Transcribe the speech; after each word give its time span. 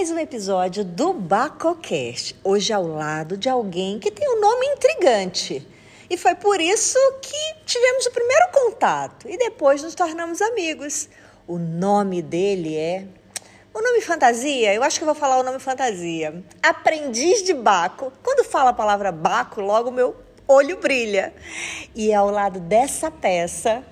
mais 0.00 0.10
um 0.10 0.18
episódio 0.18 0.82
do 0.82 1.12
BacoCast. 1.12 2.34
Hoje 2.42 2.72
ao 2.72 2.86
lado 2.86 3.36
de 3.36 3.50
alguém 3.50 3.98
que 3.98 4.10
tem 4.10 4.26
um 4.34 4.40
nome 4.40 4.64
intrigante. 4.68 5.68
E 6.08 6.16
foi 6.16 6.34
por 6.34 6.58
isso 6.58 6.98
que 7.20 7.54
tivemos 7.66 8.06
o 8.06 8.10
primeiro 8.10 8.48
contato 8.50 9.28
e 9.28 9.36
depois 9.36 9.82
nos 9.82 9.94
tornamos 9.94 10.40
amigos. 10.40 11.06
O 11.46 11.58
nome 11.58 12.22
dele 12.22 12.78
é. 12.78 13.04
O 13.74 13.82
nome 13.82 14.00
fantasia, 14.00 14.72
eu 14.72 14.82
acho 14.82 14.98
que 14.98 15.04
vou 15.04 15.14
falar 15.14 15.38
o 15.38 15.42
nome 15.42 15.58
fantasia. 15.58 16.42
Aprendiz 16.62 17.42
de 17.42 17.52
Baco. 17.52 18.10
Quando 18.22 18.42
fala 18.42 18.70
a 18.70 18.72
palavra 18.72 19.12
Baco, 19.12 19.60
logo 19.60 19.90
meu 19.90 20.16
olho 20.48 20.78
brilha. 20.78 21.34
E 21.94 22.10
é 22.10 22.14
ao 22.14 22.30
lado 22.30 22.58
dessa 22.58 23.10
peça 23.10 23.84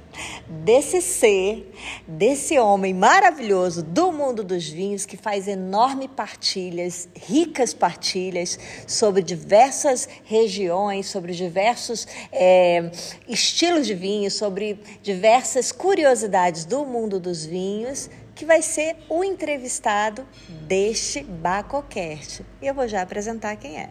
desse 0.48 1.00
ser, 1.00 1.72
desse 2.06 2.58
homem 2.58 2.94
maravilhoso 2.94 3.82
do 3.82 4.12
mundo 4.12 4.42
dos 4.44 4.68
vinhos 4.68 5.06
que 5.06 5.16
faz 5.16 5.48
enormes 5.48 6.08
partilhas, 6.14 7.08
ricas 7.14 7.74
partilhas 7.74 8.58
sobre 8.86 9.22
diversas 9.22 10.08
regiões, 10.24 11.06
sobre 11.06 11.32
diversos 11.32 12.06
é, 12.32 12.90
estilos 13.28 13.86
de 13.86 13.94
vinho, 13.94 14.30
sobre 14.30 14.80
diversas 15.02 15.72
curiosidades 15.72 16.64
do 16.64 16.84
mundo 16.84 17.18
dos 17.20 17.44
vinhos, 17.44 18.10
que 18.34 18.44
vai 18.44 18.62
ser 18.62 18.96
o 19.08 19.24
entrevistado 19.24 20.26
deste 20.66 21.22
Bacocast. 21.22 22.44
E 22.62 22.66
eu 22.66 22.74
vou 22.74 22.86
já 22.86 23.02
apresentar 23.02 23.56
quem 23.56 23.78
é. 23.78 23.90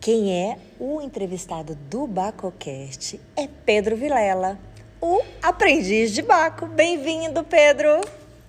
Quem 0.00 0.32
é 0.32 0.56
o 0.78 1.02
entrevistado 1.02 1.74
do 1.90 2.06
BacoCast 2.06 3.20
é 3.36 3.46
Pedro 3.46 3.94
Vilela, 3.94 4.58
o 4.98 5.20
aprendiz 5.42 6.14
de 6.14 6.22
Baco. 6.22 6.64
Bem-vindo, 6.64 7.44
Pedro! 7.44 8.00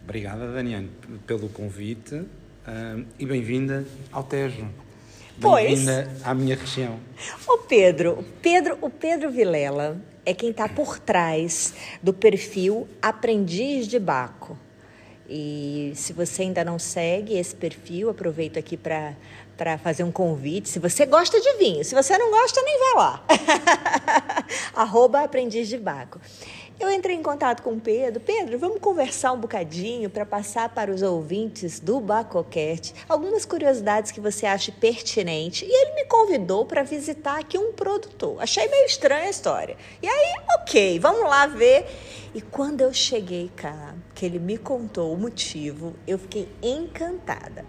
Obrigada, 0.02 0.49
Daniane, 0.49 0.89
pelo 1.27 1.49
convite 1.49 2.16
uh, 2.16 3.05
e 3.19 3.25
bem-vinda 3.25 3.85
ao 4.13 4.23
Tejo. 4.23 4.66
Bem-vinda 5.38 6.09
à 6.23 6.33
minha 6.33 6.55
região. 6.55 6.97
O 7.45 7.58
Pedro, 7.58 8.23
Pedro, 8.41 8.77
o 8.80 8.89
Pedro 8.89 9.30
Vilela 9.30 10.02
é 10.25 10.33
quem 10.33 10.52
está 10.52 10.69
por 10.69 10.99
trás 10.99 11.73
do 12.02 12.13
perfil 12.13 12.88
Aprendiz 13.02 13.89
de 13.89 13.99
Baco. 13.99 14.58
E 15.33 15.93
se 15.95 16.11
você 16.11 16.41
ainda 16.41 16.61
não 16.65 16.77
segue 16.77 17.37
esse 17.37 17.55
perfil, 17.55 18.09
aproveito 18.09 18.59
aqui 18.59 18.75
para 18.75 19.15
para 19.61 19.77
fazer 19.77 20.03
um 20.03 20.11
convite. 20.11 20.67
Se 20.67 20.79
você 20.79 21.05
gosta 21.05 21.39
de 21.39 21.53
vinho, 21.57 21.85
se 21.85 21.93
você 21.93 22.17
não 22.17 22.31
gosta, 22.31 22.59
nem 22.63 22.79
vai 22.79 22.93
lá. 22.95 23.23
Arroba 24.73 25.21
Aprendiz 25.21 25.67
de 25.67 25.77
Baco. 25.77 26.19
Eu 26.81 26.89
entrei 26.89 27.15
em 27.15 27.21
contato 27.21 27.61
com 27.61 27.73
o 27.73 27.79
Pedro. 27.79 28.19
Pedro, 28.19 28.57
vamos 28.57 28.79
conversar 28.79 29.33
um 29.33 29.39
bocadinho 29.39 30.09
para 30.09 30.25
passar 30.25 30.67
para 30.69 30.89
os 30.89 31.03
ouvintes 31.03 31.79
do 31.79 31.99
Bacoquete 31.99 32.95
algumas 33.07 33.45
curiosidades 33.45 34.11
que 34.11 34.19
você 34.19 34.47
acha 34.47 34.71
pertinente. 34.71 35.64
E 35.64 35.70
ele 35.71 35.93
me 35.93 36.05
convidou 36.05 36.65
para 36.65 36.81
visitar 36.81 37.39
aqui 37.39 37.55
um 37.55 37.71
produtor. 37.71 38.41
Achei 38.41 38.67
meio 38.67 38.87
estranha 38.87 39.27
a 39.27 39.30
história. 39.30 39.77
E 40.02 40.08
aí, 40.08 40.33
ok, 40.59 40.97
vamos 40.97 41.21
lá 41.30 41.45
ver. 41.45 41.86
E 42.33 42.41
quando 42.41 42.81
eu 42.81 42.91
cheguei 42.91 43.52
cá, 43.55 43.93
que 44.15 44.25
ele 44.25 44.39
me 44.39 44.58
contou 44.58 45.14
o 45.14 45.17
motivo, 45.17 45.93
eu 46.08 46.17
fiquei 46.17 46.49
encantada. 46.64 47.64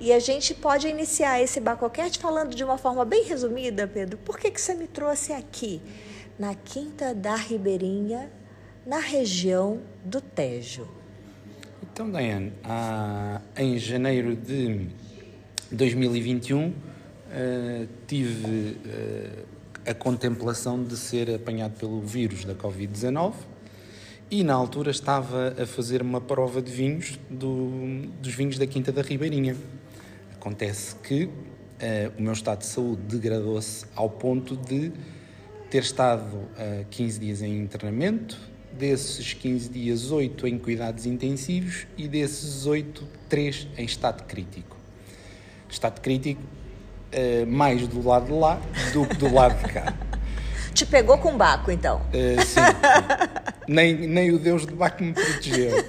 E 0.00 0.14
a 0.14 0.18
gente 0.18 0.54
pode 0.54 0.88
iniciar 0.88 1.42
esse 1.42 1.60
Bacoquete 1.60 2.18
falando 2.18 2.54
de 2.54 2.64
uma 2.64 2.78
forma 2.78 3.04
bem 3.04 3.22
resumida, 3.24 3.86
Pedro. 3.86 4.16
Por 4.16 4.38
que, 4.38 4.50
que 4.50 4.60
você 4.62 4.72
me 4.72 4.86
trouxe 4.86 5.34
aqui, 5.34 5.82
na 6.38 6.54
Quinta 6.54 7.14
da 7.14 7.34
Ribeirinha, 7.34 8.30
na 8.86 9.00
região 9.00 9.80
do 10.04 10.20
Tejo? 10.20 10.86
Então, 11.82 12.08
Daiane, 12.08 12.52
em 13.56 13.76
janeiro 13.78 14.36
de 14.36 14.86
2021, 15.72 16.68
uh, 16.68 16.72
eh, 17.32 17.86
tive 18.06 18.76
uh, 18.76 19.46
a 19.84 19.94
contemplação 19.94 20.84
de 20.84 20.96
ser 20.96 21.34
apanhado 21.34 21.72
pelo 21.78 22.00
vírus 22.00 22.44
da 22.44 22.54
Covid-19 22.54 23.34
e 24.30 24.44
na 24.44 24.54
altura 24.54 24.90
estava 24.90 25.54
a 25.60 25.66
fazer 25.66 26.02
uma 26.02 26.20
prova 26.20 26.62
de 26.62 26.70
vinhos 26.70 27.18
do, 27.28 28.06
dos 28.20 28.34
vinhos 28.34 28.58
da 28.58 28.66
Quinta 28.66 28.92
da 28.92 29.02
Ribeirinha. 29.02 29.56
Acontece 30.34 30.96
que 30.96 31.28
o 32.18 32.22
meu 32.22 32.32
estado 32.32 32.60
de 32.60 32.66
saúde 32.66 33.02
degradou-se 33.02 33.84
ao 33.94 34.08
ponto 34.08 34.56
de 34.56 34.92
ter 35.70 35.82
estado 35.82 36.36
uh, 36.36 36.86
15 36.90 37.20
dias 37.20 37.42
em 37.42 37.58
internamento, 37.58 38.38
desses 38.78 39.32
15 39.32 39.68
dias, 39.68 40.10
8 40.10 40.46
em 40.46 40.58
cuidados 40.58 41.06
intensivos 41.06 41.86
e 41.96 42.06
desses 42.06 42.66
8, 42.66 43.06
3 43.28 43.68
em 43.78 43.84
estado 43.84 44.24
crítico. 44.24 44.76
Estado 45.68 46.00
crítico 46.00 46.42
uh, 46.42 47.46
mais 47.46 47.86
do 47.86 48.06
lado 48.06 48.26
de 48.26 48.32
lá 48.32 48.60
do 48.92 49.06
que 49.06 49.16
do 49.16 49.32
lado 49.32 49.60
de 49.62 49.72
cá. 49.72 49.94
Te 50.72 50.84
pegou 50.84 51.16
com 51.16 51.36
Baco, 51.36 51.70
então? 51.70 52.02
Uh, 52.12 52.44
sim. 52.44 52.60
nem, 53.66 53.94
nem 53.94 54.30
o 54.30 54.38
Deus 54.38 54.66
de 54.66 54.74
Baco 54.74 55.02
me 55.02 55.14
protegeu. 55.14 55.82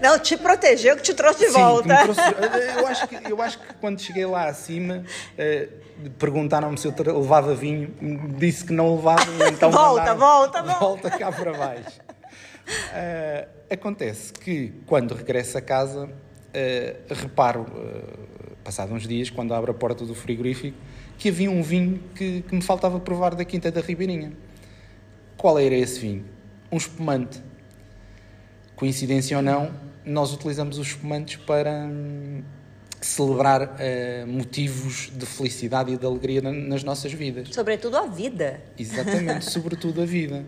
Não, 0.00 0.18
te 0.18 0.36
protegeu 0.36 0.96
que 0.96 1.02
te 1.02 1.12
trouxe 1.12 1.40
de 1.40 1.46
Sim, 1.46 1.60
volta. 1.60 2.02
Trouxe, 2.04 2.20
eu, 2.78 2.86
acho 2.86 3.08
que, 3.08 3.30
eu 3.30 3.42
acho 3.42 3.58
que 3.58 3.74
quando 3.74 4.00
cheguei 4.00 4.24
lá 4.24 4.48
acima, 4.48 5.04
uh, 5.04 6.10
perguntaram-me 6.18 6.78
se 6.78 6.86
eu 6.86 6.94
levava 6.98 7.54
vinho, 7.54 7.94
disse 8.38 8.64
que 8.64 8.72
não 8.72 8.96
levava, 8.96 9.24
então. 9.52 9.70
volta, 9.70 10.14
volta, 10.14 10.62
volta, 10.62 10.78
volta 10.78 11.10
cá 11.10 11.30
para 11.30 11.52
baixo. 11.52 12.00
Uh, 12.70 13.48
acontece 13.70 14.32
que 14.32 14.72
quando 14.86 15.14
regresso 15.14 15.58
a 15.58 15.60
casa, 15.60 16.06
uh, 16.06 17.14
reparo, 17.14 17.66
passado 18.64 18.94
uns 18.94 19.06
dias, 19.06 19.28
quando 19.28 19.52
abro 19.52 19.70
a 19.70 19.74
porta 19.74 20.04
do 20.06 20.14
frigorífico, 20.14 20.76
que 21.18 21.28
havia 21.28 21.50
um 21.50 21.62
vinho 21.62 22.02
que, 22.14 22.40
que 22.42 22.54
me 22.54 22.62
faltava 22.62 22.98
provar 22.98 23.34
da 23.34 23.44
Quinta 23.44 23.70
da 23.70 23.82
Ribeirinha. 23.82 24.32
Qual 25.36 25.58
era 25.58 25.74
esse 25.74 26.00
vinho? 26.00 26.24
Um 26.72 26.78
espumante. 26.78 27.42
Coincidência 28.76 29.36
ou 29.36 29.42
não, 29.42 29.70
nós 30.10 30.32
utilizamos 30.32 30.78
os 30.78 30.88
espumantes 30.88 31.36
para 31.36 31.88
hum, 31.88 32.42
celebrar 33.00 33.62
uh, 33.62 34.26
motivos 34.26 35.10
de 35.14 35.24
felicidade 35.24 35.92
e 35.92 35.96
de 35.96 36.04
alegria 36.04 36.42
na, 36.42 36.52
nas 36.52 36.82
nossas 36.82 37.12
vidas. 37.12 37.48
Sobretudo 37.52 37.96
a 37.96 38.06
vida. 38.06 38.60
Exatamente, 38.78 39.44
sobretudo 39.50 40.02
a 40.02 40.04
vida. 40.04 40.44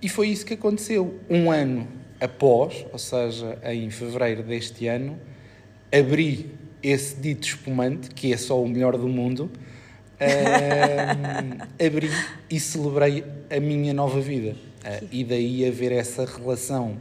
E 0.00 0.08
foi 0.08 0.28
isso 0.28 0.44
que 0.44 0.54
aconteceu. 0.54 1.20
Um 1.28 1.50
ano 1.50 1.86
após, 2.20 2.86
ou 2.92 2.98
seja, 2.98 3.58
em 3.64 3.90
fevereiro 3.90 4.42
deste 4.42 4.86
ano, 4.86 5.18
abri 5.92 6.50
esse 6.82 7.16
dito 7.16 7.46
espumante, 7.46 8.10
que 8.10 8.32
é 8.32 8.36
só 8.36 8.60
o 8.60 8.68
melhor 8.68 8.96
do 8.96 9.08
mundo, 9.08 9.50
uh, 10.20 11.68
abri 11.84 12.10
e 12.50 12.58
celebrei 12.58 13.24
a 13.50 13.60
minha 13.60 13.92
nova 13.92 14.20
vida. 14.20 14.56
Uh, 14.78 15.08
e 15.12 15.24
daí 15.24 15.66
haver 15.66 15.92
essa 15.92 16.24
relação 16.24 16.96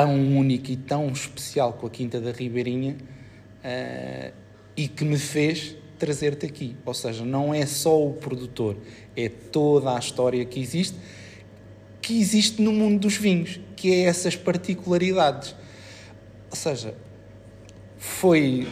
tão 0.00 0.14
única 0.14 0.72
e 0.72 0.76
tão 0.76 1.08
especial 1.08 1.74
com 1.74 1.86
a 1.86 1.90
Quinta 1.90 2.18
da 2.18 2.32
Ribeirinha 2.32 2.96
uh, 2.96 4.32
e 4.74 4.88
que 4.88 5.04
me 5.04 5.18
fez 5.18 5.76
trazer-te 5.98 6.46
aqui. 6.46 6.74
Ou 6.86 6.94
seja, 6.94 7.22
não 7.22 7.52
é 7.52 7.66
só 7.66 8.02
o 8.02 8.14
produtor, 8.14 8.78
é 9.14 9.28
toda 9.28 9.94
a 9.94 9.98
história 9.98 10.42
que 10.46 10.58
existe, 10.58 10.96
que 12.00 12.18
existe 12.18 12.62
no 12.62 12.72
mundo 12.72 13.00
dos 13.00 13.18
vinhos, 13.18 13.60
que 13.76 13.92
é 13.92 14.04
essas 14.04 14.34
particularidades. 14.34 15.54
Ou 16.50 16.56
seja, 16.56 16.94
foi 17.98 18.66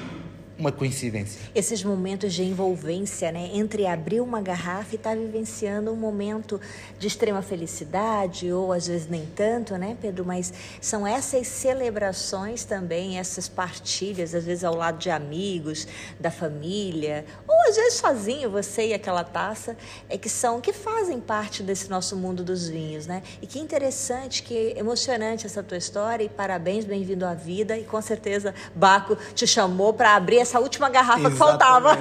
uma 0.59 0.73
coincidência. 0.73 1.41
Esses 1.55 1.85
momentos 1.85 2.35
de 2.35 2.43
envolvência, 2.43 3.31
né? 3.31 3.51
Entre 3.55 3.87
abrir 3.87 4.21
uma 4.21 4.41
garrafa 4.41 4.89
e 4.93 4.97
estar 4.97 5.11
tá 5.11 5.17
vivenciando 5.17 5.93
um 5.93 5.97
momento 5.97 6.61
de 6.99 7.07
extrema 7.07 7.41
felicidade, 7.41 8.53
ou 8.53 8.73
às 8.73 8.89
vezes 8.89 9.07
nem 9.07 9.25
tanto, 9.25 9.77
né, 9.77 9.97
Pedro? 10.01 10.25
Mas 10.25 10.53
são 10.81 11.07
essas 11.07 11.47
celebrações 11.47 12.65
também, 12.65 13.19
essas 13.19 13.49
partilhas, 13.49 14.35
às 14.35 14.45
vezes 14.45 14.65
ao 14.65 14.75
lado 14.75 14.99
de 14.99 15.11
amigos, 15.11 15.87
da 16.19 16.31
família, 16.31 17.25
ou 17.47 17.55
às 17.69 17.77
vezes 17.77 17.95
sozinho, 17.95 18.51
você 18.51 18.89
e 18.89 18.95
aquela 18.95 19.23
taça, 19.23 19.77
é 20.09 20.19
que 20.19 20.29
são, 20.29 20.61
que 20.61 20.73
fazem 20.73 21.21
parte 21.21 21.63
desse 21.63 21.89
nosso 21.89 22.17
mundo 22.17 22.43
dos 22.43 22.69
vinhos, 22.69 23.07
né? 23.07 23.23
E 23.41 23.47
que 23.47 23.61
interessante, 23.61 24.43
que 24.43 24.75
emocionante 24.77 25.47
essa 25.47 25.63
tua 25.63 25.79
história, 25.79 26.25
e 26.25 26.29
parabéns, 26.29 26.85
bem-vindo 26.85 27.25
à 27.25 27.35
vida, 27.35 27.79
e 27.79 27.85
com 27.85 28.03
certeza 28.03 28.53
Baco 28.75 29.17
te 29.35 29.47
chamou 29.47 29.93
para 29.93 30.17
abrir 30.17 30.48
essa 30.49 30.61
última 30.61 30.89
garrafa 30.89 31.29
Exatamente. 31.29 31.33
que 31.33 31.39
faltava. 31.39 31.99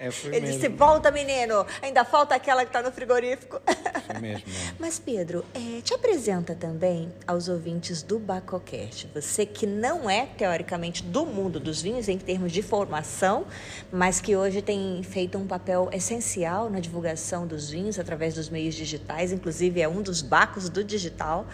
É, 0.00 0.06
Ele 0.06 0.40
mesmo. 0.40 0.46
disse: 0.46 0.68
volta, 0.68 1.10
menino, 1.10 1.66
ainda 1.82 2.04
falta 2.04 2.32
aquela 2.32 2.62
que 2.62 2.68
está 2.68 2.80
no 2.80 2.92
frigorífico. 2.92 3.60
Foi 4.06 4.20
mesmo. 4.20 4.44
É. 4.46 4.74
Mas, 4.78 4.98
Pedro, 4.98 5.44
é, 5.52 5.80
te 5.80 5.92
apresenta 5.92 6.54
também 6.54 7.12
aos 7.26 7.48
ouvintes 7.48 8.00
do 8.00 8.16
Bacocast. 8.18 9.08
Você 9.12 9.44
que 9.44 9.66
não 9.66 10.08
é, 10.08 10.26
teoricamente, 10.26 11.02
do 11.02 11.26
mundo 11.26 11.58
dos 11.58 11.82
vinhos 11.82 12.08
em 12.08 12.16
termos 12.16 12.52
de 12.52 12.62
formação, 12.62 13.44
mas 13.90 14.20
que 14.20 14.36
hoje 14.36 14.62
tem 14.62 15.02
feito 15.02 15.36
um 15.36 15.48
papel 15.48 15.90
essencial 15.92 16.70
na 16.70 16.78
divulgação 16.78 17.44
dos 17.44 17.68
vinhos 17.68 17.98
através 17.98 18.34
dos 18.34 18.48
meios 18.48 18.76
digitais, 18.76 19.32
inclusive 19.32 19.80
é 19.80 19.88
um 19.88 20.00
dos 20.00 20.22
bacos 20.22 20.68
do 20.68 20.84
digital. 20.84 21.44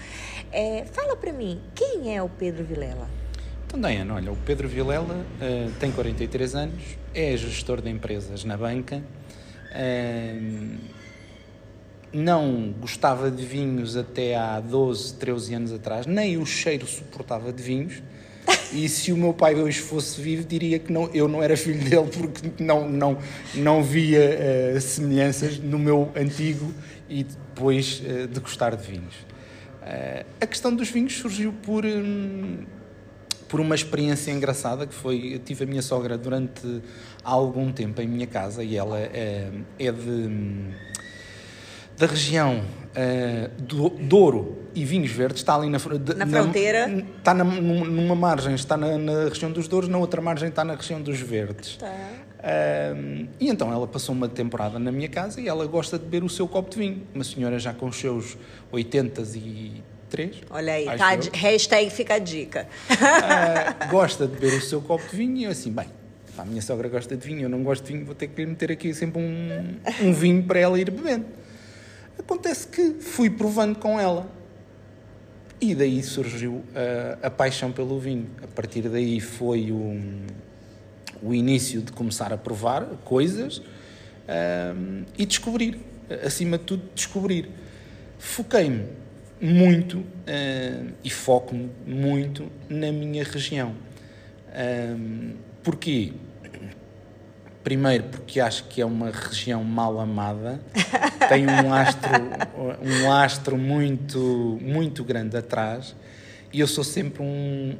É, 0.53 0.85
fala 0.93 1.17
para 1.17 1.33
mim, 1.33 1.62
quem 1.75 2.15
é 2.15 2.23
o 2.23 2.29
Pedro 2.29 2.62
Vilela? 2.62 3.24
Então, 3.76 3.91
Diana, 3.91 4.15
olha, 4.15 4.31
o 4.31 4.37
Pedro 4.37 4.69
Vilela 4.69 5.17
uh, 5.17 5.73
tem 5.81 5.91
43 5.91 6.55
anos, 6.55 6.81
é 7.12 7.37
gestor 7.37 7.82
de 7.82 7.91
empresas 7.91 8.44
na 8.44 8.56
banca, 8.56 9.03
uh, 9.73 10.79
não 12.12 12.73
gostava 12.81 13.32
de 13.32 13.44
vinhos 13.44 13.97
até 13.97 14.37
há 14.37 14.61
12, 14.61 15.15
13 15.15 15.55
anos 15.56 15.73
atrás, 15.73 16.06
nem 16.06 16.37
o 16.37 16.47
cheiro 16.47 16.87
suportava 16.87 17.53
de 17.53 17.61
vinhos. 17.65 18.00
E 18.73 18.88
se 18.88 19.11
o 19.11 19.17
meu 19.17 19.35
pai 19.35 19.56
hoje 19.56 19.81
fosse 19.81 20.21
vivo, 20.21 20.44
diria 20.44 20.79
que 20.79 20.93
não, 20.93 21.11
eu 21.12 21.26
não 21.26 21.43
era 21.43 21.56
filho 21.56 21.82
dele 21.82 22.09
porque 22.17 22.62
não, 22.62 22.88
não, 22.88 23.19
não 23.56 23.82
via 23.82 24.76
uh, 24.76 24.81
semelhanças 24.81 25.59
no 25.59 25.81
meu 25.81 26.12
antigo 26.15 26.73
e 27.09 27.25
depois 27.25 28.00
uh, 28.06 28.29
de 28.29 28.38
gostar 28.38 28.76
de 28.76 28.87
vinhos. 28.88 29.17
Uh, 29.82 30.25
a 30.41 30.47
questão 30.47 30.73
dos 30.73 30.88
vinhos 30.91 31.15
surgiu 31.15 31.53
por. 31.53 31.85
Um, 31.85 32.84
por 33.55 33.61
uma 33.61 33.77
experiência 33.77 34.33
engraçada 34.33 34.85
que 34.85 34.93
foi, 34.93 35.35
eu 35.35 35.39
tive 35.39 35.62
a 35.62 35.67
minha 35.69 35.81
sogra 35.81 36.19
durante 36.19 36.83
algum 37.23 37.71
tempo 37.71 38.03
em 38.03 38.09
minha 38.09 38.27
casa 38.27 38.65
e 38.65 38.77
ela 38.77 38.99
é, 38.99 39.49
é 39.79 39.93
de 39.93 40.75
da 41.97 42.06
região 42.06 42.65
uh, 42.65 43.62
do 43.62 43.91
Douro 43.91 44.65
e 44.75 44.85
Vinhos 44.85 45.12
Verdes, 45.12 45.39
está 45.39 45.55
ali 45.55 45.71
na, 45.71 45.79
de, 45.79 46.15
na 46.15 46.27
fronteira. 46.27 46.89
Na, 46.89 46.99
está 47.17 47.33
na, 47.33 47.45
numa 47.45 48.17
margem, 48.17 48.56
está 48.56 48.77
na, 48.77 48.99
na, 48.99 49.29
região 49.29 49.53
dos 49.53 49.69
Douros, 49.69 49.89
na 49.89 49.99
outra 49.99 50.21
margem 50.21 50.49
está 50.49 50.65
na 50.65 50.75
região 50.75 51.00
dos 51.00 51.21
Verdes. 51.21 51.77
Tá. 51.77 51.87
Uh, 51.87 53.29
e 53.39 53.49
então 53.49 53.73
ela 53.73 53.87
passou 53.87 54.17
uma 54.17 54.29
temporada 54.29 54.81
na 54.81 54.91
minha 54.91 55.09
casa 55.09 55.41
e 55.41 55.47
ela 55.47 55.65
gosta 55.69 55.97
de 55.97 56.07
beber 56.07 56.25
o 56.25 56.29
seu 56.29 56.49
copo 56.49 56.71
de 56.71 56.79
vinho. 56.79 57.07
Uma 57.15 57.23
senhora 57.23 57.57
já 57.61 57.73
com 57.73 57.87
os 57.87 57.95
seus 58.00 58.37
80 58.73 59.23
e 59.37 59.94
três. 60.14 60.37
Olha 60.49 60.75
aí, 60.75 60.84
tá, 60.84 61.19
hashtag 61.32 61.90
fica 61.90 62.14
a 62.14 62.19
dica. 62.20 62.69
Uh, 62.88 63.90
gosta 63.90 64.28
de 64.28 64.34
beber 64.34 64.58
o 64.58 64.61
seu 64.61 64.81
copo 64.81 65.05
de 65.11 65.16
vinho 65.16 65.38
e 65.38 65.44
eu 65.44 65.50
assim, 65.50 65.72
bem, 65.72 65.88
a 66.38 66.44
minha 66.44 66.62
sogra 66.62 66.88
gosta 66.88 67.16
de 67.16 67.26
vinho, 67.26 67.43
eu 67.43 67.49
não 67.49 67.64
gosto 67.64 67.84
de 67.84 67.93
vinho, 67.93 68.06
vou 68.06 68.14
ter 68.14 68.28
que 68.28 68.40
lhe 68.40 68.46
meter 68.46 68.70
aqui 68.70 68.94
sempre 68.94 69.20
um, 69.20 69.76
um 70.02 70.12
vinho 70.12 70.44
para 70.44 70.61
ela 70.61 70.78
ir 70.78 70.88
bebendo. 70.88 71.26
Acontece 72.16 72.69
que 72.69 72.94
fui 73.00 73.28
provando 73.28 73.76
com 73.76 73.99
ela. 73.99 74.31
E 75.61 75.75
daí 75.75 76.00
surgiu 76.00 76.62
a, 77.22 77.26
a 77.26 77.31
paixão 77.31 77.72
pelo 77.72 77.99
vinho. 77.99 78.28
A 78.40 78.46
partir 78.46 78.82
daí 78.82 79.19
foi 79.19 79.72
o, 79.72 80.00
o 81.22 81.34
início 81.34 81.82
de 81.82 81.90
começar 81.90 82.32
a 82.32 82.37
provar 82.37 82.84
coisas 83.05 83.61
um, 84.76 85.02
e 85.19 85.26
descobrir. 85.26 85.81
Acima 86.25 86.56
de 86.56 86.64
tudo, 86.64 86.82
descobrir. 86.94 87.49
Foquei-me 88.19 89.04
muito 89.41 89.99
uh, 89.99 90.93
e 91.03 91.11
foco-me 91.11 91.71
muito 91.87 92.51
na 92.69 92.91
minha 92.93 93.25
região. 93.25 93.75
Um, 94.55 95.35
porquê? 95.63 96.13
Primeiro 97.63 98.05
porque 98.05 98.41
acho 98.41 98.65
que 98.65 98.81
é 98.81 98.87
uma 98.87 99.11
região 99.11 99.65
mal 99.65 99.99
amada, 99.99 100.61
tem 101.29 101.47
um 101.47 101.73
astro, 101.73 102.11
um 102.83 103.11
astro 103.11 103.57
muito, 103.57 104.59
muito 104.61 105.03
grande 105.03 105.37
atrás 105.37 105.97
e 106.53 106.61
eu 106.61 106.67
sou 106.69 106.85
sempre 106.85 107.23
um, 107.23 107.77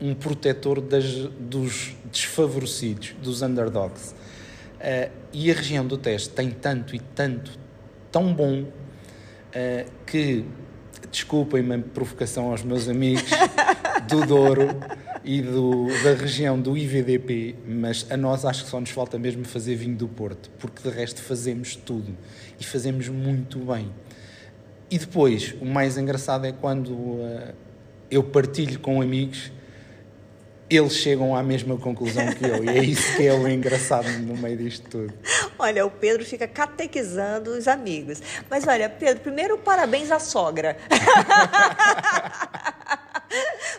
um 0.00 0.14
protetor 0.14 0.80
das, 0.80 1.04
dos 1.40 1.94
desfavorecidos, 2.12 3.14
dos 3.22 3.40
underdogs. 3.40 4.12
Uh, 4.78 5.10
e 5.32 5.50
a 5.50 5.54
região 5.54 5.86
do 5.86 5.96
Teste 5.96 6.30
tem 6.30 6.50
tanto 6.50 6.94
e 6.94 7.00
tanto, 7.00 7.52
tão 8.12 8.34
bom, 8.34 8.62
uh, 8.62 9.90
que 10.04 10.44
desculpem-me 11.10 11.74
a 11.74 11.78
provocação 11.78 12.50
aos 12.50 12.62
meus 12.62 12.88
amigos 12.88 13.30
do 14.08 14.26
Douro 14.26 14.68
e 15.24 15.42
do, 15.42 15.86
da 16.02 16.14
região 16.14 16.60
do 16.60 16.76
IVDP, 16.76 17.54
mas 17.66 18.06
a 18.10 18.16
nós 18.16 18.44
acho 18.44 18.64
que 18.64 18.70
só 18.70 18.80
nos 18.80 18.90
falta 18.90 19.18
mesmo 19.18 19.44
fazer 19.44 19.74
vinho 19.76 19.96
do 19.96 20.08
Porto, 20.08 20.50
porque 20.58 20.88
de 20.88 20.94
resto 20.94 21.22
fazemos 21.22 21.76
tudo 21.76 22.16
e 22.58 22.64
fazemos 22.64 23.08
muito 23.08 23.58
bem. 23.58 23.90
E 24.90 24.98
depois, 24.98 25.54
o 25.60 25.66
mais 25.66 25.98
engraçado 25.98 26.46
é 26.46 26.52
quando 26.52 26.92
uh, 26.92 27.54
eu 28.10 28.24
partilho 28.24 28.78
com 28.80 29.02
amigos 29.02 29.52
eles 30.70 30.94
chegam 30.94 31.34
à 31.34 31.42
mesma 31.42 31.76
conclusão 31.76 32.26
que 32.32 32.44
eu. 32.44 32.64
E 32.64 32.68
é 32.68 32.84
isso 32.84 33.16
que 33.16 33.26
é 33.26 33.32
o 33.32 33.48
engraçado 33.48 34.08
no 34.20 34.36
meio 34.36 34.56
disto 34.56 34.88
tudo. 34.88 35.14
Olha, 35.58 35.84
o 35.86 35.90
Pedro 35.90 36.24
fica 36.24 36.46
catequizando 36.46 37.50
os 37.50 37.66
amigos. 37.66 38.22
Mas 38.50 38.66
olha, 38.66 38.88
Pedro, 38.88 39.22
primeiro 39.22 39.58
parabéns 39.58 40.10
à 40.10 40.18
sogra. 40.18 40.76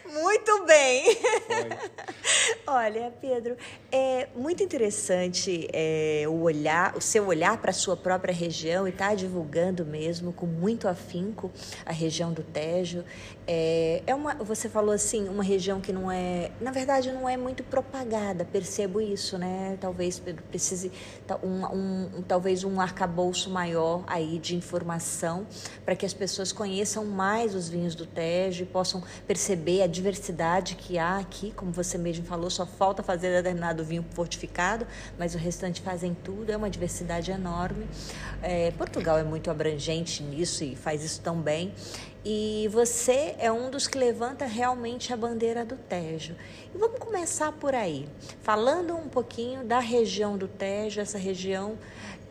Muito 0.05 0.65
bem. 0.65 1.17
Olha, 2.67 3.11
Pedro, 3.19 3.57
é 3.91 4.27
muito 4.35 4.61
interessante 4.61 5.67
é, 5.73 6.25
o 6.27 6.41
olhar, 6.41 6.95
o 6.95 7.01
seu 7.01 7.25
olhar 7.25 7.57
para 7.57 7.71
a 7.71 7.73
sua 7.73 7.97
própria 7.97 8.33
região 8.33 8.87
e 8.87 8.91
estar 8.91 9.09
tá 9.09 9.15
divulgando 9.15 9.83
mesmo 9.85 10.31
com 10.31 10.45
muito 10.45 10.87
afinco 10.87 11.51
a 11.85 11.91
região 11.91 12.31
do 12.31 12.43
Tejo. 12.43 13.03
É, 13.51 14.03
é 14.05 14.13
uma, 14.13 14.35
você 14.35 14.69
falou 14.69 14.93
assim, 14.93 15.27
uma 15.27 15.41
região 15.41 15.81
que 15.81 15.91
não 15.91 16.11
é, 16.11 16.51
na 16.61 16.69
verdade, 16.69 17.11
não 17.11 17.27
é 17.27 17.35
muito 17.35 17.63
propagada. 17.63 18.45
Percebo 18.45 19.01
isso, 19.01 19.39
né? 19.39 19.75
Talvez 19.81 20.21
precise 20.51 20.91
um, 21.41 21.65
um, 21.65 22.21
talvez 22.27 22.63
um 22.63 22.79
arcabouço 22.79 23.49
maior 23.49 24.03
aí 24.05 24.37
de 24.37 24.55
informação 24.55 25.47
para 25.83 25.95
que 25.95 26.05
as 26.05 26.13
pessoas 26.13 26.51
conheçam 26.51 27.05
mais 27.05 27.55
os 27.55 27.67
vinhos 27.67 27.95
do 27.95 28.05
Tejo 28.05 28.61
e 28.61 28.65
possam 28.67 29.01
perceber 29.25 29.81
a 29.81 29.87
diversidade 29.87 30.75
que 30.75 30.99
há 30.99 31.17
aqui, 31.17 31.51
como 31.55 31.71
você 31.71 31.97
mesmo 31.97 32.27
falou, 32.27 32.51
só 32.51 32.67
falta 32.67 33.01
fazer 33.01 33.35
determinado 33.35 33.83
vinho 33.83 34.05
fortificado, 34.11 34.85
mas 35.17 35.33
o 35.33 35.39
restante 35.39 35.81
fazem 35.81 36.15
tudo, 36.23 36.51
é 36.51 36.55
uma 36.55 36.69
diversidade 36.69 37.31
enorme. 37.31 37.87
É, 38.43 38.69
Portugal 38.77 39.17
é 39.17 39.23
muito 39.23 39.49
abrangente 39.49 40.21
nisso 40.21 40.63
e 40.63 40.75
faz 40.75 41.03
isso 41.03 41.19
tão 41.21 41.41
bem. 41.41 41.73
E 42.23 42.67
você 42.71 43.35
é 43.39 43.51
um 43.51 43.69
dos 43.69 43.87
que 43.87 43.97
levanta 43.97 44.45
realmente 44.45 45.13
a 45.13 45.17
bandeira 45.17 45.63
do 45.63 45.77
Tejo. 45.77 46.35
E 46.73 46.77
vamos 46.77 46.99
começar 46.99 47.51
por 47.53 47.73
aí, 47.73 48.07
falando 48.41 48.95
um 48.95 49.07
pouquinho 49.07 49.63
da 49.63 49.79
região 49.79 50.37
do 50.37 50.47
Tejo, 50.47 50.99
essa 50.99 51.17
região 51.17 51.77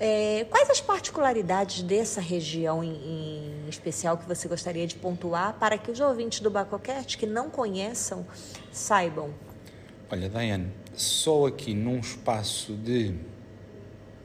é, 0.00 0.46
quais 0.48 0.70
as 0.70 0.80
particularidades 0.80 1.82
dessa 1.82 2.20
região 2.20 2.84
em, 2.84 2.92
em, 2.92 3.68
especial 3.68 4.16
que 4.16 4.26
você 4.28 4.46
gostaria 4.46 4.86
de 4.86 4.94
pontuar 4.94 5.54
para 5.58 5.76
que 5.76 5.90
os 5.90 5.98
ouvintes 5.98 6.38
do 6.38 6.50
Bacocast 6.50 7.18
que 7.18 7.26
não 7.26 7.50
conheçam 7.50 8.24
saibam? 8.70 9.34
Olha, 10.10 10.28
Diane, 10.28 10.72
só 10.94 11.46
aqui 11.46 11.74
num 11.74 11.98
espaço 11.98 12.74
de 12.74 13.14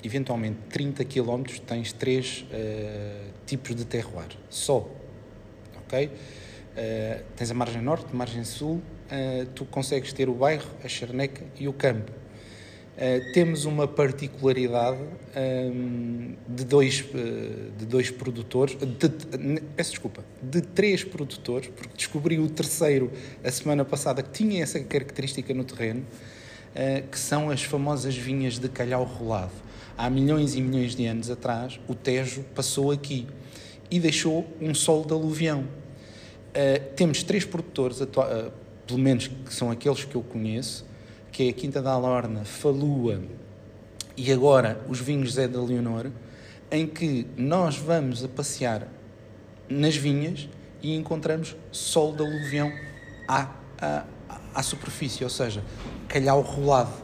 eventualmente 0.04 0.60
30 0.70 1.04
km 1.06 1.44
tens 1.66 1.92
três 1.92 2.46
uh, 2.52 3.34
tipos 3.46 3.76
de 3.76 3.86
terroir. 3.86 4.30
Só. 4.50 4.88
Ok? 5.86 6.10
Uh, 6.74 7.24
tens 7.36 7.52
a 7.52 7.54
margem 7.54 7.84
norte, 7.84 8.16
margem 8.16 8.44
sul, 8.44 8.78
uh, 8.78 9.46
tu 9.54 9.64
consegues 9.64 10.12
ter 10.12 10.28
o 10.28 10.34
bairro, 10.34 10.68
a 10.84 10.88
charneca 10.88 11.44
e 11.60 11.68
o 11.68 11.74
campo. 11.74 12.12
Uh, 12.12 13.32
temos 13.34 13.66
uma 13.66 13.88
particularidade 13.88 14.98
um, 15.00 15.06
ehm, 15.36 16.36
de, 16.48 16.64
dois, 16.64 17.04
de 17.78 17.86
dois 17.86 18.10
produtores, 18.10 18.76
de, 18.76 19.10
peço 19.76 19.92
desculpa, 19.92 20.24
de 20.42 20.62
três 20.62 21.04
produtores, 21.04 21.70
porque 21.76 21.96
descobri 21.96 22.40
o 22.40 22.48
terceiro 22.50 23.12
a 23.44 23.52
semana 23.52 23.86
passada 23.86 24.22
que 24.22 24.32
tinha 24.32 24.62
essa 24.62 24.80
característica 24.80 25.54
no 25.54 25.64
terreno. 25.64 26.06
que 27.12 27.20
são 27.20 27.52
as 27.52 27.64
famosas 27.64 28.16
vinhas 28.16 28.58
de 28.58 28.68
calhau 28.68 29.04
rolado. 29.04 29.52
Há 29.96 30.10
milhões 30.10 30.56
e 30.56 30.62
milhões 30.62 30.96
de 30.96 31.06
anos 31.06 31.30
atrás, 31.30 31.80
o 31.88 31.94
Tejo 31.94 32.44
passou 32.56 32.92
aqui 32.92 33.28
e 33.90 34.00
deixou 34.00 34.48
um 34.62 34.74
solo 34.74 35.06
de 35.06 35.14
aluvião. 35.14 35.62
Uh, 35.62 36.94
temos 36.96 37.24
três 37.24 37.46
produtores, 37.46 38.00
uh, 38.02 38.08
pelo 38.86 39.00
menos 39.00 39.28
que 39.28 39.54
são 39.54 39.72
aqueles 39.72 40.04
que 40.04 40.16
eu 40.16 40.22
conheço, 40.22 40.86
que 41.32 41.48
é 41.48 41.50
a 41.50 41.54
Quinta 41.54 41.82
da 41.82 41.92
Alorna, 41.92 42.46
Falua 42.46 43.22
e 44.16 44.32
agora 44.32 44.80
os 44.88 45.00
vinhos 45.00 45.34
Zé 45.34 45.48
da 45.48 45.62
Leonor, 45.62 46.12
em 46.72 46.86
que 46.88 47.26
nós 47.36 47.78
vamos 47.78 48.24
a 48.24 48.28
passear 48.28 48.88
nas 49.68 49.96
vinhas 49.96 50.48
e 50.82 50.96
encontramos 50.96 51.56
solo 51.72 52.16
de 52.16 52.24
aluvião 52.24 52.72
à, 53.28 53.50
à, 53.80 54.06
à 54.54 54.64
superfície, 54.64 55.24
ou 55.24 55.30
seja, 55.30 55.64
calhau 56.08 56.42
rolado. 56.42 57.03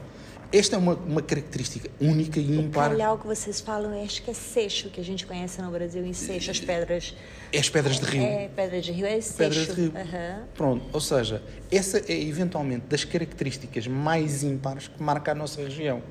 Esta 0.51 0.75
é 0.75 0.79
uma, 0.79 0.96
uma 0.96 1.22
característica 1.22 1.89
única 2.01 2.39
e 2.39 2.58
ímpar. 2.58 2.88
O 2.88 2.89
calhau 2.91 3.20
que 3.20 3.27
vocês 3.27 3.60
falam, 3.60 4.03
acho 4.03 4.24
que 4.24 4.32
é 4.32 4.34
seixo, 4.34 4.89
que 4.89 5.00
a 5.00 5.03
gente 5.03 5.25
conhece 5.25 5.62
no 5.62 5.70
Brasil 5.70 6.03
em 6.03 6.13
seixo, 6.13 6.50
as 6.50 6.60
pedras... 6.60 7.15
É 7.53 7.60
as 7.60 7.70
pedras 7.70 8.00
de 8.00 8.06
rio. 8.06 8.24
É, 8.24 8.50
pedra 8.56 8.82
de 8.82 8.91
rio 8.91 9.06
é 9.06 9.22
seixo. 9.22 9.38
Pedras 9.38 9.68
de 9.68 9.82
rio. 9.82 9.94
Uhum. 9.96 10.44
Pronto, 10.56 10.86
ou 10.91 11.00
seja, 11.00 11.44
essa 11.72 12.00
é 12.12 12.20
eventualmente 12.20 12.86
das 12.88 13.03
características 13.03 13.86
mais 13.86 14.44
ímpares 14.44 14.88
que 14.88 15.01
marca 15.01 15.34
a 15.34 15.36
nossa 15.36 15.62
região. 15.62 16.01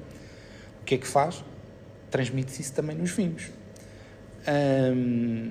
O 0.80 0.84
que 0.84 0.94
é 0.94 0.98
que 0.98 1.06
faz? 1.06 1.44
Transmite-se 2.08 2.62
isso 2.62 2.72
também 2.74 2.96
nos 2.96 3.10
vinhos. 3.10 3.50
Hum, 4.94 5.50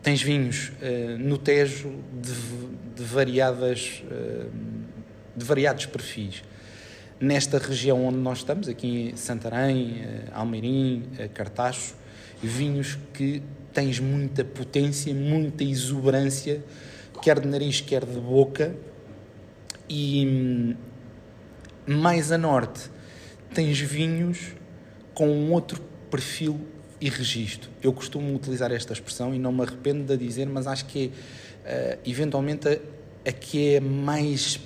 tens 0.00 0.22
vinhos 0.22 0.68
uh, 0.68 1.18
no 1.18 1.38
Tejo 1.38 1.92
de, 2.12 2.32
de 2.94 3.02
variadas... 3.02 4.02
Uh, 4.04 4.88
de 5.38 5.44
variados 5.44 5.86
perfis 5.86 6.42
nesta 7.20 7.58
região 7.58 8.06
onde 8.06 8.18
nós 8.18 8.38
estamos, 8.38 8.68
aqui 8.68 9.10
em 9.10 9.16
Santarém, 9.16 10.00
eh, 10.02 10.24
Almeirim, 10.32 11.04
eh, 11.18 11.28
Cartacho, 11.28 11.94
vinhos 12.42 12.98
que 13.12 13.42
tens 13.72 13.98
muita 13.98 14.44
potência, 14.44 15.12
muita 15.12 15.64
exuberância, 15.64 16.62
quer 17.20 17.40
de 17.40 17.48
nariz, 17.48 17.80
quer 17.80 18.04
de 18.04 18.18
boca, 18.20 18.74
e 19.88 20.26
hum, 20.26 20.76
mais 21.86 22.30
a 22.30 22.38
norte 22.38 22.90
tens 23.52 23.78
vinhos 23.78 24.54
com 25.14 25.28
um 25.28 25.52
outro 25.52 25.80
perfil 26.10 26.60
e 27.00 27.08
registro. 27.08 27.70
Eu 27.82 27.92
costumo 27.92 28.34
utilizar 28.34 28.70
esta 28.72 28.92
expressão 28.92 29.34
e 29.34 29.38
não 29.38 29.52
me 29.52 29.62
arrependo 29.62 30.04
de 30.04 30.12
a 30.12 30.16
dizer, 30.16 30.46
mas 30.46 30.66
acho 30.66 30.86
que 30.86 31.12
é 31.64 31.96
uh, 31.96 31.98
eventualmente 32.04 32.68
a, 32.68 32.78
a 33.28 33.32
que 33.32 33.74
é 33.74 33.80
mais 33.80 34.60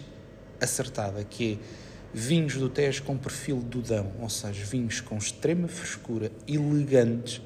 acertada, 0.60 1.24
que 1.24 1.54
é 1.54 1.81
vinhos 2.12 2.56
do 2.56 2.68
Tejo 2.68 3.02
com 3.04 3.16
perfil 3.16 3.56
dudão, 3.56 4.12
ou 4.20 4.28
seja, 4.28 4.64
vinhos 4.64 5.00
com 5.00 5.16
extrema 5.16 5.68
frescura, 5.68 6.30
elegantes, 6.46 7.40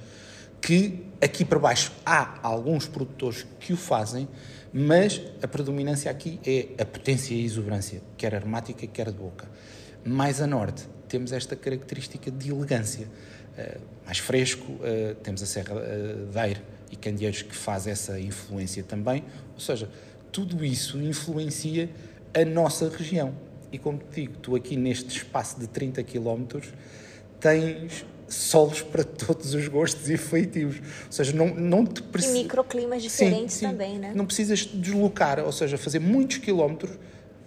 que 0.60 1.06
aqui 1.20 1.44
para 1.44 1.58
baixo 1.58 1.92
há 2.04 2.40
alguns 2.42 2.86
produtores 2.86 3.46
que 3.60 3.72
o 3.72 3.76
fazem, 3.76 4.28
mas 4.72 5.22
a 5.42 5.46
predominância 5.46 6.10
aqui 6.10 6.40
é 6.44 6.82
a 6.82 6.84
potência 6.84 7.34
e 7.34 7.42
a 7.42 7.44
exuberância, 7.44 8.02
quer 8.16 8.34
aromática, 8.34 8.86
quer 8.86 9.10
de 9.10 9.18
boca. 9.18 9.48
Mais 10.04 10.40
a 10.40 10.46
norte 10.46 10.84
temos 11.08 11.32
esta 11.32 11.54
característica 11.54 12.30
de 12.30 12.50
elegância, 12.50 13.06
uh, 13.06 13.80
mais 14.04 14.18
fresco, 14.18 14.72
uh, 14.72 15.14
temos 15.22 15.42
a 15.42 15.46
Serra 15.46 15.76
uh, 15.76 16.26
de 16.26 16.38
Aire 16.38 16.62
e 16.90 16.96
Candeeiros 16.96 17.42
que 17.42 17.54
faz 17.54 17.86
essa 17.86 18.18
influência 18.18 18.82
também, 18.82 19.24
ou 19.54 19.60
seja, 19.60 19.88
tudo 20.32 20.64
isso 20.64 21.00
influencia 21.00 21.88
a 22.34 22.44
nossa 22.44 22.88
região. 22.88 23.34
E 23.76 23.78
como 23.78 23.98
te 23.98 24.22
digo, 24.22 24.38
tu 24.38 24.56
aqui 24.56 24.74
neste 24.74 25.18
espaço 25.18 25.60
de 25.60 25.66
30 25.66 26.02
km 26.02 26.60
tens 27.38 28.06
solos 28.26 28.80
para 28.80 29.04
todos 29.04 29.52
os 29.52 29.68
gostos 29.68 30.08
e 30.08 30.16
feitios. 30.16 30.76
Ou 30.78 31.12
seja, 31.12 31.36
não, 31.36 31.54
não 31.54 31.84
te 31.84 32.02
precisas. 32.02 32.38
E 32.38 32.42
microclimas 32.42 33.02
diferentes 33.02 33.54
sim, 33.54 33.66
sim. 33.66 33.70
também, 33.70 33.98
né? 33.98 34.12
Não 34.14 34.24
precisas 34.24 34.64
deslocar, 34.64 35.40
ou 35.40 35.52
seja, 35.52 35.76
fazer 35.76 35.98
muitos 35.98 36.38
quilómetros 36.38 36.98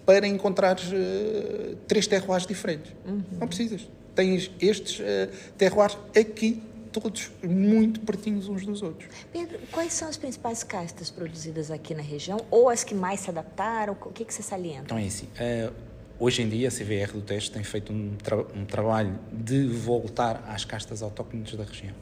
para 0.06 0.28
encontrar 0.28 0.78
uh, 0.78 1.76
três 1.88 2.06
terroirs 2.06 2.46
diferentes. 2.46 2.92
Uhum. 3.04 3.24
Não 3.40 3.48
precisas. 3.48 3.90
Tens 4.14 4.52
estes 4.62 5.00
uh, 5.00 5.34
terroirs 5.58 5.98
aqui 6.16 6.62
todos 6.92 7.32
muito 7.42 8.02
pertinhos 8.02 8.48
uns 8.48 8.68
dos 8.68 8.84
outros. 8.84 9.10
Pedro, 9.34 9.58
quais 9.72 9.94
são 9.94 10.08
as 10.08 10.18
principais 10.18 10.64
castas 10.64 11.10
produzidas 11.10 11.72
aqui 11.72 11.96
na 11.96 12.04
região 12.04 12.40
ou 12.52 12.70
as 12.70 12.84
que 12.84 12.94
mais 12.94 13.22
se 13.22 13.32
adaptaram? 13.32 13.98
O 14.00 14.12
que, 14.12 14.24
que 14.24 14.34
você 14.34 14.44
salienta? 14.44 14.86
Então 14.86 14.98
é 15.00 15.06
assim, 15.06 15.26
uh, 15.26 15.89
Hoje 16.22 16.42
em 16.42 16.50
dia, 16.50 16.68
a 16.68 16.72
CVR 16.72 17.14
do 17.14 17.22
Teste 17.22 17.50
tem 17.50 17.64
feito 17.64 17.94
um, 17.94 18.14
tra 18.22 18.36
um 18.54 18.66
trabalho 18.66 19.18
de 19.32 19.66
voltar 19.68 20.44
às 20.50 20.66
castas 20.66 21.02
autóctones 21.02 21.56
da 21.56 21.64
região. 21.64 21.96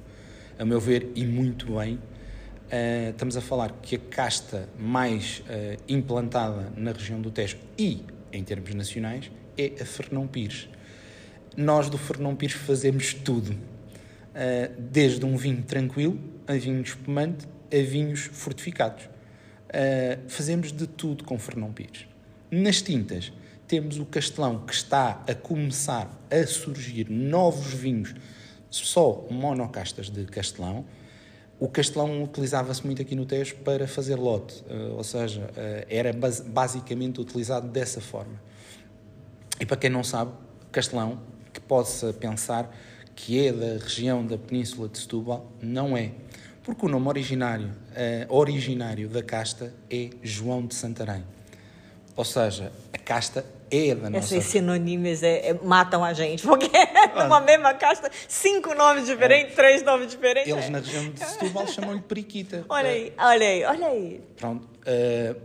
A 0.57 0.65
meu 0.65 0.79
ver, 0.79 1.11
e 1.13 1.23
muito 1.23 1.77
bem, 1.77 1.93
uh, 1.97 3.11
estamos 3.11 3.37
a 3.37 3.41
falar 3.41 3.73
que 3.79 3.95
a 3.95 3.99
casta 3.99 4.67
mais 4.75 5.41
uh, 5.41 5.79
implantada 5.87 6.73
na 6.75 6.93
região 6.93 7.21
do 7.21 7.29
Tejo 7.29 7.59
e 7.77 8.03
em 8.33 8.43
termos 8.43 8.73
nacionais 8.73 9.29
é 9.55 9.73
a 9.79 9.85
Fernão 9.85 10.25
Pires. 10.25 10.67
Nós 11.55 11.87
do 11.87 11.99
Fernão 11.99 12.35
Pires 12.35 12.55
fazemos 12.55 13.13
tudo, 13.13 13.51
uh, 13.51 14.81
desde 14.81 15.23
um 15.27 15.37
vinho 15.37 15.61
tranquilo 15.61 16.19
a 16.47 16.53
vinho 16.53 16.81
espumante 16.81 17.45
a 17.71 17.83
vinhos 17.83 18.21
fortificados. 18.21 19.07
fazemos 20.27 20.71
de 20.71 20.87
tudo 20.87 21.23
com 21.23 21.37
Fernão 21.37 21.71
Pires. 21.71 22.07
Nas 22.49 22.81
tintas, 22.81 23.31
temos 23.67 23.99
o 23.99 24.05
Castelão 24.05 24.59
que 24.65 24.73
está 24.73 25.21
a 25.27 25.35
começar 25.35 26.09
a 26.31 26.47
surgir 26.47 27.09
novos 27.09 27.73
vinhos, 27.73 28.15
só 28.69 29.25
monocastas 29.29 30.09
de 30.09 30.25
Castelão. 30.25 30.85
O 31.59 31.67
Castelão 31.67 32.23
utilizava-se 32.23 32.85
muito 32.85 33.01
aqui 33.01 33.15
no 33.15 33.25
Tejo 33.25 33.55
para 33.57 33.87
fazer 33.87 34.15
lote, 34.15 34.63
eh, 34.69 34.93
ou 34.95 35.03
seja, 35.03 35.49
eh, 35.57 35.87
era 35.89 36.11
basicamente 36.13 37.19
utilizado 37.19 37.67
dessa 37.67 37.99
forma. 37.99 38.39
E 39.59 39.65
para 39.65 39.75
quem 39.75 39.89
não 39.89 40.03
sabe, 40.03 40.31
Castelão, 40.71 41.19
que 41.51 41.59
possa 41.59 42.13
pensar 42.13 42.73
que 43.15 43.47
é 43.47 43.51
da 43.51 43.83
região 43.83 44.25
da 44.25 44.37
Península 44.37 44.87
de 44.87 44.99
Setúbal, 44.99 45.51
não 45.59 45.97
é. 45.97 46.11
Porque 46.63 46.85
o 46.85 46.89
nome 46.89 47.07
originário, 47.07 47.69
uh, 47.69 48.33
originário 48.33 49.09
da 49.09 49.23
casta 49.23 49.73
é 49.89 50.11
João 50.21 50.67
de 50.67 50.75
Santarém. 50.75 51.23
Ou 52.15 52.23
seja, 52.23 52.71
a 52.93 52.97
casta 52.97 53.43
é 53.71 53.95
da 53.95 54.09
nossa... 54.09 54.35
Essas 54.35 54.45
sinônimas 54.45 55.23
é, 55.23 55.49
é, 55.49 55.53
matam 55.53 56.03
a 56.03 56.13
gente, 56.13 56.43
porque 56.43 56.69
é 56.75 57.23
numa 57.23 57.41
mesma 57.41 57.73
casta, 57.73 58.09
cinco 58.27 58.73
nomes 58.73 59.05
diferentes, 59.05 59.53
é. 59.53 59.55
três 59.55 59.83
nomes 59.83 60.09
diferentes. 60.09 60.51
Eles 60.51 60.69
na 60.69 60.79
região 60.79 61.09
de 61.09 61.19
Setúbal 61.19 61.67
chamam-lhe 61.67 62.01
periquita. 62.01 62.65
Olha 62.69 62.89
aí, 62.89 63.13
olha 63.17 63.47
aí, 63.47 63.63
olha 63.63 63.87
aí. 63.87 64.21
Pronto. 64.37 64.63
Uh, 64.63 65.39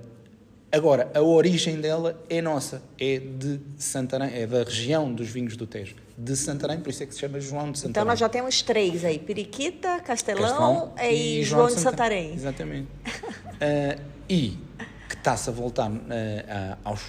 agora, 0.71 1.11
a 1.15 1.21
origem 1.21 1.81
dela 1.81 2.21
é 2.29 2.41
nossa, 2.41 2.83
é 3.01 3.19
de 3.19 3.61
Santarém, 3.79 4.31
é 4.35 4.47
da 4.47 4.63
região 4.63 5.13
dos 5.13 5.29
vinhos 5.29 5.57
do 5.57 5.67
Tejo. 5.67 5.97
De 6.17 6.37
Santarém, 6.37 6.79
por 6.79 6.91
isso 6.91 7.03
é 7.03 7.07
que 7.07 7.15
se 7.15 7.21
chama 7.21 7.41
João 7.41 7.73
de 7.73 7.79
Santarém. 7.79 7.91
Então 7.91 8.05
nós 8.05 8.19
já 8.19 8.29
temos 8.29 8.63
três 8.63 9.05
aí, 9.05 9.19
Periquita, 9.19 9.99
Castelão, 10.01 10.43
Castelão 10.43 10.95
e, 11.03 11.41
e, 11.41 11.43
João 11.43 11.67
de 11.67 11.81
Santarém. 11.81 12.35
Exatamente. 12.35 12.87
uh, 12.87 14.01
e 14.29 14.59
que 15.09 15.15
está-se 15.15 15.51
a 15.51 15.53
voltar 15.53 15.91
uh, 15.91 16.79
aos, 16.85 17.01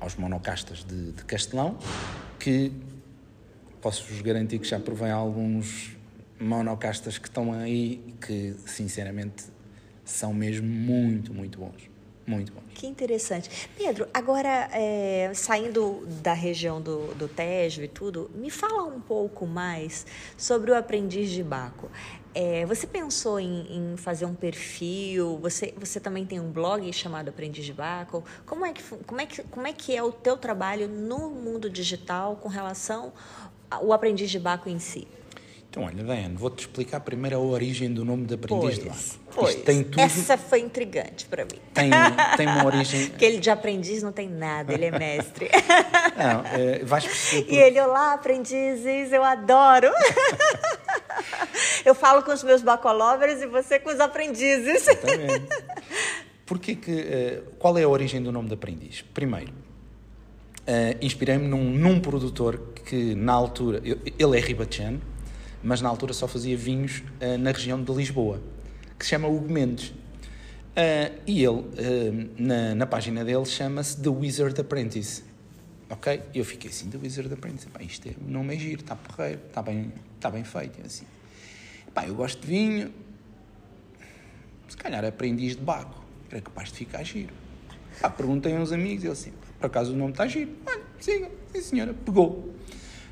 aos 0.00 0.16
monocastas 0.16 0.82
de, 0.82 1.12
de 1.12 1.24
Castelão, 1.24 1.78
que 2.38 2.72
posso-vos 3.80 4.20
garantir 4.22 4.58
que 4.58 4.66
já 4.66 4.80
provei 4.80 5.10
alguns 5.10 5.96
monocastas 6.40 7.18
que 7.18 7.28
estão 7.28 7.52
aí 7.52 8.14
que, 8.20 8.54
sinceramente, 8.66 9.44
são 10.04 10.32
mesmo 10.32 10.66
muito, 10.66 11.32
muito 11.32 11.58
bons. 11.58 11.90
Muito 12.26 12.52
bons. 12.52 12.62
Que 12.74 12.86
interessante. 12.86 13.68
Pedro, 13.76 14.06
agora, 14.14 14.68
é, 14.72 15.32
saindo 15.34 16.06
da 16.22 16.32
região 16.32 16.80
do, 16.80 17.12
do 17.14 17.26
Tejo 17.26 17.82
e 17.82 17.88
tudo, 17.88 18.30
me 18.34 18.50
fala 18.50 18.84
um 18.84 19.00
pouco 19.00 19.46
mais 19.46 20.06
sobre 20.36 20.70
o 20.70 20.76
aprendiz 20.76 21.30
de 21.30 21.42
Baco. 21.42 21.90
É, 22.34 22.64
você 22.64 22.86
pensou 22.86 23.40
em, 23.40 23.66
em, 23.92 23.96
fazer 23.96 24.24
um 24.24 24.34
perfil? 24.34 25.38
Você, 25.42 25.74
você 25.76 25.98
também 25.98 26.24
tem 26.24 26.38
um 26.38 26.50
blog 26.50 26.92
chamado 26.92 27.28
Aprendiz 27.28 27.64
de 27.64 27.72
Baco? 27.72 28.24
Como 28.46 28.64
é, 28.64 28.72
que, 28.72 28.82
como, 28.82 29.20
é 29.20 29.26
que, 29.26 29.42
como 29.44 29.66
é 29.66 29.72
que 29.72 29.96
é 29.96 30.02
o 30.02 30.12
teu 30.12 30.36
trabalho 30.36 30.88
no 30.88 31.30
mundo 31.30 31.68
digital 31.68 32.36
com 32.36 32.48
relação 32.48 33.12
ao 33.68 33.92
Aprendiz 33.92 34.30
de 34.30 34.38
Baco 34.38 34.68
em 34.68 34.78
si? 34.78 35.08
Então, 35.68 35.84
olha, 35.84 36.02
Daiane, 36.02 36.34
vou-te 36.34 36.60
explicar 36.60 36.98
primeiro 37.00 37.36
a 37.36 37.38
origem 37.38 37.92
do 37.92 38.04
nome 38.04 38.26
de 38.26 38.34
Aprendiz 38.34 38.60
pois, 38.60 38.78
de 38.78 38.88
Baco. 38.88 39.20
Pois, 39.34 39.54
tem 39.56 39.84
tudo... 39.84 40.00
Essa 40.00 40.36
foi 40.36 40.60
intrigante 40.60 41.26
para 41.26 41.44
mim. 41.44 41.60
Tem, 41.72 41.90
tem 42.36 42.46
uma 42.46 42.64
origem... 42.64 43.06
Porque 43.10 43.24
ele 43.24 43.38
de 43.38 43.50
aprendiz 43.50 44.02
não 44.02 44.10
tem 44.10 44.28
nada, 44.28 44.72
ele 44.72 44.86
é 44.86 44.90
mestre. 44.96 45.48
não, 46.18 46.44
é, 46.46 46.84
vais 46.84 47.04
perceber... 47.04 47.52
E 47.52 47.56
ele, 47.56 47.80
olá, 47.80 48.14
aprendizes, 48.14 49.12
eu 49.12 49.22
adoro. 49.22 49.88
Eu 51.84 51.94
falo 51.94 52.22
com 52.22 52.32
os 52.32 52.42
meus 52.42 52.62
bacolovers 52.62 53.40
e 53.42 53.46
você 53.46 53.78
com 53.78 53.90
os 53.90 54.00
aprendizes. 54.00 54.88
Exatamente. 54.88 55.48
Porque 56.46 56.74
que, 56.74 56.90
uh, 56.90 57.54
qual 57.58 57.78
é 57.78 57.84
a 57.84 57.88
origem 57.88 58.22
do 58.22 58.32
nome 58.32 58.48
de 58.48 58.54
aprendiz? 58.54 59.02
Primeiro, 59.14 59.52
inspirei-me 61.00 61.48
num, 61.48 61.64
num, 61.64 62.00
produtor 62.00 62.60
que 62.84 63.14
na 63.14 63.32
altura, 63.32 63.82
ele 63.84 64.38
é 64.38 64.40
ribachano, 64.40 65.00
mas 65.62 65.80
na 65.80 65.88
altura 65.88 66.12
só 66.12 66.28
fazia 66.28 66.56
vinhos 66.56 67.02
uh, 67.20 67.38
na 67.38 67.52
região 67.52 67.82
de 67.82 67.92
Lisboa, 67.92 68.40
que 68.98 69.04
se 69.04 69.10
chama 69.10 69.28
Hugo 69.28 69.52
Mendes. 69.52 69.92
E 71.26 71.44
ele, 71.44 71.64
na, 72.38 72.74
na 72.74 72.86
página 72.86 73.22
dele, 73.22 73.44
chama-se 73.44 74.00
The 74.00 74.08
Wizard 74.08 74.58
Apprentice. 74.58 75.22
Ok? 75.90 76.22
E 76.32 76.38
eu 76.38 76.44
fiquei 76.44 76.70
assim, 76.70 76.88
The 76.88 76.98
Wizard 76.98 77.32
Apprentice. 77.34 77.66
Pá, 77.66 77.82
isto 77.82 78.08
é, 78.08 78.12
não 78.24 78.44
me 78.44 78.54
é 78.54 78.58
giro, 78.58 78.80
está 78.80 78.94
porreiro, 78.94 79.40
está 79.48 79.60
bem, 79.60 79.92
está 80.16 80.30
bem 80.30 80.44
feito. 80.44 80.80
Assim. 80.86 81.04
Pá, 81.94 82.06
eu 82.06 82.14
gosto 82.14 82.40
de 82.40 82.46
vinho, 82.46 82.92
se 84.68 84.76
calhar 84.76 85.04
aprendiz 85.04 85.56
de 85.56 85.62
baco, 85.62 86.04
era 86.30 86.40
capaz 86.40 86.68
de 86.68 86.74
ficar 86.76 87.02
giro. 87.02 87.34
Pá, 88.00 88.08
perguntei 88.08 88.56
a 88.56 88.60
uns 88.60 88.72
amigos, 88.72 89.04
ele 89.04 89.12
assim, 89.12 89.32
por 89.58 89.66
acaso 89.66 89.92
o 89.92 89.96
nome 89.96 90.12
está 90.12 90.26
giro? 90.26 90.50
Olha, 90.66 90.82
siga, 91.00 91.30
sim 91.52 91.60
senhora, 91.60 91.94
pegou. 91.94 92.50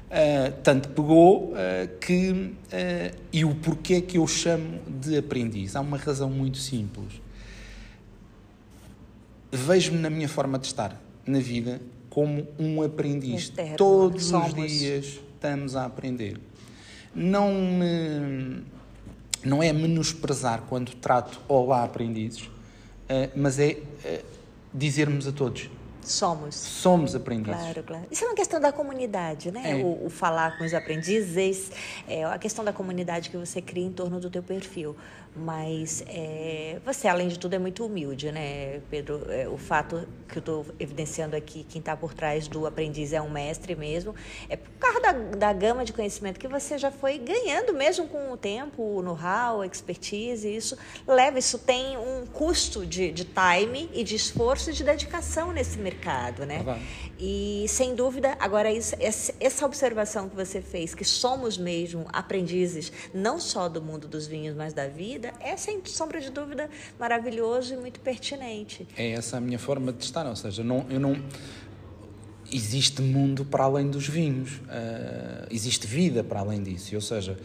Uh, 0.09 0.51
tanto 0.63 0.89
pegou 0.89 1.53
uh, 1.53 1.99
que. 2.01 2.31
Uh, 2.31 2.55
e 3.31 3.45
o 3.45 3.55
porquê 3.57 4.01
que 4.01 4.17
eu 4.17 4.27
chamo 4.27 4.81
de 4.89 5.19
aprendiz? 5.19 5.77
Há 5.77 5.83
uma 5.83 5.99
razão 5.99 6.31
muito 6.31 6.57
simples. 6.57 7.21
Vejo-me 9.53 9.99
na 9.99 10.09
minha 10.09 10.29
forma 10.29 10.59
de 10.59 10.67
estar 10.67 10.99
na 11.27 11.41
vida 11.41 11.81
como 12.09 12.47
um 12.59 12.83
aprendiz. 12.83 13.53
Todos 13.77 14.25
somos. 14.25 14.55
os 14.55 14.71
dias 14.71 15.21
estamos 15.35 15.77
a 15.77 15.85
aprender. 15.85 16.39
Não 17.15 17.53
me, 17.53 18.63
não 19.45 19.63
é 19.63 19.73
menosprezar 19.73 20.63
quando 20.69 20.95
trato 20.95 21.41
olá 21.49 21.85
aprendizes, 21.85 22.49
mas 23.35 23.59
é 23.59 23.79
dizermos 24.73 25.27
a 25.27 25.33
todos 25.33 25.71
Somos. 26.09 26.55
Somos 26.55 27.15
aprendizes. 27.15 27.61
Claro, 27.61 27.83
claro. 27.83 28.05
Isso 28.11 28.25
é 28.25 28.29
uma 28.29 28.35
questão 28.35 28.61
da 28.61 28.73
comunidade, 28.73 29.51
né? 29.51 29.73
É. 29.73 29.85
O, 29.85 30.07
o, 30.07 30.11
falar 30.11 30.57
com 30.57 30.65
os 30.65 30.73
aprendizes, 30.73 31.71
é 32.09 32.25
a 32.25 32.39
questão 32.39 32.65
da 32.65 32.73
comunidade 32.73 33.31
que 33.31 33.37
você 33.37 33.61
cria 33.61 33.85
em 33.85 33.93
torno 33.93 34.19
do 34.19 34.31
teu 34.31 34.43
perfil. 34.43 34.97
Mas 35.37 36.03
é, 36.09 36.79
você, 36.85 37.07
além 37.07 37.29
de 37.29 37.39
tudo, 37.39 37.55
é 37.55 37.59
muito 37.59 37.85
humilde, 37.85 38.33
né, 38.33 38.81
Pedro? 38.91 39.23
É, 39.31 39.49
o 39.49 39.57
fato 39.57 40.07
que 40.27 40.39
eu 40.39 40.41
estou 40.41 40.67
evidenciando 40.81 41.37
aqui, 41.37 41.65
quem 41.69 41.79
está 41.79 41.97
por 41.97 42.13
trás 42.13 42.49
do 42.49 42.67
aprendiz 42.67 43.13
é 43.13 43.21
um 43.21 43.31
mestre 43.31 43.77
mesmo, 43.77 44.15
é 44.49 44.57
por 44.57 44.71
causa 44.79 45.01
da, 45.01 45.13
da 45.13 45.53
gama 45.53 45.85
de 45.85 45.93
conhecimento 45.93 46.41
que 46.41 46.49
você 46.49 46.77
já 46.77 46.91
foi 46.91 47.19
ganhando 47.19 47.73
mesmo 47.73 48.09
com 48.09 48.33
o 48.33 48.37
tempo, 48.37 49.01
know-how, 49.03 49.65
expertise, 49.65 50.49
isso 50.49 50.77
leva, 51.07 51.39
isso 51.39 51.59
tem 51.59 51.97
um 51.97 52.27
custo 52.27 52.85
de, 52.85 53.13
de 53.13 53.25
time 53.25 53.89
e 53.93 54.03
de 54.03 54.17
esforço 54.17 54.71
e 54.71 54.73
de 54.73 54.83
dedicação 54.83 55.53
nesse 55.53 55.79
mercado, 55.79 55.98
né? 56.47 56.65
Ah, 56.67 56.79
e, 57.19 57.67
sem 57.69 57.95
dúvida, 57.95 58.37
agora 58.41 58.71
isso, 58.71 58.95
essa 58.99 59.67
observação 59.67 60.29
que 60.29 60.37
você 60.37 60.61
fez, 60.61 60.95
que 60.95 61.05
somos 61.05 61.59
mesmo 61.59 62.07
aprendizes, 62.13 62.93
não 63.13 63.39
só 63.41 63.69
do 63.69 63.83
mundo 63.83 64.07
dos 64.07 64.27
vinhos, 64.27 64.55
mas 64.57 64.73
da 64.73 64.87
vida, 64.87 64.99
vida 65.19 65.33
é, 65.41 65.57
sem 65.57 65.81
sombra 65.85 66.21
de 66.21 66.31
dúvida, 66.31 66.69
maravilhoso 66.99 67.75
e 67.75 67.77
muito 67.77 68.01
pertinente. 68.01 68.87
É 68.97 69.13
essa 69.13 69.37
a 69.37 69.41
minha 69.41 69.59
forma 69.59 69.93
de 69.93 70.05
estar, 70.05 70.27
ou 70.27 70.37
seja, 70.37 70.63
não, 70.63 70.87
eu 70.89 71.01
não. 71.01 71.17
Existe 72.51 73.03
mundo 73.03 73.45
para 73.45 73.65
além 73.65 73.91
dos 73.91 74.09
vinhos, 74.09 74.53
uh, 74.53 75.47
existe 75.51 75.87
vida 75.87 76.25
para 76.25 76.41
além 76.41 76.63
disso, 76.63 76.95
ou 76.95 77.01
seja, 77.01 77.37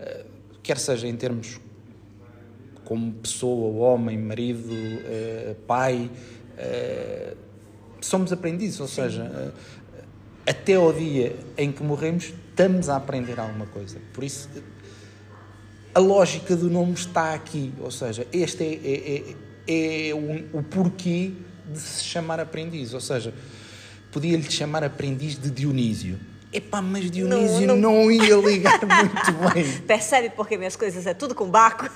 uh, 0.00 0.26
quer 0.62 0.78
seja 0.78 1.06
em 1.06 1.16
termos 1.16 1.60
como 2.84 3.12
pessoa, 3.12 3.92
homem, 3.92 4.18
marido, 4.18 4.72
uh, 4.72 5.54
pai, 5.66 6.10
somos 8.00 8.32
aprendizes, 8.32 8.80
ou 8.80 8.88
seja, 8.88 9.52
até 10.46 10.74
ao 10.74 10.92
dia 10.92 11.36
em 11.56 11.70
que 11.70 11.82
morremos, 11.82 12.32
estamos 12.50 12.88
a 12.88 12.96
aprender 12.96 13.38
alguma 13.38 13.66
coisa. 13.66 13.98
Por 14.12 14.24
isso, 14.24 14.48
a 15.94 16.00
lógica 16.00 16.56
do 16.56 16.70
nome 16.70 16.94
está 16.94 17.34
aqui. 17.34 17.72
Ou 17.80 17.90
seja, 17.90 18.26
este 18.32 18.64
é, 18.64 18.74
é, 18.84 19.34
é, 19.66 20.08
é 20.10 20.14
o, 20.14 20.58
o, 20.58 20.62
porquê 20.62 21.32
de 21.70 21.78
se 21.78 22.04
chamar 22.04 22.40
aprendiz. 22.40 22.94
Ou 22.94 23.00
seja, 23.00 23.34
podia-lhe 24.10 24.50
chamar 24.50 24.82
aprendiz 24.84 25.38
de 25.38 25.50
Dionísio. 25.50 26.18
Epá, 26.52 26.80
mas 26.80 27.10
Dionísio 27.10 27.66
não, 27.66 27.76
não... 27.76 28.02
não 28.04 28.10
ia 28.10 28.36
ligar 28.36 28.80
muito 28.86 29.52
bem. 29.52 29.80
Percebe 29.86 30.30
porque 30.30 30.56
minhas 30.56 30.76
coisas 30.76 31.06
é 31.06 31.12
tudo 31.12 31.34
com 31.34 31.48
Baco? 31.50 31.88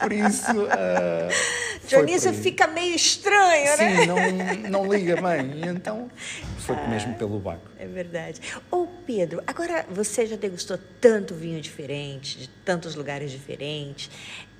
Por 0.00 0.12
isso. 0.12 0.62
Uh, 0.64 1.86
Dionísio 1.86 2.32
fica 2.32 2.66
meio 2.66 2.94
estranho, 2.94 3.76
Sim, 3.76 3.84
né? 3.84 4.00
Sim, 4.00 4.56
não, 4.68 4.82
não 4.82 4.92
liga 4.92 5.20
bem. 5.20 5.60
E 5.60 5.68
então 5.68 6.10
foi 6.58 6.76
ah, 6.76 6.88
mesmo 6.88 7.14
pelo 7.14 7.38
Baco. 7.38 7.68
É 7.78 7.86
verdade. 7.86 8.40
Ô, 8.70 8.86
Pedro, 9.06 9.42
agora 9.46 9.84
você 9.90 10.26
já 10.26 10.36
degustou 10.36 10.78
tanto 11.00 11.34
vinho 11.34 11.60
diferente, 11.60 12.38
de 12.38 12.48
tantos 12.48 12.94
lugares 12.94 13.30
diferentes. 13.30 14.10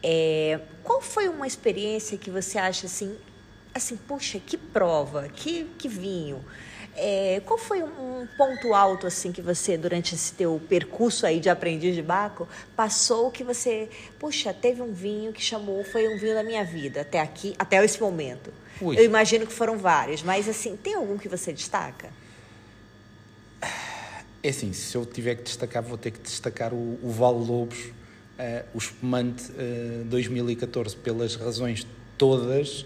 É, 0.03 0.61
qual 0.83 1.01
foi 1.01 1.29
uma 1.29 1.47
experiência 1.47 2.19
que 2.19 2.31
você 2.31 2.59
acha 2.59 2.87
assim, 2.87 3.17
assim, 3.73 3.97
puxa, 3.97 4.39
que 4.39 4.59
prova, 4.59 5.29
que, 5.29 5.65
que 5.79 5.89
vinho? 5.89 6.45
É, 6.97 7.43
qual 7.45 7.59
foi 7.59 7.83
um 7.83 8.27
ponto 8.37 8.73
alto 8.73 9.07
assim 9.07 9.33
que 9.33 9.43
você 9.43 9.77
durante 9.77 10.15
esse 10.15 10.33
teu 10.33 10.61
percurso 10.69 11.27
aí 11.27 11.41
de 11.41 11.49
aprendiz 11.49 11.95
de 11.95 12.03
Baco 12.03 12.49
passou 12.77 13.31
que 13.31 13.43
você, 13.43 13.89
puxa, 14.19 14.55
teve 14.55 14.81
um 14.81 14.93
vinho 14.93 15.33
que 15.33 15.43
chamou, 15.43 15.83
foi 15.85 16.09
um 16.09 16.19
vinho 16.19 16.35
da 16.35 16.45
minha 16.45 16.65
vida 16.65 17.01
até 17.01 17.21
aqui, 17.21 17.55
até 17.59 17.85
esse 17.85 18.01
momento. 18.01 18.53
Ui. 18.81 18.99
Eu 18.99 19.05
imagino 19.05 19.47
que 19.47 19.53
foram 19.53 19.77
vários, 19.77 20.23
mas 20.23 20.49
assim, 20.49 20.77
tem 20.77 20.95
algum 20.95 21.19
que 21.19 21.29
você 21.29 21.53
destaca? 21.53 22.11
É 24.43 24.51
assim, 24.51 24.73
se 24.73 24.95
eu 24.95 25.07
tiver 25.07 25.37
que 25.37 25.43
destacar, 25.43 25.83
vou 25.83 25.97
ter 25.97 26.11
que 26.11 26.21
destacar 26.21 26.73
o, 26.75 26.99
o 27.03 27.11
Val 27.11 27.37
Lobos, 27.37 27.79
uh, 27.79 28.65
o 28.75 28.79
espumante 28.79 29.51
uh, 29.53 30.05
2014, 30.05 30.97
pelas 30.97 31.35
razões 31.35 31.87
todas 32.19 32.85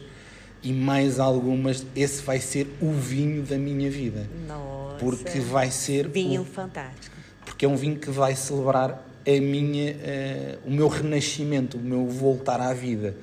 e 0.62 0.72
mais 0.72 1.20
algumas, 1.20 1.86
esse 1.94 2.22
vai 2.22 2.40
ser 2.40 2.66
o 2.80 2.92
vinho 2.92 3.42
da 3.42 3.56
minha 3.56 3.90
vida. 3.90 4.28
Nossa. 4.46 4.96
Porque 4.98 5.40
vai 5.40 5.70
ser. 5.70 6.08
Vinho 6.08 6.42
o, 6.42 6.44
fantástico. 6.44 7.16
Porque 7.44 7.64
é 7.64 7.68
um 7.68 7.76
vinho 7.76 7.98
que 7.98 8.10
vai 8.10 8.34
celebrar 8.34 9.04
a 9.26 9.40
minha, 9.40 9.92
uh, 9.92 10.68
o 10.68 10.70
meu 10.70 10.88
renascimento, 10.88 11.76
o 11.76 11.80
meu 11.80 12.06
voltar 12.06 12.60
à 12.60 12.72
vida. 12.72 13.16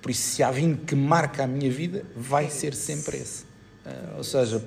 Por 0.00 0.10
isso, 0.10 0.22
se 0.22 0.42
há 0.42 0.50
vinho 0.50 0.76
que 0.76 0.94
marca 0.94 1.44
a 1.44 1.46
minha 1.46 1.70
vida, 1.70 2.04
vai 2.16 2.46
é 2.46 2.48
ser 2.48 2.74
sempre 2.74 3.18
esse. 3.18 3.44
Uh, 3.86 4.18
ou 4.18 4.24
seja, 4.24 4.62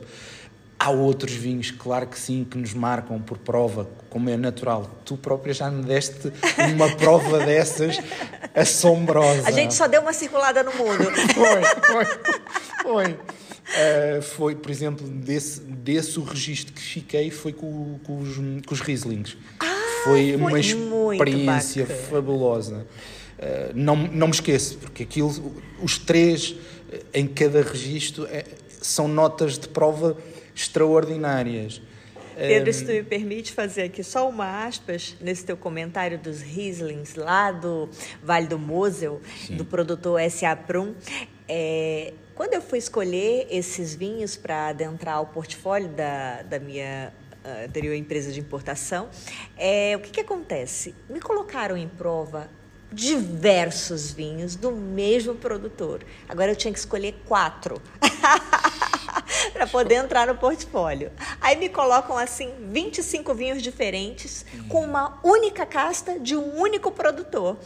há 0.86 0.90
outros 0.92 1.34
vinhos, 1.34 1.72
claro 1.72 2.06
que 2.06 2.20
sim, 2.20 2.46
que 2.48 2.56
nos 2.60 2.74
marcam 2.74 3.20
por 3.20 3.40
prova, 3.40 3.90
como 4.08 4.30
é 4.30 4.38
natural. 4.38 4.88
Tu 5.04 5.18
própria 5.18 5.52
já 5.52 5.72
me 5.72 5.84
deste 5.84 6.32
uma 6.76 6.96
prova 6.96 7.40
dessas 7.44 7.98
assombrosa. 8.54 9.48
A 9.48 9.52
gente 9.52 9.74
só 9.74 9.88
deu 9.88 10.02
uma 10.02 10.14
circulada 10.14 10.62
no 10.62 10.72
mundo. 10.76 11.06
foi, 11.34 11.64
foi. 11.82 12.06
Foi. 12.84 13.14
Uh, 13.66 14.22
foi, 14.22 14.56
por 14.56 14.70
exemplo, 14.70 15.08
desse, 15.08 15.60
desse 15.62 16.20
o 16.20 16.24
registro 16.24 16.72
que 16.72 16.82
fiquei 16.82 17.32
foi 17.32 17.52
com, 17.52 17.98
com, 18.04 18.20
os, 18.20 18.36
com 18.36 18.74
os 18.74 18.80
Rieslings. 18.80 19.36
Ah, 19.60 19.66
foi, 20.04 20.36
uma 20.36 20.60
experiência 20.60 21.88
fabulosa. 21.88 22.86
Uh, 23.40 23.74
não, 23.74 23.96
não 23.96 24.28
me 24.28 24.34
esqueço, 24.34 24.78
porque 24.78 25.02
aquilo, 25.02 25.56
os 25.82 25.98
três 25.98 26.56
em 27.12 27.26
cada 27.26 27.64
registro 27.64 28.28
é, 28.28 28.46
são 28.80 29.08
notas 29.08 29.58
de 29.58 29.68
prova 29.68 30.16
extraordinárias. 30.56 31.82
Pedro, 32.36 32.74
se 32.74 32.86
tu 32.86 32.92
me 32.92 33.04
permite 33.04 33.54
fazer 33.54 33.84
aqui 33.84 34.04
só 34.04 34.28
uma 34.30 34.66
aspas 34.66 35.16
nesse 35.22 35.46
teu 35.46 35.56
comentário 35.56 36.20
dos 36.20 36.42
Rieslings 36.42 37.16
lá 37.16 37.52
do 37.52 37.90
Vale 38.22 38.48
do 38.48 38.60
Mosel, 38.60 39.22
Sim. 39.48 39.56
do 39.56 39.64
produtor 39.64 40.20
S.A. 40.20 40.56
Prum. 40.56 40.94
É, 41.48 42.14
quando 42.34 42.54
eu 42.54 42.62
fui 42.62 42.78
escolher 42.78 43.48
esses 43.50 43.96
vinhos 43.96 44.36
para 44.36 44.68
adentrar 44.68 45.22
o 45.22 45.28
portfólio 45.28 45.88
da, 45.88 46.42
da 46.42 46.60
minha 46.60 47.14
uh, 47.46 47.66
anterior 47.66 47.96
empresa 47.96 48.32
de 48.32 48.42
importação, 48.42 49.10
é, 49.58 49.96
o 49.96 50.00
que, 50.02 50.12
que 50.12 50.20
acontece? 50.20 50.94
Me 51.10 51.22
colocaram 51.22 51.78
em 51.78 51.88
prova 51.88 52.50
diversos 52.92 54.12
vinhos 54.12 54.56
do 54.56 54.72
mesmo 54.72 55.36
produtor. 55.36 56.04
Agora 56.28 56.52
eu 56.52 56.56
tinha 56.56 56.74
que 56.74 56.80
escolher 56.80 57.16
quatro. 57.26 57.82
para 59.54 59.68
poder 59.68 59.96
entrar 59.96 60.28
no 60.28 60.36
portfólio. 60.36 61.12
Aí 61.42 61.56
me 61.56 61.70
colocam 61.70 62.18
assim 62.18 62.52
25 62.70 63.34
vinhos 63.34 63.62
diferentes 63.62 64.46
com 64.70 64.84
uma 64.84 65.20
única 65.24 65.66
casta 65.66 66.20
de 66.20 66.36
um 66.36 66.60
único 66.60 66.92
produtor. 66.92 67.58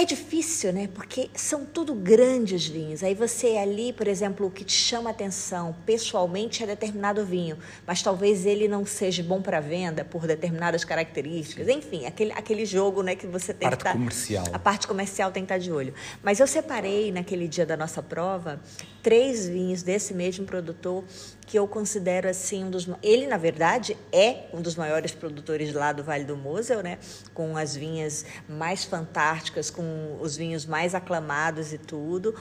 É 0.00 0.04
difícil, 0.06 0.72
né? 0.72 0.88
Porque 0.94 1.28
são 1.34 1.66
tudo 1.66 1.94
grandes 1.94 2.66
vinhos. 2.66 3.02
Aí 3.02 3.14
você 3.14 3.58
ali, 3.58 3.92
por 3.92 4.08
exemplo, 4.08 4.46
o 4.46 4.50
que 4.50 4.64
te 4.64 4.72
chama 4.72 5.10
atenção 5.10 5.76
pessoalmente 5.84 6.62
é 6.62 6.66
determinado 6.66 7.22
vinho, 7.22 7.58
mas 7.86 8.02
talvez 8.02 8.46
ele 8.46 8.66
não 8.66 8.86
seja 8.86 9.22
bom 9.22 9.42
para 9.42 9.60
venda 9.60 10.02
por 10.02 10.26
determinadas 10.26 10.84
características. 10.84 11.68
Enfim, 11.68 12.06
aquele, 12.06 12.32
aquele 12.32 12.64
jogo, 12.64 13.02
né, 13.02 13.14
que 13.14 13.26
você 13.26 13.52
tem 13.52 13.68
parte 13.68 13.82
que 13.82 13.88
estar, 13.88 13.92
comercial. 13.92 14.44
A 14.50 14.58
parte 14.58 14.88
comercial 14.88 15.30
tem 15.30 15.42
que 15.42 15.52
estar 15.52 15.58
de 15.58 15.70
olho. 15.70 15.92
Mas 16.22 16.40
eu 16.40 16.46
separei 16.46 17.12
naquele 17.12 17.46
dia 17.46 17.66
da 17.66 17.76
nossa 17.76 18.02
prova 18.02 18.58
três 19.02 19.46
vinhos 19.46 19.82
desse 19.82 20.14
mesmo 20.14 20.46
produtor 20.46 21.04
que 21.50 21.58
eu 21.58 21.66
considero 21.66 22.28
assim 22.28 22.62
um 22.62 22.70
dos 22.70 22.88
ele 23.02 23.26
na 23.26 23.36
verdade 23.36 23.96
é 24.12 24.44
um 24.54 24.62
dos 24.62 24.76
maiores 24.76 25.10
produtores 25.10 25.74
lá 25.74 25.92
do 25.92 26.04
Vale 26.04 26.22
do 26.22 26.36
Mosel, 26.36 26.80
né? 26.80 26.96
Com 27.34 27.56
as 27.56 27.74
vinhas 27.74 28.24
mais 28.48 28.84
fantásticas, 28.84 29.68
com 29.68 30.16
os 30.20 30.36
vinhos 30.36 30.64
mais 30.64 30.94
aclamados 30.94 31.72
e 31.72 31.78
tudo. 31.78 32.36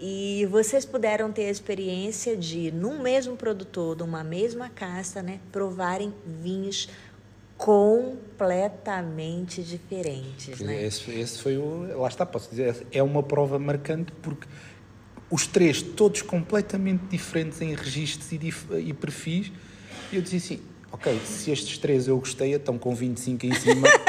E 0.00 0.48
vocês 0.50 0.86
puderam 0.86 1.30
ter 1.30 1.44
a 1.44 1.50
experiência 1.50 2.34
de, 2.38 2.72
num 2.72 3.02
mesmo 3.02 3.36
produtor, 3.36 3.94
de 3.94 4.02
uma 4.02 4.24
mesma 4.24 4.70
casta, 4.70 5.20
né, 5.20 5.40
provarem 5.52 6.14
vinhos 6.24 6.88
completamente 7.54 9.62
diferentes. 9.62 10.58
Né? 10.60 10.86
Esse, 10.86 11.10
esse 11.10 11.42
foi 11.42 11.58
o. 11.58 12.00
Lá 12.00 12.08
está, 12.08 12.24
posso 12.24 12.48
dizer, 12.48 12.86
é 12.92 13.02
uma 13.02 13.22
prova 13.22 13.58
marcante 13.58 14.10
porque 14.22 14.48
os 15.30 15.46
três, 15.46 15.82
todos 15.82 16.22
completamente 16.22 17.02
diferentes 17.10 17.60
em 17.60 17.74
registros 17.74 18.32
e, 18.32 18.38
e 18.78 18.92
perfis, 18.92 19.52
e 20.10 20.16
eu 20.16 20.22
dizia 20.22 20.38
assim: 20.38 20.60
ok, 20.90 21.20
se 21.24 21.50
estes 21.50 21.78
três 21.78 22.08
eu 22.08 22.18
gostei, 22.18 22.54
estão 22.54 22.78
com 22.78 22.94
25 22.94 23.46
em 23.46 23.54
cima. 23.54 23.88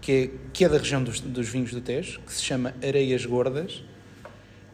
que 0.00 0.12
é, 0.12 0.30
que 0.52 0.64
é 0.64 0.68
da 0.68 0.78
região 0.78 1.02
dos, 1.02 1.18
dos 1.18 1.48
vinhos 1.48 1.72
do 1.72 1.80
Tejo, 1.80 2.20
que 2.20 2.32
se 2.32 2.40
chama 2.40 2.72
Areias 2.80 3.26
Gordas, 3.26 3.82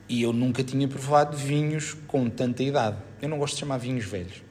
e 0.07 0.21
eu 0.21 0.35
nunca 0.35 0.63
tinha 0.63 0.87
provado 0.87 1.35
vinhos 1.35 1.97
com 2.07 2.29
tanta 2.29 2.63
idade. 2.63 2.99
Eu 3.23 3.31
não 3.31 3.39
gosto 3.39 3.55
de 3.55 3.61
chamar 3.61 3.79
vinhos 3.79 4.05
velhos, 4.05 4.43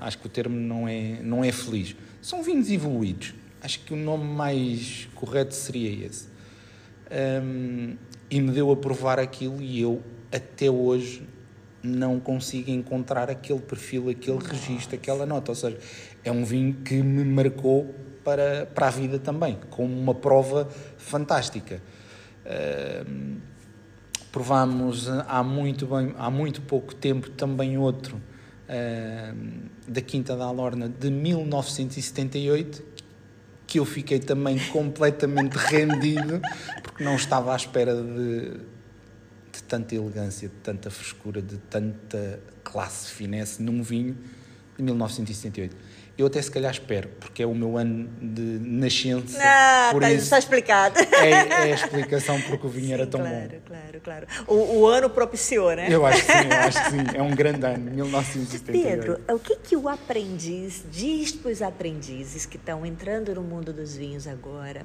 acho 0.00 0.16
que 0.18 0.28
o 0.28 0.30
termo 0.30 0.54
não 0.54 0.86
é, 0.86 1.20
não 1.22 1.42
é 1.42 1.50
feliz. 1.50 1.96
São 2.22 2.40
vinhos 2.40 2.70
evoluídos. 2.70 3.34
Acho 3.60 3.80
que 3.80 3.92
o 3.92 3.96
nome 3.96 4.24
mais 4.24 5.06
correto 5.14 5.54
seria 5.54 6.06
esse 6.06 6.29
um, 7.10 7.96
e 8.30 8.40
me 8.40 8.52
deu 8.52 8.70
a 8.70 8.76
provar 8.76 9.18
aquilo 9.18 9.60
e 9.60 9.80
eu 9.80 10.02
até 10.32 10.70
hoje 10.70 11.26
não 11.82 12.20
consigo 12.20 12.70
encontrar 12.70 13.30
aquele 13.30 13.60
perfil, 13.60 14.10
aquele 14.10 14.38
registro, 14.38 14.94
aquela 14.96 15.26
nota. 15.26 15.50
Ou 15.50 15.54
seja, 15.54 15.78
é 16.22 16.30
um 16.30 16.44
vinho 16.44 16.74
que 16.84 17.02
me 17.02 17.24
marcou 17.24 17.94
para, 18.22 18.66
para 18.66 18.88
a 18.88 18.90
vida 18.90 19.18
também, 19.18 19.58
como 19.70 19.98
uma 19.98 20.14
prova 20.14 20.68
fantástica. 20.96 21.82
Um, 23.06 23.38
provámos 24.30 25.08
há 25.08 25.42
muito, 25.42 25.86
bem, 25.86 26.14
há 26.16 26.30
muito 26.30 26.62
pouco 26.62 26.94
tempo 26.94 27.30
também 27.30 27.76
outro 27.76 28.20
da 29.86 30.00
Quinta 30.00 30.36
da 30.36 30.44
Alorna 30.44 30.88
de 30.88 31.10
1978 31.10 32.82
que 33.70 33.78
eu 33.78 33.84
fiquei 33.84 34.18
também 34.18 34.58
completamente 34.72 35.54
rendido, 35.54 36.42
porque 36.82 37.04
não 37.04 37.14
estava 37.14 37.52
à 37.52 37.56
espera 37.56 37.94
de, 37.94 38.58
de 39.52 39.62
tanta 39.62 39.94
elegância, 39.94 40.48
de 40.48 40.54
tanta 40.56 40.90
frescura, 40.90 41.40
de 41.40 41.56
tanta 41.56 42.40
classe, 42.64 43.12
finesse 43.12 43.62
num 43.62 43.80
vinho 43.80 44.18
de 44.76 44.82
1978. 44.82 45.76
Eu 46.20 46.26
até 46.26 46.42
se 46.42 46.50
calhar 46.50 46.70
espero, 46.70 47.08
porque 47.18 47.42
é 47.42 47.46
o 47.46 47.54
meu 47.54 47.78
ano 47.78 48.06
de 48.20 48.42
nascença. 48.42 49.38
Ah, 49.42 49.88
por 49.90 50.02
tá, 50.02 50.12
isso 50.12 50.24
está 50.24 50.38
explicado. 50.38 51.00
É, 51.00 51.30
é, 51.30 51.62
a 51.62 51.68
explicação 51.70 52.38
porque 52.42 52.66
o 52.66 52.68
vinho 52.68 52.88
sim, 52.88 52.92
era 52.92 53.06
tão 53.06 53.20
claro, 53.20 53.48
bom. 53.48 53.58
Claro, 53.66 54.00
claro, 54.04 54.26
o, 54.46 54.80
o, 54.80 54.86
ano 54.86 55.08
propiciou, 55.08 55.74
né? 55.74 55.88
Eu 55.90 56.04
acho 56.04 56.26
que 56.26 56.30
sim, 56.30 56.46
eu 56.46 56.58
acho 56.58 56.84
que 56.84 56.90
sim. 56.90 56.98
É 57.14 57.22
um 57.22 57.34
grande 57.34 57.64
ano, 57.64 57.90
1978. 57.90 59.00
Pedro, 59.00 59.20
o 59.34 59.38
que, 59.38 59.56
que 59.56 59.76
o 59.76 59.88
aprendiz 59.88 60.84
diz 60.90 61.32
para 61.32 61.50
os 61.50 61.62
aprendizes 61.62 62.44
que 62.44 62.58
estão 62.58 62.84
entrando 62.84 63.34
no 63.34 63.42
mundo 63.42 63.72
dos 63.72 63.96
vinhos 63.96 64.26
agora? 64.26 64.84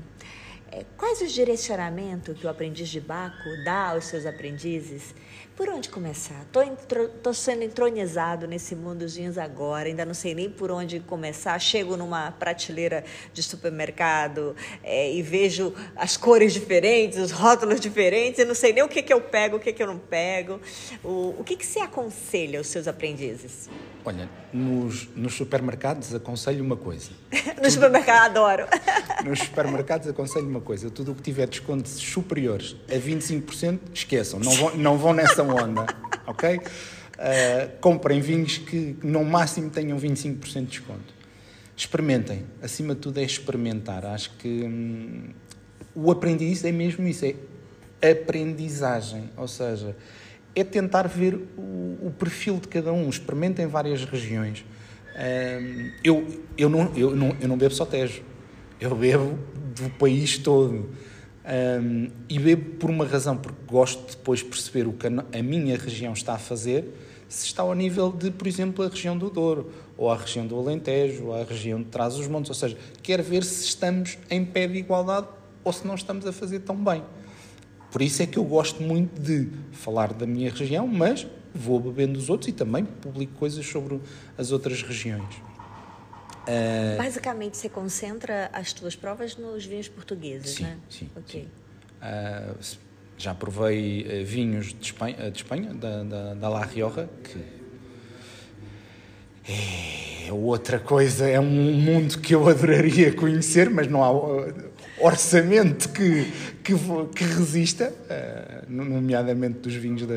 É, 0.71 0.85
quais 0.97 1.21
os 1.21 1.33
direcionamentos 1.33 2.37
que 2.37 2.47
o 2.47 2.49
aprendiz 2.49 2.87
de 2.87 3.01
Baco 3.01 3.49
dá 3.65 3.89
aos 3.89 4.05
seus 4.05 4.25
aprendizes 4.25 5.13
por 5.55 5.69
onde 5.69 5.89
começar? 5.89 6.45
Estou 6.45 7.33
sendo 7.33 7.63
entronizado 7.63 8.45
nesse 8.45 8.75
mundo 8.75 9.07
vinhos 9.07 9.37
agora, 9.37 9.87
ainda 9.87 10.05
não 10.05 10.13
sei 10.13 10.35
nem 10.35 10.49
por 10.49 10.69
onde 10.69 10.99
começar. 10.99 11.57
Chego 11.59 11.95
numa 11.95 12.31
prateleira 12.31 13.05
de 13.33 13.41
supermercado 13.41 14.55
é, 14.83 15.11
e 15.11 15.21
vejo 15.21 15.73
as 15.95 16.17
cores 16.17 16.53
diferentes, 16.53 17.17
os 17.17 17.31
rótulos 17.31 17.79
diferentes, 17.79 18.39
eu 18.39 18.45
não 18.45 18.55
sei 18.55 18.73
nem 18.73 18.83
o 18.83 18.89
que, 18.89 19.01
que 19.01 19.13
eu 19.13 19.21
pego, 19.21 19.55
o 19.55 19.59
que, 19.59 19.71
que 19.71 19.81
eu 19.81 19.87
não 19.87 19.97
pego. 19.97 20.59
O, 21.03 21.35
o 21.39 21.43
que, 21.43 21.55
que 21.55 21.65
você 21.65 21.79
aconselha 21.79 22.59
aos 22.59 22.67
seus 22.67 22.87
aprendizes? 22.87 23.69
Olha, 24.07 24.29
nos, 24.53 25.09
nos 25.15 25.33
supermercados 25.33 26.13
aconselho 26.13 26.63
uma 26.63 26.77
coisa. 26.77 27.09
no 27.61 27.71
supermercado 27.71 28.37
adoro. 28.37 28.67
nos 29.25 29.39
supermercados 29.39 30.07
aconselho 30.07 30.47
uma 30.47 30.61
coisa: 30.61 30.91
tudo 30.91 31.11
o 31.11 31.15
que 31.15 31.23
tiver 31.23 31.47
descontos 31.47 31.93
superiores 31.93 32.75
a 32.87 32.93
25%, 32.93 33.79
esqueçam, 33.91 34.39
não 34.39 34.51
vão, 34.51 34.77
não 34.77 34.97
vão 34.97 35.11
nessa 35.11 35.41
onda, 35.41 35.87
ok? 36.27 36.57
Uh, 36.57 37.79
comprem 37.81 38.21
vinhos 38.21 38.59
que 38.59 38.95
no 39.01 39.25
máximo 39.25 39.71
tenham 39.71 39.97
25% 39.97 40.53
de 40.53 40.65
desconto. 40.65 41.15
Experimentem, 41.75 42.45
acima 42.61 42.93
de 42.93 43.01
tudo 43.01 43.19
é 43.19 43.23
experimentar. 43.23 44.05
Acho 44.05 44.31
que 44.37 44.47
hum, 44.47 45.29
o 45.95 46.11
aprendiz 46.11 46.63
é 46.63 46.71
mesmo 46.71 47.07
isso, 47.07 47.25
é 47.25 48.11
aprendizagem, 48.11 49.31
ou 49.35 49.47
seja, 49.47 49.95
é 50.55 50.63
tentar 50.63 51.07
ver 51.07 51.35
o, 51.35 52.07
o 52.07 52.13
perfil 52.17 52.57
de 52.57 52.67
cada 52.67 52.91
um. 52.93 53.09
Experimentem 53.09 53.67
várias 53.67 54.05
regiões. 54.05 54.65
Um, 55.15 55.91
eu, 56.03 56.27
eu, 56.57 56.69
não, 56.69 56.91
eu, 56.95 57.15
não, 57.15 57.35
eu 57.39 57.47
não 57.47 57.57
bebo 57.57 57.73
só 57.73 57.85
Tejo, 57.85 58.21
eu 58.79 58.95
bebo 58.95 59.37
do 59.75 59.89
país 59.91 60.37
todo. 60.37 60.89
Um, 61.47 62.09
e 62.27 62.39
bebo 62.39 62.75
por 62.77 62.89
uma 62.89 63.05
razão, 63.05 63.37
porque 63.37 63.57
gosto 63.67 64.09
de 64.09 64.17
depois 64.17 64.41
perceber 64.41 64.87
o 64.87 64.93
que 64.93 65.07
a 65.07 65.43
minha 65.43 65.77
região 65.77 66.13
está 66.13 66.33
a 66.33 66.39
fazer, 66.39 66.85
se 67.29 67.45
está 67.45 67.61
ao 67.61 67.73
nível 67.75 68.11
de, 68.11 68.31
por 68.31 68.47
exemplo, 68.47 68.83
a 68.83 68.87
região 68.87 69.17
do 69.17 69.29
Douro, 69.29 69.71
ou 69.97 70.11
a 70.11 70.17
região 70.17 70.45
do 70.45 70.57
Alentejo, 70.57 71.25
ou 71.25 71.35
a 71.35 71.43
região 71.43 71.79
de 71.79 71.85
Trás-os-Montes. 71.85 72.49
Ou 72.49 72.55
seja, 72.55 72.77
quero 73.01 73.23
ver 73.23 73.43
se 73.43 73.65
estamos 73.65 74.17
em 74.29 74.43
pé 74.43 74.67
de 74.67 74.77
igualdade 74.77 75.27
ou 75.63 75.73
se 75.73 75.85
não 75.87 75.95
estamos 75.95 76.25
a 76.25 76.31
fazer 76.31 76.59
tão 76.59 76.75
bem. 76.75 77.03
Por 77.95 78.01
isso 78.01 78.21
é 78.21 78.25
que 78.25 78.37
eu 78.37 78.43
gosto 78.43 78.83
muito 78.83 79.21
de 79.21 79.49
falar 79.71 80.11
da 80.11 80.25
minha 80.25 80.51
região, 80.51 80.85
mas 80.85 81.25
vou 81.53 81.79
bebendo 81.79 82.19
dos 82.19 82.29
outros 82.29 82.49
e 82.49 82.51
também 82.51 82.83
publico 82.83 83.31
coisas 83.35 83.65
sobre 83.65 84.01
as 84.37 84.51
outras 84.51 84.81
regiões. 84.81 85.33
Uh... 86.43 86.97
Basicamente, 86.97 87.55
você 87.55 87.69
concentra 87.69 88.49
as 88.51 88.73
tuas 88.73 88.97
provas 88.97 89.37
nos 89.37 89.65
vinhos 89.65 89.87
portugueses, 89.87 90.55
sim, 90.55 90.63
né? 90.63 90.77
Sim, 90.89 91.09
okay. 91.15 91.43
sim. 91.43 91.47
Uh, 92.01 92.57
já 93.17 93.33
provei 93.33 94.01
uh, 94.01 94.25
vinhos 94.25 94.73
de 94.73 94.87
Espanha, 94.87 95.31
de 95.31 95.37
Espanha 95.37 95.73
da, 95.73 96.03
da, 96.03 96.33
da 96.33 96.49
La 96.49 96.65
Rioja, 96.65 97.09
que 97.23 97.39
é 100.27 100.33
outra 100.33 100.79
coisa, 100.79 101.29
é 101.29 101.39
um 101.39 101.45
mundo 101.45 102.19
que 102.19 102.35
eu 102.35 102.45
adoraria 102.49 103.13
conhecer, 103.13 103.69
mas 103.69 103.87
não 103.87 104.03
há 104.03 104.09
orçamento 104.99 105.89
que, 105.89 106.31
que, 106.63 106.73
que 107.15 107.23
resista, 107.23 107.91
uh, 107.91 108.71
nomeadamente 108.71 109.59
dos 109.59 109.73
vinhos 109.73 110.05
da, 110.07 110.15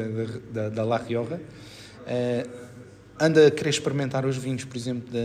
da, 0.52 0.68
da 0.68 0.84
La 0.84 0.98
Rioja. 0.98 1.36
Uh, 1.36 2.68
anda 3.20 3.48
a 3.48 3.50
querer 3.50 3.70
experimentar 3.70 4.24
os 4.24 4.36
vinhos, 4.36 4.64
por 4.64 4.76
exemplo, 4.76 5.10
da, 5.10 5.18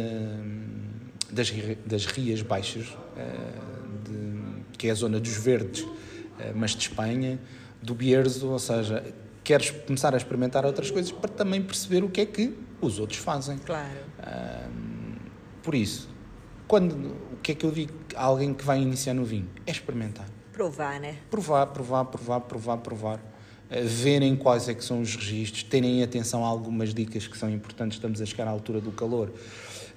das, 1.32 1.54
das 1.86 2.06
Rias 2.06 2.42
Baixas, 2.42 2.88
uh, 2.88 4.10
de, 4.10 4.78
que 4.78 4.88
é 4.88 4.92
a 4.92 4.96
zona 4.96 5.20
dos 5.20 5.36
Verdes, 5.38 5.86
mas 6.56 6.72
de 6.72 6.90
Espanha, 6.90 7.40
do 7.82 7.94
Bierzo, 7.94 8.50
ou 8.50 8.60
seja, 8.60 9.04
queres 9.44 9.70
começar 9.70 10.14
a 10.14 10.18
experimentar 10.18 10.66
outras 10.66 10.90
coisas 10.90 11.12
para 11.12 11.30
também 11.30 11.62
perceber 11.62 12.04
o 12.04 12.10
que 12.10 12.22
é 12.22 12.26
que 12.26 12.58
os 12.82 13.00
outros 13.00 13.20
fazem. 13.20 13.58
Claro. 13.60 13.88
por 15.62 15.76
isso, 15.76 16.10
quando, 16.68 16.94
o 17.32 17.38
que 17.42 17.52
é 17.52 17.56
que 17.56 17.66
eu 17.66 17.72
digo 17.72 17.94
alguém 18.16 18.54
que 18.54 18.64
vai 18.64 18.82
iniciar 18.82 19.14
no 19.14 19.26
vinho? 19.26 19.50
É 19.66 19.72
experimentar. 19.72 20.28
Provar, 20.52 21.00
né? 21.00 21.18
Provar, 21.30 21.68
provar, 21.68 22.06
provar, 22.06 22.42
provar, 22.42 22.78
provar. 22.78 23.20
verem 23.84 24.36
quais 24.36 24.70
é 24.70 24.74
que 24.74 24.84
são 24.84 25.02
os 25.02 25.16
registros, 25.16 25.64
terem 25.64 26.04
atenção 26.04 26.46
a 26.46 26.48
algumas 26.48 26.94
dicas 26.94 27.26
que 27.26 27.38
são 27.38 27.50
importantes, 27.50 27.98
estamos 27.98 28.22
a 28.22 28.26
chegar 28.26 28.48
à 28.48 28.52
altura 28.52 28.80
do 28.80 28.92
calor. 28.92 29.32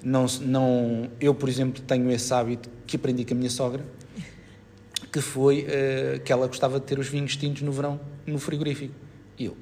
Não, 0.03 0.27
não, 0.41 1.11
eu, 1.21 1.35
por 1.35 1.49
exemplo, 1.49 1.83
tenho 1.83 2.11
esse 2.11 2.33
hábito 2.33 2.71
que 2.87 2.97
aprendi 2.97 3.25
com 3.25 3.35
a 3.35 3.37
minha 3.37 3.51
sogra, 3.51 3.85
que 5.13 5.21
foi 5.21 5.67
uh, 5.67 6.21
que 6.21 6.33
ela 6.33 6.47
gostava 6.47 6.81
de 6.81 6.87
ter 6.87 6.99
os 6.99 7.09
vinhos 7.09 7.37
tintos 7.37 7.63
no 7.63 7.73
verão 7.73 8.01
no 8.27 8.39
frigorífico. 8.39 8.95
E 9.39 9.47
eu, 9.47 9.57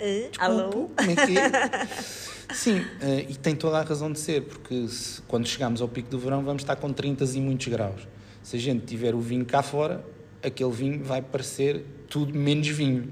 Uh, 0.00 0.30
alô? 0.38 0.90
Como 0.94 1.10
é 1.10 1.26
que 1.26 1.38
é? 1.38 1.86
Sim, 2.54 2.78
uh, 2.78 3.30
e 3.30 3.34
tem 3.34 3.56
toda 3.56 3.78
a 3.78 3.82
razão 3.82 4.12
de 4.12 4.20
ser, 4.20 4.42
porque 4.42 4.86
se, 4.88 5.20
quando 5.22 5.46
chegamos 5.46 5.80
ao 5.80 5.88
pico 5.88 6.08
do 6.10 6.18
verão 6.18 6.44
vamos 6.44 6.62
estar 6.62 6.76
com 6.76 6.92
30 6.92 7.24
e 7.24 7.40
muitos 7.40 7.66
graus. 7.68 8.06
Se 8.42 8.56
a 8.56 8.58
gente 8.60 8.84
tiver 8.84 9.14
o 9.14 9.20
vinho 9.20 9.44
cá 9.44 9.62
fora, 9.62 10.04
aquele 10.42 10.70
vinho 10.70 11.02
vai 11.02 11.22
parecer 11.22 11.84
tudo 12.08 12.38
menos 12.38 12.68
vinho. 12.68 13.08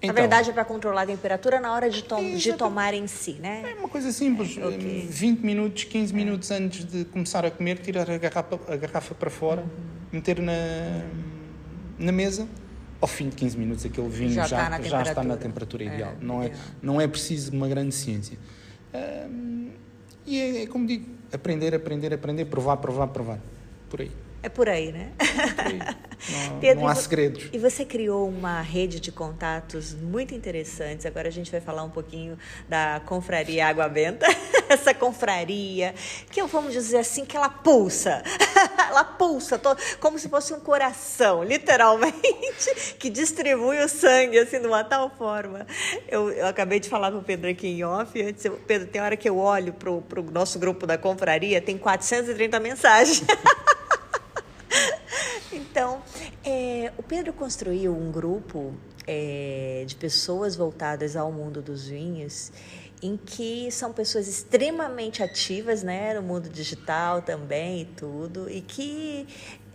Então, 0.00 0.14
na 0.14 0.20
verdade 0.20 0.50
é 0.50 0.52
para 0.52 0.64
controlar 0.64 1.02
a 1.02 1.06
temperatura 1.06 1.60
na 1.60 1.72
hora 1.72 1.88
de, 1.88 2.02
tom 2.02 2.34
de 2.34 2.52
tomar 2.54 2.92
em 2.92 3.06
si, 3.06 3.34
né? 3.34 3.72
É 3.72 3.78
uma 3.78 3.88
coisa 3.88 4.12
simples. 4.12 4.56
Okay. 4.56 5.06
20 5.08 5.40
minutos, 5.40 5.84
15 5.84 6.12
minutos 6.12 6.50
antes 6.50 6.84
de 6.84 7.04
começar 7.04 7.44
a 7.44 7.50
comer, 7.50 7.78
tirar 7.78 8.10
a 8.10 8.18
garrafa, 8.18 8.60
a 8.68 8.76
garrafa 8.76 9.14
para 9.14 9.30
fora, 9.30 9.62
uhum. 9.62 9.68
meter 10.12 10.40
na, 10.40 10.52
na 11.98 12.12
mesa 12.12 12.46
ao 13.02 13.08
fim 13.08 13.28
de 13.28 13.34
15 13.34 13.58
minutos 13.58 13.84
aquele 13.84 14.08
vinho 14.08 14.30
já, 14.30 14.46
já, 14.46 14.56
está, 14.62 14.70
na 14.70 14.80
já 14.80 15.02
está 15.02 15.24
na 15.24 15.36
temperatura 15.36 15.82
é, 15.82 15.86
ideal. 15.88 16.12
É, 16.12 16.24
não, 16.24 16.42
é, 16.42 16.52
não 16.80 17.00
é 17.00 17.08
preciso 17.08 17.52
uma 17.52 17.66
grande 17.66 17.92
ciência. 17.92 18.38
e 20.24 20.40
é, 20.40 20.62
é, 20.62 20.66
como 20.68 20.86
digo, 20.86 21.10
aprender, 21.32 21.74
aprender, 21.74 22.14
aprender, 22.14 22.44
provar, 22.44 22.76
provar, 22.76 23.08
provar. 23.08 23.40
Por 23.90 24.00
aí. 24.00 24.12
É 24.40 24.48
por 24.48 24.68
aí, 24.68 24.92
né? 24.92 25.12
É 25.18 25.52
por 25.52 25.66
aí. 25.66 25.78
Não, 26.30 26.60
Pedro, 26.60 26.82
não 26.82 26.88
há 26.88 26.94
segredos. 26.94 27.48
E 27.52 27.58
você 27.58 27.84
criou 27.84 28.28
uma 28.28 28.60
rede 28.60 29.00
de 29.00 29.10
contatos 29.10 29.92
muito 29.92 30.32
interessantes. 30.32 31.04
Agora 31.04 31.26
a 31.26 31.32
gente 31.32 31.50
vai 31.50 31.60
falar 31.60 31.82
um 31.82 31.90
pouquinho 31.90 32.38
da 32.68 33.02
Confraria 33.04 33.66
Água 33.66 33.88
Benta. 33.88 34.24
Essa 34.72 34.94
confraria, 34.94 35.94
que 36.30 36.40
eu 36.40 36.46
vamos 36.46 36.72
dizer 36.72 36.98
assim, 36.98 37.24
que 37.24 37.36
ela 37.36 37.48
pulsa. 37.48 38.22
ela 38.88 39.04
pulsa, 39.04 39.60
como 40.00 40.18
se 40.18 40.28
fosse 40.28 40.54
um 40.54 40.60
coração, 40.60 41.44
literalmente, 41.44 42.16
que 42.98 43.10
distribui 43.10 43.78
o 43.78 43.88
sangue 43.88 44.38
assim 44.38 44.60
de 44.60 44.66
uma 44.66 44.82
tal 44.82 45.10
forma. 45.10 45.66
Eu, 46.08 46.30
eu 46.30 46.46
acabei 46.46 46.80
de 46.80 46.88
falar 46.88 47.10
para 47.10 47.20
o 47.20 47.22
Pedro 47.22 47.50
aqui 47.50 47.66
em 47.66 47.84
off. 47.84 48.20
Antes, 48.20 48.44
eu, 48.44 48.52
Pedro, 48.66 48.88
tem 48.88 49.00
hora 49.02 49.16
que 49.16 49.28
eu 49.28 49.36
olho 49.38 49.72
para 49.72 49.90
o 49.90 50.30
nosso 50.30 50.58
grupo 50.58 50.86
da 50.86 50.96
confraria, 50.96 51.60
tem 51.60 51.76
430 51.76 52.58
mensagens. 52.60 53.22
Então, 55.72 56.02
é, 56.44 56.92
o 56.98 57.02
Pedro 57.02 57.32
construiu 57.32 57.94
um 57.94 58.10
grupo 58.10 58.74
é, 59.06 59.84
de 59.86 59.96
pessoas 59.96 60.56
voltadas 60.56 61.16
ao 61.16 61.32
mundo 61.32 61.60
dos 61.62 61.88
vinhos, 61.88 62.52
em 63.02 63.16
que 63.16 63.70
são 63.70 63.92
pessoas 63.92 64.28
extremamente 64.28 65.22
ativas, 65.22 65.82
né, 65.82 66.14
no 66.14 66.22
mundo 66.22 66.48
digital 66.48 67.20
também 67.20 67.82
e 67.82 67.84
tudo, 67.84 68.48
e 68.48 68.60
que 68.60 69.26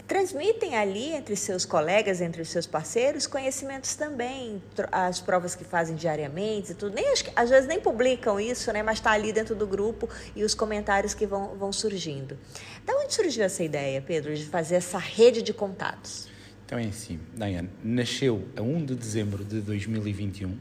transmitem 0.07 0.75
ali 0.75 1.11
entre 1.11 1.35
seus 1.35 1.65
colegas, 1.65 2.21
entre 2.21 2.43
seus 2.45 2.65
parceiros, 2.65 3.27
conhecimentos 3.27 3.95
também, 3.95 4.61
as 4.89 5.19
provas 5.19 5.53
que 5.53 5.65
fazem 5.65 5.95
diariamente 5.95 6.71
e 6.71 6.75
tudo. 6.75 6.95
Nem, 6.95 7.05
às 7.35 7.49
vezes 7.49 7.67
nem 7.67 7.79
publicam 7.79 8.39
isso, 8.39 8.71
né? 8.71 8.81
mas 8.81 8.99
está 8.99 9.11
ali 9.11 9.33
dentro 9.33 9.53
do 9.53 9.67
grupo 9.67 10.09
e 10.33 10.43
os 10.43 10.55
comentários 10.55 11.13
que 11.13 11.27
vão, 11.27 11.57
vão 11.57 11.73
surgindo. 11.73 12.37
Da 12.85 12.95
onde 12.95 13.13
surgiu 13.13 13.43
essa 13.43 13.61
ideia, 13.63 14.01
Pedro, 14.01 14.33
de 14.33 14.45
fazer 14.45 14.75
essa 14.75 14.97
rede 14.97 15.41
de 15.41 15.53
contatos? 15.53 16.29
Então 16.65 16.79
é 16.79 16.85
assim, 16.85 17.19
Diane, 17.33 17.69
nasceu 17.83 18.47
a 18.55 18.61
1 18.61 18.85
de 18.85 18.95
dezembro 18.95 19.43
de 19.43 19.59
2021, 19.59 20.57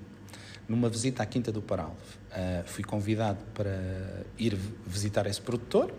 numa 0.68 0.88
visita 0.88 1.22
à 1.22 1.26
Quinta 1.26 1.52
do 1.52 1.62
Paralvo. 1.62 1.96
Uh, 2.36 2.62
fui 2.66 2.84
convidado 2.84 3.38
para 3.54 3.80
ir 4.38 4.58
visitar 4.86 5.26
esse 5.26 5.40
produtor 5.40 5.90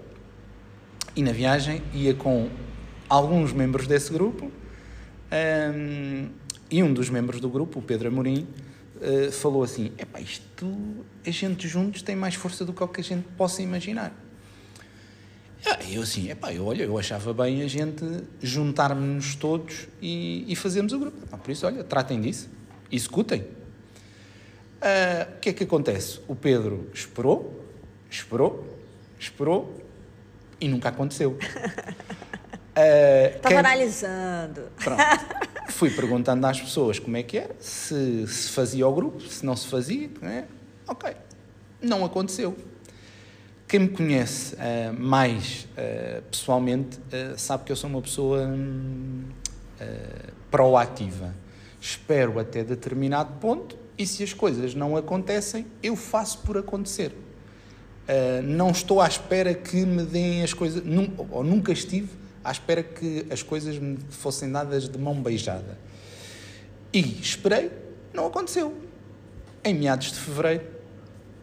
e 1.15 1.23
na 1.23 1.31
viagem 1.31 1.81
ia 1.91 2.13
com 2.13 2.47
alguns 3.09 3.51
membros 3.51 3.87
desse 3.87 4.13
grupo 4.13 4.51
um, 5.31 6.29
e 6.69 6.83
um 6.83 6.93
dos 6.93 7.09
membros 7.09 7.41
do 7.41 7.49
grupo, 7.49 7.79
o 7.79 7.81
Pedro 7.81 8.09
Amorim, 8.09 8.47
uh, 8.97 9.31
falou 9.31 9.63
assim: 9.63 9.91
Epá, 9.97 10.21
isto, 10.21 10.67
a 11.25 11.31
gente 11.31 11.67
juntos 11.67 12.03
tem 12.03 12.15
mais 12.15 12.35
força 12.35 12.63
do 12.63 12.71
que 12.71 12.83
o 12.83 12.87
que 12.87 13.01
a 13.01 13.03
gente 13.03 13.27
possa 13.35 13.63
imaginar. 13.63 14.13
Eu 15.89 16.03
assim, 16.03 16.29
epá, 16.29 16.53
eu, 16.53 16.65
olha, 16.65 16.83
eu 16.83 16.97
achava 16.99 17.33
bem 17.33 17.63
a 17.63 17.67
gente 17.67 18.03
juntarmos-nos 18.41 19.35
todos 19.35 19.87
e, 20.01 20.45
e 20.47 20.55
fazermos 20.55 20.93
o 20.93 20.99
grupo. 20.99 21.37
Por 21.37 21.51
isso, 21.51 21.65
olha, 21.65 21.83
tratem 21.83 22.21
disso, 22.21 22.47
executem. 22.91 23.43
Uh, 24.77 25.35
o 25.35 25.39
que 25.39 25.49
é 25.49 25.53
que 25.53 25.63
acontece? 25.63 26.19
O 26.27 26.35
Pedro 26.35 26.89
esperou, 26.93 27.63
esperou, 28.09 28.77
esperou 29.19 29.75
e 30.61 30.67
nunca 30.67 30.89
aconteceu. 30.89 31.37
Estava 32.77 33.39
uh, 33.39 33.47
quem... 33.47 33.57
analisando. 33.57 34.61
Pronto. 34.77 35.01
Fui 35.69 35.89
perguntando 35.89 36.45
às 36.45 36.61
pessoas 36.61 36.99
como 36.99 37.17
é 37.17 37.23
que 37.23 37.39
era, 37.39 37.55
se, 37.59 38.25
se 38.27 38.49
fazia 38.49 38.87
o 38.87 38.93
grupo, 38.93 39.19
se 39.21 39.43
não 39.43 39.55
se 39.55 39.67
fazia. 39.67 40.09
Né? 40.21 40.45
Ok, 40.87 41.11
não 41.81 42.05
aconteceu. 42.05 42.55
Quem 43.67 43.81
me 43.81 43.89
conhece 43.89 44.55
uh, 44.55 44.93
mais 44.93 45.67
uh, 45.71 46.21
pessoalmente 46.29 46.99
sabe 47.35 47.63
que 47.63 47.71
eu 47.71 47.75
sou 47.75 47.89
uma 47.89 48.01
pessoa 48.01 48.45
hum, 48.45 49.23
proativa. 50.49 51.33
Espero 51.81 52.39
até 52.39 52.63
determinado 52.63 53.33
ponto 53.39 53.86
e 53.97 54.05
se 54.05 54.23
as 54.23 54.33
coisas 54.33 54.75
não 54.75 54.95
acontecem, 54.95 55.65
eu 55.81 55.95
faço 55.95 56.39
por 56.39 56.57
acontecer. 56.57 57.11
não 58.43 58.71
estou 58.71 59.01
à 59.01 59.07
espera 59.07 59.53
que 59.53 59.85
me 59.85 60.03
deem 60.03 60.43
as 60.43 60.53
coisas, 60.53 60.83
ou 61.31 61.43
nunca 61.43 61.71
estive 61.71 62.09
à 62.43 62.51
espera 62.51 62.81
que 62.81 63.25
as 63.29 63.43
coisas 63.43 63.77
me 63.77 63.97
fossem 64.09 64.51
dadas 64.51 64.87
de 64.87 64.97
mão 64.97 65.21
beijada. 65.21 65.77
E 66.93 67.19
esperei, 67.21 67.69
não 68.13 68.27
aconteceu. 68.27 68.73
Em 69.63 69.73
meados 69.73 70.13
de 70.13 70.19
fevereiro, 70.19 70.63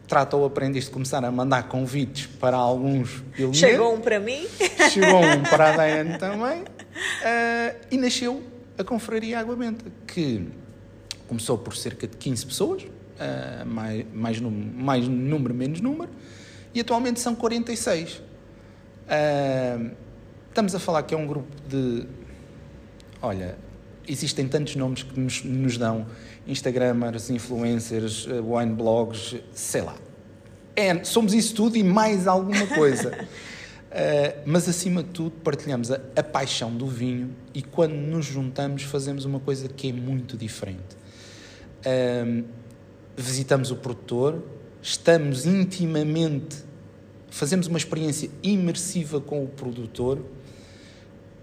trata 0.07 0.35
o 0.35 0.45
aprendiz 0.45 0.85
de 0.85 0.91
começar 0.91 1.23
a 1.23 1.31
mandar 1.31 1.67
convites 1.67 2.25
para 2.25 2.57
alguns 2.57 3.23
elementos. 3.37 3.59
Chegou 3.59 3.93
um 3.93 4.01
para 4.01 4.19
mim. 4.19 4.47
Chegou 4.91 5.23
um 5.23 5.43
para 5.43 5.73
a 5.73 5.77
Daiane 5.77 6.17
também. 6.17 6.61
Uh, 6.61 7.85
e 7.91 7.97
nasceu 7.97 8.41
a 8.77 8.83
Confraria 8.83 9.39
Água 9.39 9.55
Benta, 9.55 9.85
que 10.07 10.47
começou 11.27 11.57
por 11.57 11.75
cerca 11.75 12.07
de 12.07 12.17
15 12.17 12.45
pessoas, 12.45 12.83
uh, 12.83 13.65
mais, 13.65 14.05
mais, 14.13 14.39
mais 14.39 15.07
número, 15.07 15.53
menos 15.53 15.81
número, 15.81 16.09
e 16.73 16.79
atualmente 16.79 17.19
são 17.19 17.35
46. 17.35 18.21
Uh, 19.07 19.95
Estamos 20.55 20.73
a 20.73 20.79
falar 20.79 21.03
que 21.03 21.13
é 21.13 21.17
um 21.17 21.27
grupo 21.27 21.49
de. 21.67 22.07
Olha, 23.21 23.57
existem 24.07 24.47
tantos 24.47 24.77
nomes 24.77 25.03
que 25.03 25.19
nos, 25.19 25.43
nos 25.43 25.77
dão: 25.77 26.05
Instagramers, 26.47 27.29
influencers, 27.29 28.25
eh, 28.25 28.39
wine 28.39 28.73
blogs, 28.73 29.35
sei 29.51 29.81
lá. 29.81 29.97
É, 30.73 31.03
somos 31.03 31.33
isso 31.33 31.53
tudo 31.55 31.75
e 31.75 31.83
mais 31.83 32.25
alguma 32.25 32.65
coisa. 32.67 33.27
uh, 33.27 34.41
mas 34.47 34.69
acima 34.69 35.03
de 35.03 35.09
tudo, 35.09 35.31
partilhamos 35.43 35.91
a, 35.91 35.99
a, 36.15 36.23
paixão 36.23 36.73
do 36.73 36.87
vinho 36.87 37.35
e 37.53 37.61
quando 37.61 37.91
nos 37.91 38.25
juntamos, 38.25 38.83
fazemos 38.83 39.25
uma 39.25 39.41
coisa 39.41 39.67
que 39.67 39.89
é 39.89 39.91
muito 39.91 40.37
diferente. 40.37 40.95
Uh, 41.85 42.43
visitamos 43.15 43.71
o 43.71 43.75
produtor, 43.75 44.43
estamos 44.81 45.45
intimamente, 45.45 46.57
fazemos 47.29 47.67
uma 47.67 47.77
experiência 47.77 48.29
imersiva 48.43 49.21
com 49.21 49.43
o 49.43 49.47
produtor 49.47 50.19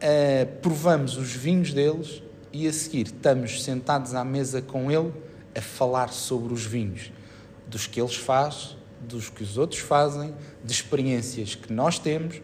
uh, 0.03 0.47
provamos 0.61 1.17
os 1.17 1.33
vinhos 1.33 1.73
deles 1.73 2.23
e 2.53 2.67
a 2.67 2.73
seguir 2.73 3.07
estamos 3.07 3.63
sentados 3.63 4.15
à 4.15 4.25
mesa 4.25 4.61
com 4.61 4.91
ele 4.91 5.13
a 5.55 5.61
falar 5.61 6.13
sobre 6.13 6.53
os 6.53 6.65
vinhos, 6.65 7.13
dos 7.67 7.87
que 7.87 8.01
eles 8.01 8.17
fazem, 8.17 8.77
dos 9.01 9.29
que 9.29 9.43
os 9.43 9.57
outros 9.59 9.81
fazem, 9.81 10.35
de 10.65 10.73
experiências 10.73 11.55
que 11.55 11.73
nós 11.73 11.99
temos 11.99 12.41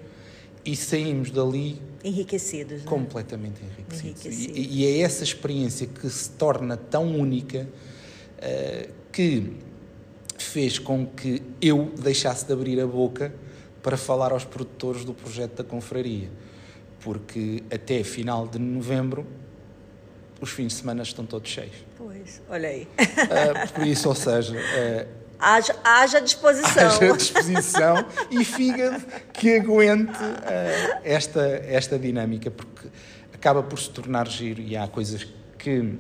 e 0.65 0.77
saímos 0.77 1.31
dali 1.31 1.81
enriquecidos, 2.05 2.83
é? 2.83 2.85
completamente 2.85 3.63
né? 3.63 3.71
enriquecidos. 3.73 4.25
enriquecidos. 4.25 4.57
E, 4.57 4.83
e, 4.83 4.87
é 4.87 5.01
essa 5.01 5.25
experiência 5.25 5.87
que 5.87 6.09
se 6.11 6.31
torna 6.31 6.77
tão 6.77 7.19
única 7.19 7.69
que 9.13 9.57
fez 10.37 10.79
com 10.79 11.07
que 11.07 11.43
eu 11.61 11.93
deixasse 11.99 12.47
de 12.47 12.53
abrir 12.53 12.81
a 12.81 12.87
boca 12.87 13.33
para 13.83 13.97
falar 13.97 14.33
aos 14.33 14.45
produtores 14.45 15.05
do 15.05 15.13
projeto 15.13 15.57
da 15.57 15.65
confraria 15.65 16.29
porque 17.01 17.63
até 17.73 18.03
final 18.03 18.47
de 18.47 18.59
novembro 18.59 19.27
os 20.41 20.51
fins 20.51 20.69
de 20.69 20.75
semana 20.75 21.03
estão 21.03 21.25
todos 21.25 21.51
cheios. 21.51 21.75
Pois, 21.97 22.41
olha 22.49 22.69
aí. 22.69 22.83
Uh, 22.83 23.73
por 23.73 23.87
isso, 23.87 24.09
ou 24.09 24.15
seja. 24.15 24.55
Uh, 24.55 25.09
haja, 25.39 25.75
haja 25.83 26.21
disposição. 26.21 26.87
Haja 26.87 27.13
disposição 27.17 28.07
e 28.31 28.45
fígado 28.45 29.05
que 29.33 29.57
aguente 29.57 30.13
uh, 30.13 31.01
esta, 31.03 31.41
esta 31.67 31.99
dinâmica, 31.99 32.51
porque 32.51 32.89
acaba 33.33 33.63
por 33.63 33.79
se 33.79 33.91
tornar 33.91 34.29
giro 34.29 34.61
e 34.61 34.77
há 34.77 34.87
coisas 34.87 35.27
que, 35.59 35.95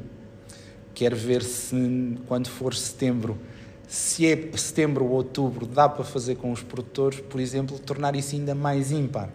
quero 0.98 1.14
ver 1.14 1.44
se, 1.44 2.18
quando 2.26 2.48
for 2.48 2.74
setembro, 2.74 3.38
se 3.86 4.26
é 4.26 4.50
setembro 4.56 5.04
ou 5.04 5.12
outubro, 5.12 5.64
dá 5.64 5.88
para 5.88 6.04
fazer 6.04 6.34
com 6.34 6.50
os 6.50 6.60
produtores, 6.60 7.20
por 7.20 7.40
exemplo, 7.40 7.78
tornar 7.78 8.16
isso 8.16 8.34
ainda 8.34 8.52
mais 8.52 8.90
ímpar. 8.90 9.30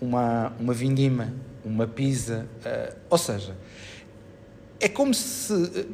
Uma, 0.00 0.52
uma 0.60 0.72
vindima, 0.72 1.34
uma 1.64 1.88
pizza, 1.88 2.46
uh, 2.64 2.96
ou 3.10 3.18
seja, 3.18 3.56
é 4.78 4.88
como 4.88 5.12
se 5.12 5.88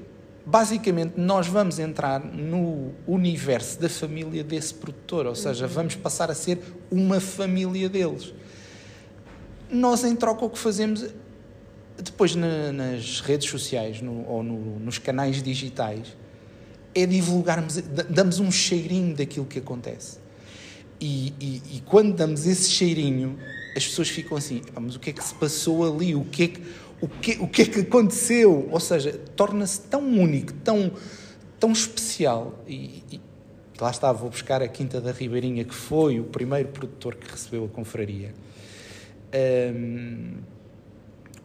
basicamente 0.45 1.15
nós 1.17 1.47
vamos 1.47 1.79
entrar 1.79 2.21
no 2.21 2.93
universo 3.07 3.81
da 3.81 3.89
família 3.89 4.45
desse 4.45 4.75
produtor, 4.75 5.27
ou 5.27 5.35
seja, 5.35 5.65
uhum. 5.65 5.73
vamos 5.73 5.95
passar 5.95 6.31
a 6.31 6.35
ser 6.35 6.59
uma 6.91 7.19
família 7.19 7.89
deles. 7.89 8.35
Nós, 9.71 10.05
em 10.05 10.15
troca, 10.15 10.45
o 10.45 10.51
que 10.51 10.59
fazemos 10.59 11.07
depois 12.03 12.35
na, 12.35 12.73
nas 12.73 13.21
redes 13.21 13.49
sociais 13.49 14.01
no, 14.01 14.27
ou 14.27 14.43
no, 14.43 14.79
nos 14.81 14.99
canais 14.99 15.43
digitais 15.43 16.17
é 16.95 17.07
divulgarmos, 17.07 17.77
damos 18.09 18.41
um 18.41 18.51
cheirinho 18.51 19.15
daquilo 19.15 19.47
que 19.47 19.59
acontece. 19.59 20.19
E, 21.01 21.33
e, 21.41 21.63
e 21.77 21.83
quando 21.87 22.15
damos 22.15 22.47
esse 22.47 22.71
cheirinho, 22.71 23.39
as 23.77 23.87
pessoas 23.87 24.09
ficam 24.09 24.37
assim: 24.37 24.63
mas 24.81 24.97
o 24.97 25.01
que 25.01 25.11
é 25.11 25.13
que 25.13 25.23
se 25.25 25.35
passou 25.35 25.87
ali? 25.87 26.15
O 26.15 26.25
que 26.25 26.43
é 26.43 26.49
que 26.49 26.61
o 27.01 27.09
que, 27.09 27.33
o 27.41 27.49
que 27.49 27.63
é 27.63 27.65
que 27.65 27.81
aconteceu? 27.81 28.69
Ou 28.71 28.81
seja, 28.81 29.13
torna-se 29.35 29.81
tão 29.83 30.03
único, 30.03 30.53
tão, 30.53 30.93
tão 31.59 31.73
especial. 31.73 32.63
E, 32.69 33.03
e, 33.11 33.21
lá 33.81 33.91
está, 33.91 34.13
vou 34.13 34.29
buscar 34.29 34.63
a 34.63 34.69
Quinta 34.69 35.01
da 35.01 35.11
Ribeirinha, 35.11 35.65
que 35.65 35.75
foi 35.75 36.21
o 36.21 36.25
primeiro 36.25 36.69
produtor 36.69 37.15
que 37.15 37.31
recebeu 37.31 37.65
a 37.65 37.69
confraria. 37.69 38.35
Um, 39.75 40.35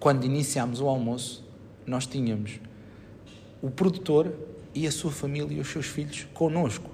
quando 0.05 0.23
iniciámos 0.23 0.81
o 0.81 0.87
almoço, 0.87 1.43
nós 1.83 2.05
tínhamos 2.05 2.59
o 3.59 3.71
produtor 3.71 4.31
e 4.71 4.85
a 4.85 4.91
sua 4.91 5.09
família 5.09 5.57
e 5.57 5.59
os 5.59 5.67
seus 5.67 5.87
filhos 5.87 6.27
connosco 6.31 6.91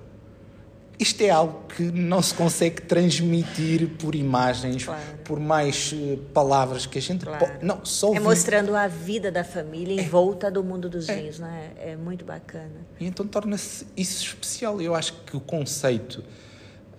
isto 0.97 1.19
é 1.21 1.32
algo 1.32 1.63
que 1.76 1.82
não 1.82 2.21
se 2.21 2.32
consegue 2.32 2.84
transmitir 2.84 3.89
por 3.97 4.13
imagens, 4.13 4.86
claro. 4.86 5.02
por 5.24 5.39
mais 5.39 5.91
eh, 5.95 6.19
palavras 6.32 6.86
que 6.86 7.00
a 7.00 7.02
gente 7.02 7.26
claro. 7.26 7.39
pode. 7.43 7.65
Não, 7.65 7.84
só 7.84 8.13
é 8.13 8.19
mostrando 8.19 8.76
a 8.76 8.88
vida 8.88 9.32
da 9.32 9.43
família 9.43 9.95
em 9.95 10.06
é. 10.06 10.08
volta 10.08 10.52
do 10.52 10.63
mundo 10.63 10.88
dos 10.88 11.10
é. 11.10 11.15
vinhos, 11.15 11.39
não 11.39 11.47
é? 11.47 11.71
É 11.76 11.95
muito 11.95 12.24
bacana. 12.24 12.86
E 13.00 13.08
então 13.08 13.26
torna-se 13.26 13.88
isso 13.97 14.24
especial. 14.24 14.80
Eu 14.80 14.93
acho 14.93 15.13
que 15.26 15.36
o 15.36 15.39
conceito 15.39 16.24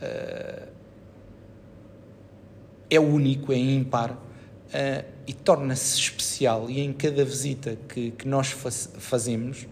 uh, 0.03 0.69
é 2.91 2.99
único, 2.99 3.53
é 3.53 3.57
ímpar. 3.57 4.19
Uh, 4.73 5.05
e 5.27 5.35
torna-se 5.35 6.01
especial 6.01 6.71
e 6.71 6.81
em 6.81 6.95
cada 6.95 7.23
visita 7.25 7.77
que, 7.89 8.11
que 8.13 8.27
nós 8.27 8.49
faz, 8.49 8.89
fazemos 8.99 9.67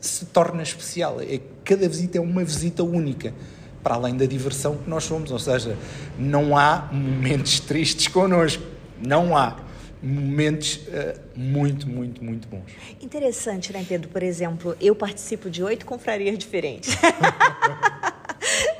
se 0.00 0.26
torna 0.26 0.62
especial. 0.62 1.20
É, 1.20 1.40
cada 1.64 1.88
visita 1.88 2.18
é 2.18 2.20
uma 2.20 2.44
visita 2.44 2.82
única 2.82 3.34
para 3.82 3.94
além 3.94 4.16
da 4.16 4.26
diversão 4.26 4.76
que 4.76 4.88
nós 4.88 5.04
somos. 5.04 5.30
Ou 5.30 5.38
seja, 5.38 5.76
não 6.18 6.56
há 6.56 6.88
momentos 6.92 7.60
tristes 7.60 8.08
connosco. 8.08 8.62
Não 9.04 9.36
há 9.36 9.56
momentos 10.02 10.76
uh, 10.88 11.20
muito, 11.34 11.88
muito, 11.88 12.22
muito 12.22 12.48
bons. 12.48 12.64
Interessante, 13.00 13.72
né, 13.72 13.84
Pedro? 13.86 14.08
Por 14.08 14.22
exemplo, 14.22 14.76
eu 14.80 14.94
participo 14.94 15.50
de 15.50 15.62
oito 15.62 15.84
confrarias 15.84 16.38
diferentes. 16.38 16.96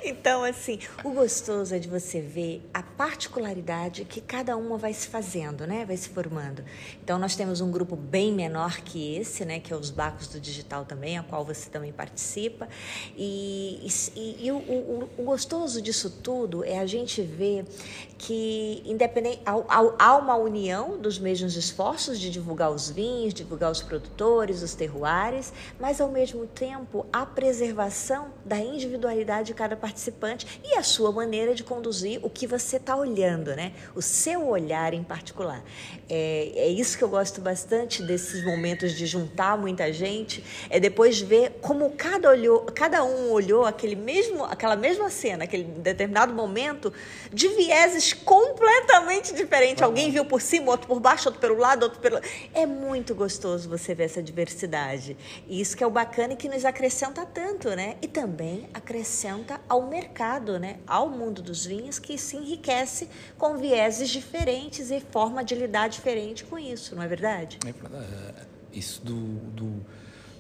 Então, 0.09 0.45
assim, 0.45 0.79
o 1.03 1.11
gostoso 1.11 1.75
é 1.75 1.81
de 1.81 1.89
você 1.89 2.21
ver 2.21 2.63
a 2.73 2.81
particularidade 2.81 4.05
que 4.05 4.21
cada 4.21 4.57
uma 4.57 4.79
vai 4.79 4.93
se 4.93 5.09
fazendo, 5.09 5.67
né? 5.67 5.85
Vai 5.85 5.97
se 5.97 6.09
formando. 6.09 6.65
Então, 7.03 7.19
nós 7.19 7.35
temos 7.35 7.61
um 7.61 7.73
grupo 7.73 7.97
bem 7.97 8.33
menor 8.33 8.83
que 8.83 9.17
esse, 9.17 9.45
né? 9.45 9.59
Que 9.59 9.73
é 9.73 9.77
os 9.77 9.91
Bacos 9.91 10.29
do 10.29 10.39
Digital 10.39 10.85
também, 10.85 11.19
a 11.19 11.25
qual 11.25 11.45
você 11.45 11.69
também 11.69 11.93
participa. 11.93 12.69
E, 13.17 13.85
e, 14.15 14.47
e 14.47 14.53
o, 14.53 14.59
o, 14.59 15.11
o, 15.19 15.23
gostoso 15.25 15.83
disso 15.83 16.09
tudo 16.09 16.63
é 16.63 16.79
a 16.79 16.87
gente 16.87 17.21
ver 17.21 17.65
que, 18.17 18.85
independente, 18.87 19.41
há, 19.45 20.17
uma 20.17 20.37
união 20.37 20.97
dos 20.99 21.19
mesmos 21.19 21.57
esforços 21.57 22.21
de 22.21 22.31
divulgar 22.31 22.71
os 22.71 22.89
vinhos, 22.89 23.35
divulgar 23.35 23.73
os 23.73 23.83
produtores, 23.83 24.63
os 24.63 24.73
terroares, 24.73 25.53
mas, 25.81 26.01
ao 26.01 26.13
mesmo 26.13 26.47
tempo, 26.47 27.05
a 27.13 27.27
preservação 27.27 28.29
da 28.45 28.61
individualidade 28.61 29.49
de 29.49 29.55
cada 29.55 29.75
participante 29.75 29.96
participante 29.97 30.61
e 30.63 30.77
a 30.77 30.83
sua 30.83 31.11
maneira 31.11 31.55
de 31.55 31.65
conduzir 31.65 32.21
o 32.23 32.29
que 32.29 32.47
você 32.47 32.77
está 32.77 32.95
olhando, 32.95 33.57
né? 33.57 33.73
O 33.95 34.03
seu 34.03 34.47
olhar 34.47 34.93
em 34.93 35.03
particular. 35.03 35.65
É, 36.09 36.53
é 36.55 36.69
isso 36.69 36.99
que 36.99 37.03
eu 37.03 37.09
gosto 37.09 37.41
bastante 37.41 38.03
desses 38.03 38.45
momentos 38.45 38.93
de 38.93 39.07
juntar 39.07 39.57
muita 39.57 39.91
gente, 39.93 40.45
é 40.69 40.79
depois 40.79 41.21
ver 41.21 41.59
como 41.63 41.91
cada, 41.91 42.31
olhou, 42.31 42.61
cada 42.75 43.03
um 43.03 43.31
olhou 43.33 43.65
aquele 43.65 43.97
mesmo, 43.97 44.45
aquela 44.45 44.77
mesma 44.77 45.09
cena, 45.09 45.45
aquele 45.45 45.65
determinado 45.65 46.35
momento, 46.35 46.93
de 47.33 47.49
vieses 47.49 48.13
completamente 48.13 49.35
diferentes. 49.35 49.81
Uhum. 49.81 49.87
Alguém 49.87 50.11
viu 50.11 50.25
por 50.25 50.43
cima, 50.43 50.71
outro 50.71 50.87
por 50.87 51.01
baixo, 51.01 51.29
outro 51.29 51.41
pelo 51.41 51.57
lado, 51.57 51.85
outro 51.85 51.99
pelo. 52.01 52.21
É 52.53 52.67
muito 52.67 53.15
gostoso 53.15 53.69
você 53.69 53.95
ver 53.95 54.05
essa 54.05 54.23
diversidade. 54.23 55.17
E 55.49 55.61
isso 55.61 55.77
que 55.77 55.83
é 55.83 55.87
o 55.87 55.91
bacana 55.91 56.35
e 56.35 56.37
que 56.37 56.49
nos 56.49 56.65
acrescenta 56.65 57.25
tanto, 57.25 57.71
né? 57.71 57.97
E 58.03 58.09
também 58.09 58.69
acrescenta 58.75 59.61
ao 59.69 59.86
mercado, 59.87 60.59
né, 60.59 60.79
ao 60.87 61.09
mundo 61.09 61.43
dos 61.43 61.65
vinhos, 61.65 61.99
que 61.99 62.19
se 62.19 62.37
enriquece 62.37 63.09
com 63.39 63.57
vieses 63.57 64.09
diferentes 64.09 64.91
e 64.91 65.01
forma 65.01 65.45
de 65.45 65.55
lidar 65.55 65.89
diferente 65.89 66.45
com 66.45 66.59
isso, 66.59 66.95
não 66.95 67.03
é 67.03 67.09
verdade? 67.09 67.59
É 67.67 67.73
verdade. 67.73 68.07
Isso 68.73 69.03
do, 69.05 69.15
do 69.15 69.87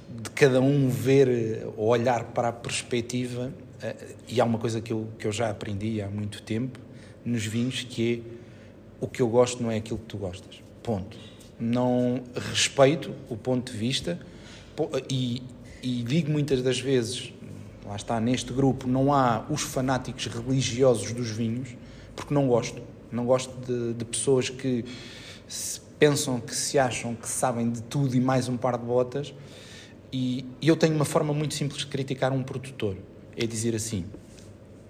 de 0.08 0.30
cada 0.30 0.60
um 0.60 0.88
ver 0.88 1.66
ou 1.76 1.88
olhar 1.88 2.24
para 2.24 2.48
a 2.48 2.52
perspectiva, 2.52 3.52
eh, 3.82 4.14
e 4.28 4.40
há 4.40 4.44
uma 4.44 4.58
coisa 4.58 4.80
que 4.80 4.92
eu, 4.92 5.08
que 5.18 5.26
eu 5.26 5.32
já 5.32 5.50
aprendi 5.50 6.00
há 6.00 6.08
muito 6.08 6.42
tempo 6.42 6.78
nos 7.24 7.44
vinhos, 7.44 7.82
que 7.82 8.22
é 8.22 8.36
o 9.00 9.06
que 9.06 9.20
eu 9.20 9.28
gosto 9.28 9.62
não 9.62 9.70
é 9.70 9.76
aquilo 9.76 9.98
que 9.98 10.06
tu 10.06 10.16
gostas. 10.16 10.62
Ponto. 10.82 11.18
Não 11.58 12.22
respeito 12.34 13.12
o 13.28 13.36
ponto 13.36 13.72
de 13.72 13.78
vista 13.78 14.18
e, 15.10 15.42
e 15.82 16.02
digo 16.02 16.30
muitas 16.30 16.62
das 16.62 16.78
vezes 16.78 17.32
lá 17.86 17.96
está, 17.96 18.20
neste 18.20 18.52
grupo 18.52 18.88
não 18.88 19.12
há 19.12 19.44
os 19.48 19.62
fanáticos 19.62 20.26
religiosos 20.26 21.12
dos 21.12 21.30
vinhos, 21.30 21.76
porque 22.14 22.34
não 22.34 22.48
gosto. 22.48 22.82
Não 23.10 23.24
gosto 23.24 23.54
de, 23.64 23.94
de 23.94 24.04
pessoas 24.04 24.50
que 24.50 24.84
pensam, 25.98 26.40
que 26.40 26.54
se 26.54 26.78
acham 26.78 27.14
que 27.14 27.28
sabem 27.28 27.70
de 27.70 27.82
tudo 27.82 28.14
e 28.16 28.20
mais 28.20 28.48
um 28.48 28.56
par 28.56 28.76
de 28.76 28.84
botas. 28.84 29.32
E, 30.12 30.44
e 30.60 30.68
eu 30.68 30.76
tenho 30.76 30.94
uma 30.94 31.04
forma 31.04 31.32
muito 31.32 31.54
simples 31.54 31.80
de 31.80 31.86
criticar 31.86 32.32
um 32.32 32.42
produtor. 32.42 32.96
É 33.36 33.46
dizer 33.46 33.74
assim, 33.74 34.04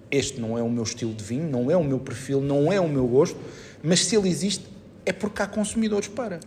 este 0.09 0.39
não 0.39 0.57
é 0.57 0.63
o 0.63 0.69
meu 0.69 0.83
estilo 0.83 1.13
de 1.13 1.23
vinho, 1.23 1.49
não 1.49 1.69
é 1.69 1.77
o 1.77 1.83
meu 1.83 1.99
perfil, 1.99 2.41
não 2.41 2.71
é 2.71 2.79
o 2.79 2.87
meu 2.87 3.07
gosto, 3.07 3.37
mas 3.83 4.05
se 4.05 4.15
ele 4.15 4.29
existe 4.29 4.65
é 5.05 5.13
porque 5.13 5.41
há 5.41 5.47
consumidores 5.47 6.07
para. 6.07 6.39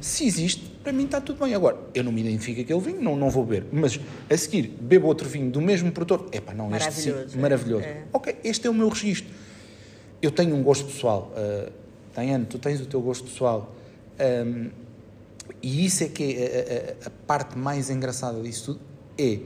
Se 0.00 0.26
existe, 0.26 0.62
para 0.82 0.92
mim 0.92 1.04
está 1.04 1.20
tudo 1.20 1.44
bem. 1.44 1.54
Agora, 1.54 1.78
eu 1.94 2.04
não 2.04 2.12
me 2.12 2.20
identifico 2.20 2.60
aquele 2.60 2.80
vinho, 2.80 3.02
não, 3.02 3.16
não 3.16 3.30
vou 3.30 3.44
beber. 3.44 3.66
Mas 3.72 3.98
a 4.28 4.36
seguir, 4.36 4.68
bebo 4.80 5.06
outro 5.06 5.28
vinho 5.28 5.50
do 5.50 5.60
mesmo 5.60 5.90
produtor. 5.90 6.28
Epá, 6.32 6.52
não, 6.52 6.68
maravilhoso, 6.68 7.18
este 7.18 7.32
sim, 7.32 7.38
maravilhoso. 7.38 7.84
É. 7.84 8.04
Ok, 8.12 8.36
este 8.44 8.66
é 8.66 8.70
o 8.70 8.74
meu 8.74 8.88
registro. 8.88 9.32
Eu 10.20 10.30
tenho 10.30 10.54
um 10.54 10.62
gosto 10.62 10.86
pessoal. 10.86 11.32
Uh, 11.34 11.72
Tayane, 12.14 12.44
tu 12.46 12.58
tens 12.58 12.80
o 12.80 12.86
teu 12.86 13.00
gosto 13.00 13.24
pessoal. 13.24 13.74
Um, 14.46 14.70
e 15.62 15.86
isso 15.86 16.04
é 16.04 16.08
que 16.08 16.34
é 16.34 16.96
a, 17.02 17.04
a, 17.04 17.08
a 17.08 17.10
parte 17.26 17.56
mais 17.58 17.90
engraçada 17.90 18.40
disso 18.42 18.74
tudo, 18.74 18.80
é 19.18 19.40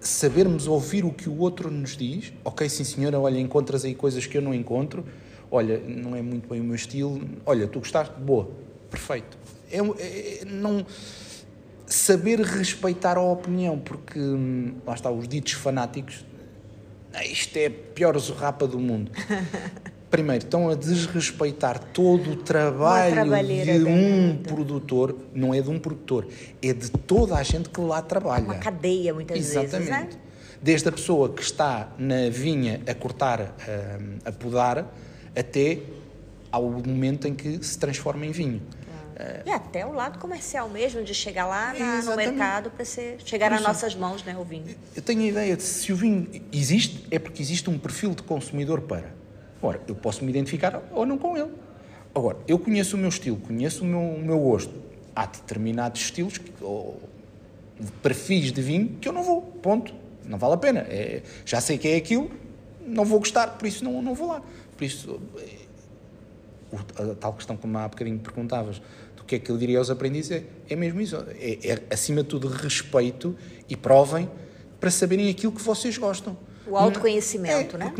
sabermos 0.00 0.66
ouvir 0.66 1.04
o 1.04 1.12
que 1.12 1.28
o 1.28 1.38
outro 1.38 1.70
nos 1.70 1.96
diz. 1.96 2.32
Ok, 2.44 2.68
sim 2.68 2.84
senhora, 2.84 3.18
olha, 3.18 3.38
encontras 3.38 3.84
aí 3.84 3.94
coisas 3.94 4.26
que 4.26 4.36
eu 4.36 4.42
não 4.42 4.52
encontro. 4.52 5.04
Olha, 5.50 5.78
não 5.78 6.16
é 6.16 6.22
muito 6.22 6.48
bem 6.48 6.60
o 6.60 6.64
meu 6.64 6.74
estilo. 6.74 7.20
Olha, 7.46 7.66
tu 7.68 7.78
gostaste? 7.78 8.14
Boa 8.20 8.63
perfeito. 8.94 9.36
É, 9.70 9.78
é, 9.78 10.42
é, 10.42 10.44
não 10.44 10.86
saber 11.86 12.40
respeitar 12.40 13.16
a 13.16 13.20
opinião, 13.20 13.78
porque 13.78 14.18
hum, 14.18 14.74
lá 14.86 14.94
está, 14.94 15.10
os 15.10 15.28
ditos 15.28 15.52
fanáticos, 15.52 16.24
ah, 17.12 17.24
isto 17.24 17.56
é 17.56 17.66
a 17.66 17.70
pior 17.70 18.18
zurrapa 18.18 18.66
do 18.66 18.78
mundo. 18.78 19.10
Primeiro, 20.10 20.44
estão 20.44 20.68
a 20.68 20.76
desrespeitar 20.76 21.76
todo 21.92 22.32
o 22.32 22.36
trabalho 22.36 23.24
de 23.64 23.84
um 23.84 24.36
produtor, 24.36 25.16
não 25.34 25.52
é 25.52 25.60
de 25.60 25.68
um 25.68 25.78
produtor, 25.78 26.28
é 26.62 26.72
de 26.72 26.88
toda 26.88 27.34
a 27.34 27.42
gente 27.42 27.68
que 27.68 27.80
lá 27.80 28.00
trabalha. 28.00 28.44
Uma 28.44 28.54
cadeia, 28.54 29.12
muitas 29.12 29.36
Exatamente. 29.36 29.70
vezes. 29.70 29.88
Exatamente. 29.88 30.18
Desde 30.62 30.88
a 30.88 30.92
pessoa 30.92 31.28
que 31.30 31.42
está 31.42 31.92
na 31.98 32.30
vinha 32.30 32.80
a 32.86 32.94
cortar, 32.94 33.40
a, 33.40 33.98
hum, 34.00 34.18
a 34.24 34.30
podar, 34.30 34.86
até 35.36 35.80
ao 36.50 36.70
momento 36.70 37.26
em 37.26 37.34
que 37.34 37.64
se 37.64 37.76
transforma 37.76 38.24
em 38.24 38.30
vinho. 38.30 38.62
E 39.46 39.50
até 39.50 39.86
o 39.86 39.92
lado 39.92 40.18
comercial 40.18 40.68
mesmo, 40.68 41.02
de 41.02 41.14
chegar 41.14 41.46
lá 41.46 41.72
na, 41.72 42.02
no 42.02 42.16
mercado 42.16 42.70
para 42.70 42.84
chegar 42.84 43.50
nas 43.50 43.62
nossas 43.62 43.94
mãos, 43.94 44.24
né, 44.24 44.36
o 44.36 44.44
vinho. 44.44 44.74
Eu 44.94 45.02
tenho 45.02 45.20
a 45.20 45.26
ideia 45.26 45.56
de 45.56 45.62
se 45.62 45.92
o 45.92 45.96
vinho 45.96 46.28
existe, 46.52 47.06
é 47.10 47.18
porque 47.18 47.40
existe 47.40 47.70
um 47.70 47.78
perfil 47.78 48.10
de 48.10 48.22
consumidor 48.22 48.80
para. 48.80 49.14
Ora, 49.62 49.80
eu 49.86 49.94
posso 49.94 50.24
me 50.24 50.30
identificar 50.30 50.82
ou 50.92 51.06
não 51.06 51.16
com 51.16 51.36
ele. 51.36 51.50
Agora, 52.14 52.38
eu 52.46 52.58
conheço 52.58 52.96
o 52.96 52.98
meu 52.98 53.08
estilo, 53.08 53.36
conheço 53.36 53.82
o 53.82 53.86
meu, 53.86 54.00
o 54.00 54.20
meu 54.20 54.38
gosto. 54.38 54.74
há 55.14 55.26
determinados 55.26 56.00
estilos 56.00 56.40
ou 56.60 57.00
perfis 58.02 58.52
de 58.52 58.62
vinho 58.62 58.98
que 59.00 59.08
eu 59.08 59.12
não 59.12 59.22
vou, 59.22 59.42
ponto. 59.42 59.94
Não 60.24 60.38
vale 60.38 60.54
a 60.54 60.56
pena. 60.56 60.80
É, 60.80 61.22
já 61.44 61.60
sei 61.60 61.76
que 61.78 61.88
é 61.88 61.96
aquilo, 61.96 62.30
não 62.80 63.04
vou 63.04 63.18
gostar, 63.18 63.58
por 63.58 63.66
isso 63.66 63.84
não, 63.84 64.00
não 64.02 64.14
vou 64.14 64.28
lá. 64.28 64.42
Por 64.76 64.84
isso, 64.84 65.20
a 66.76 67.14
tal 67.14 67.32
questão 67.32 67.56
como 67.56 67.76
há 67.78 67.88
bocadinho 67.88 68.18
perguntavas, 68.18 68.80
do 69.16 69.24
que 69.24 69.36
é 69.36 69.38
que 69.38 69.50
eu 69.50 69.56
diria 69.56 69.78
aos 69.78 69.90
aprendizes, 69.90 70.30
é, 70.30 70.44
é 70.68 70.76
mesmo 70.76 71.00
isso. 71.00 71.16
É, 71.38 71.58
é, 71.70 71.82
acima 71.90 72.22
de 72.22 72.28
tudo, 72.28 72.48
respeito 72.48 73.36
e 73.68 73.76
provem 73.76 74.30
para 74.78 74.90
saberem 74.90 75.30
aquilo 75.30 75.52
que 75.52 75.62
vocês 75.62 75.96
gostam. 75.96 76.36
O 76.66 76.76
autoconhecimento, 76.76 77.76
é, 77.76 77.78
né? 77.78 77.94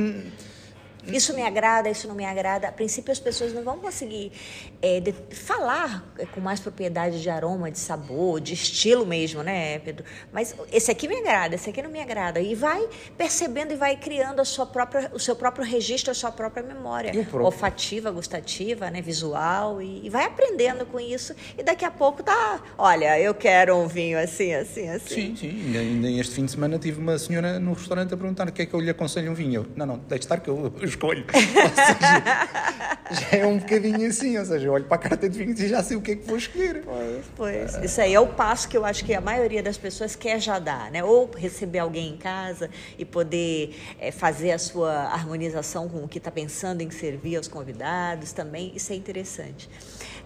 Isso 1.07 1.35
me 1.35 1.43
agrada, 1.43 1.89
isso 1.89 2.09
não 2.09 2.15
me 2.15 2.25
agrada. 2.25 2.69
A 2.69 2.73
princípio, 2.73 3.13
as 3.13 3.19
pessoas 3.19 3.53
não 3.53 3.63
vão 3.63 3.79
conseguir 3.79 4.33
é, 4.81 5.01
de, 5.01 5.13
falar 5.35 6.05
com 6.33 6.41
mais 6.41 6.61
propriedade 6.61 7.21
de 7.21 7.31
aroma, 7.31 7.71
de 7.71 7.79
sabor, 7.79 8.41
de 8.41 8.55
estilo 8.55 9.07
mesmo, 9.07 9.43
né, 9.43 9.79
Pedro? 9.81 10.05
Mas 10.33 10.55
esse 10.73 10.91
aqui 10.91 11.09
me 11.09 11.17
agrada, 11.17 11.55
esse 11.55 11.71
aqui 11.71 11.83
não 11.83 11.91
me 11.91 12.01
agrada. 12.01 12.41
E 12.41 12.55
vai 12.55 12.89
percebendo 13.17 13.73
e 13.73 13.77
vai 13.77 13.97
criando 13.97 14.41
a 14.41 14.45
sua 14.45 14.67
própria, 14.67 15.11
o 15.15 15.19
seu 15.19 15.37
próprio 15.37 15.65
registro, 15.65 16.11
a 16.11 16.15
sua 16.15 16.33
própria 16.33 16.63
memória 16.63 17.13
olfativa, 17.33 18.11
gustativa, 18.11 18.91
né, 18.91 19.01
visual. 19.01 19.81
E, 19.81 20.07
e, 20.07 20.11
vai 20.11 20.25
aprendendo 20.25 20.87
com 20.87 20.99
isso. 21.01 21.35
E 21.57 21.63
daqui 21.63 21.85
a 21.85 21.91
pouco 21.91 22.23
tá, 22.23 22.63
olha, 22.79 23.19
eu 23.19 23.35
quero 23.35 23.77
um 23.77 23.87
vinho 23.87 24.19
assim, 24.19 24.53
assim, 24.55 24.89
assim. 24.89 25.15
Sim, 25.15 25.37
sim. 25.37 25.77
Ainda, 25.77 26.11
este 26.11 26.35
fim 26.35 26.45
de 26.45 26.51
semana 26.51 26.79
tive 26.79 27.01
uma 27.01 27.19
senhora 27.19 27.59
no 27.59 27.73
restaurante 27.73 28.15
a 28.15 28.17
perguntar 28.17 28.49
o 28.49 28.53
que 28.53 28.63
é 28.63 28.67
que 28.67 28.75
eu 28.75 28.81
lhe 28.81 28.91
aconselho 28.91 29.31
um 29.31 29.35
vinho. 29.35 29.55
Eu, 29.55 29.67
não, 29.77 29.87
não, 29.87 29.99
deixe 29.99 30.25
estar 30.25 30.41
que 30.41 30.49
eu 30.49 30.73
escolho. 30.95 31.25
Seja, 31.35 33.31
já 33.31 33.39
é 33.39 33.47
um 33.47 33.59
bocadinho 33.59 34.09
assim, 34.09 34.39
ou 34.39 34.45
seja, 34.45 34.67
eu 34.67 34.73
olho 34.73 34.85
para 34.85 34.97
a 34.97 34.99
carta 34.99 35.29
de 35.29 35.39
vinhos 35.39 35.61
e 35.61 35.69
já 35.69 35.83
sei 35.83 35.97
o 35.97 36.01
que 36.01 36.13
é 36.13 36.17
que 36.17 36.27
vou 36.27 36.37
escolher. 36.37 36.83
Pois, 36.85 37.25
pois. 37.37 37.85
Isso 37.85 38.01
aí 38.01 38.15
é 38.15 38.21
o 38.21 38.27
passo 38.29 38.69
que 38.69 38.77
eu 38.77 38.85
acho 38.85 39.05
que 39.05 39.13
a 39.13 39.21
maioria 39.21 39.63
das 39.63 39.77
pessoas 39.77 40.17
quer 40.17 40.41
já 40.41 40.59
dar, 40.59 40.91
né? 40.91 41.05
Ou 41.05 41.31
receber 41.37 41.81
alguém 41.81 42.15
em 42.15 42.17
casa 42.17 42.71
e 42.99 43.05
poder 43.05 43.77
é, 43.99 44.11
fazer 44.11 44.53
a 44.53 44.59
sua 44.59 44.93
harmonização 44.93 45.89
com 45.89 46.05
o 46.05 46.09
que 46.09 46.19
está 46.19 46.31
pensando 46.31 46.81
em 46.81 46.91
servir 46.91 47.37
aos 47.37 47.49
convidados 47.49 48.33
também, 48.33 48.73
isso 48.75 48.93
é 48.93 48.97
interessante. 48.97 49.69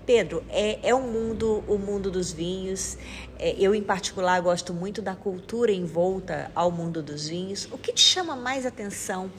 Pedro, 0.06 0.42
é, 0.48 0.78
é 0.82 0.94
o 0.94 1.02
mundo, 1.02 1.62
o 1.68 1.76
mundo 1.76 2.10
dos 2.10 2.32
vinhos. 2.32 2.96
É, 3.38 3.54
eu, 3.58 3.74
em 3.74 3.82
particular, 3.82 4.40
gosto 4.40 4.72
muito 4.72 5.02
da 5.02 5.14
cultura 5.14 5.70
em 5.70 5.84
volta 5.84 6.50
ao 6.54 6.70
mundo 6.70 7.02
dos 7.02 7.28
vinhos. 7.28 7.68
O 7.70 7.76
que 7.76 7.92
te 7.92 8.00
chama 8.00 8.34
mais 8.34 8.64
atenção 8.64 9.30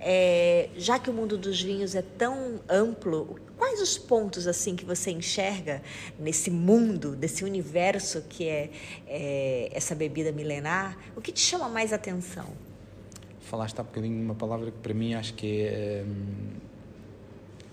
é, 0.00 0.68
já 0.76 0.98
que 0.98 1.08
o 1.08 1.12
mundo 1.12 1.38
dos 1.38 1.60
vinhos 1.62 1.94
é 1.94 2.02
tão 2.02 2.60
amplo, 2.68 3.38
quais 3.56 3.80
os 3.80 3.96
pontos 3.96 4.46
assim 4.46 4.76
que 4.76 4.84
você 4.84 5.10
enxerga 5.10 5.82
nesse 6.18 6.50
mundo, 6.50 7.16
desse 7.16 7.44
universo 7.44 8.22
que 8.28 8.48
é, 8.48 8.70
é 9.06 9.70
essa 9.72 9.94
bebida 9.94 10.32
milenar? 10.32 10.98
O 11.16 11.20
que 11.20 11.32
te 11.32 11.40
chama 11.40 11.68
mais 11.68 11.92
atenção? 11.92 12.46
Falaste 13.40 13.80
há 13.80 13.82
bocadinho 13.82 14.22
uma 14.22 14.34
palavra 14.34 14.70
que 14.70 14.78
para 14.78 14.94
mim 14.94 15.14
acho 15.14 15.34
que 15.34 15.62
é, 15.62 16.04
hum, 16.06 16.56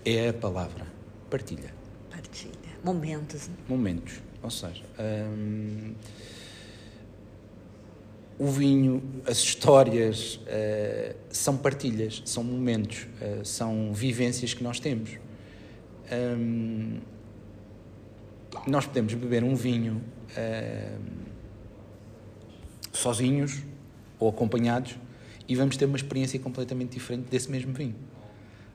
é 0.04 0.28
a 0.28 0.34
palavra 0.34 0.86
partilha. 1.30 1.72
Partilha. 2.10 2.52
Momentos. 2.84 3.48
Né? 3.48 3.54
Momentos. 3.68 4.20
Ou 4.42 4.50
seja, 4.50 4.82
hum, 4.98 5.94
o 8.42 8.46
vinho, 8.48 9.00
as 9.24 9.38
histórias 9.38 10.34
uh, 10.34 11.14
são 11.30 11.56
partilhas, 11.56 12.22
são 12.24 12.42
momentos, 12.42 13.06
uh, 13.20 13.44
são 13.44 13.92
vivências 13.92 14.52
que 14.52 14.64
nós 14.64 14.80
temos. 14.80 15.10
Um, 16.10 16.98
nós 18.66 18.84
podemos 18.84 19.14
beber 19.14 19.44
um 19.44 19.54
vinho 19.54 20.02
uh, 20.32 21.00
sozinhos 22.92 23.62
ou 24.18 24.28
acompanhados 24.28 24.96
e 25.48 25.54
vamos 25.54 25.76
ter 25.76 25.84
uma 25.84 25.96
experiência 25.96 26.36
completamente 26.40 26.94
diferente 26.94 27.28
desse 27.30 27.48
mesmo 27.48 27.72
vinho. 27.72 27.94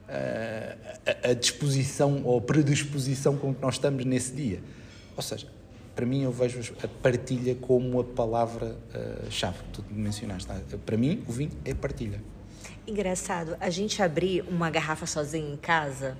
A, 0.08 1.28
a 1.28 1.34
disposição 1.34 2.22
ou 2.24 2.40
predisposição 2.40 3.36
com 3.36 3.54
que 3.54 3.60
nós 3.60 3.74
estamos 3.74 4.02
nesse 4.06 4.32
dia. 4.32 4.62
Ou 5.14 5.22
seja, 5.22 5.46
para 5.98 6.06
mim 6.06 6.22
eu 6.22 6.30
vejo 6.30 6.76
a 6.80 6.86
partilha 6.86 7.56
como 7.56 7.98
a 7.98 8.04
palavra-chave 8.04 9.58
uh, 9.58 9.62
que 9.64 9.68
tu 9.70 9.84
mencionaste. 9.90 10.46
Tá? 10.46 10.54
Para 10.86 10.96
mim, 10.96 11.24
o 11.26 11.32
vinho 11.32 11.50
é 11.64 11.74
partilha. 11.74 12.22
Engraçado, 12.86 13.56
a 13.58 13.68
gente 13.68 14.00
abrir 14.00 14.44
uma 14.48 14.70
garrafa 14.70 15.06
sozinho 15.06 15.52
em 15.52 15.56
casa, 15.56 16.16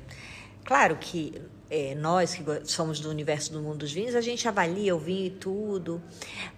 claro 0.65 0.97
que 0.97 1.41
é, 1.71 1.95
nós 1.95 2.35
que 2.35 2.43
somos 2.65 2.99
do 2.99 3.09
universo 3.09 3.53
do 3.53 3.61
mundo 3.61 3.79
dos 3.79 3.93
vinhos, 3.93 4.17
a 4.17 4.21
gente 4.21 4.49
avalia 4.49 4.97
o 4.97 4.99
vinho 4.99 5.27
e 5.27 5.31
tudo, 5.31 6.03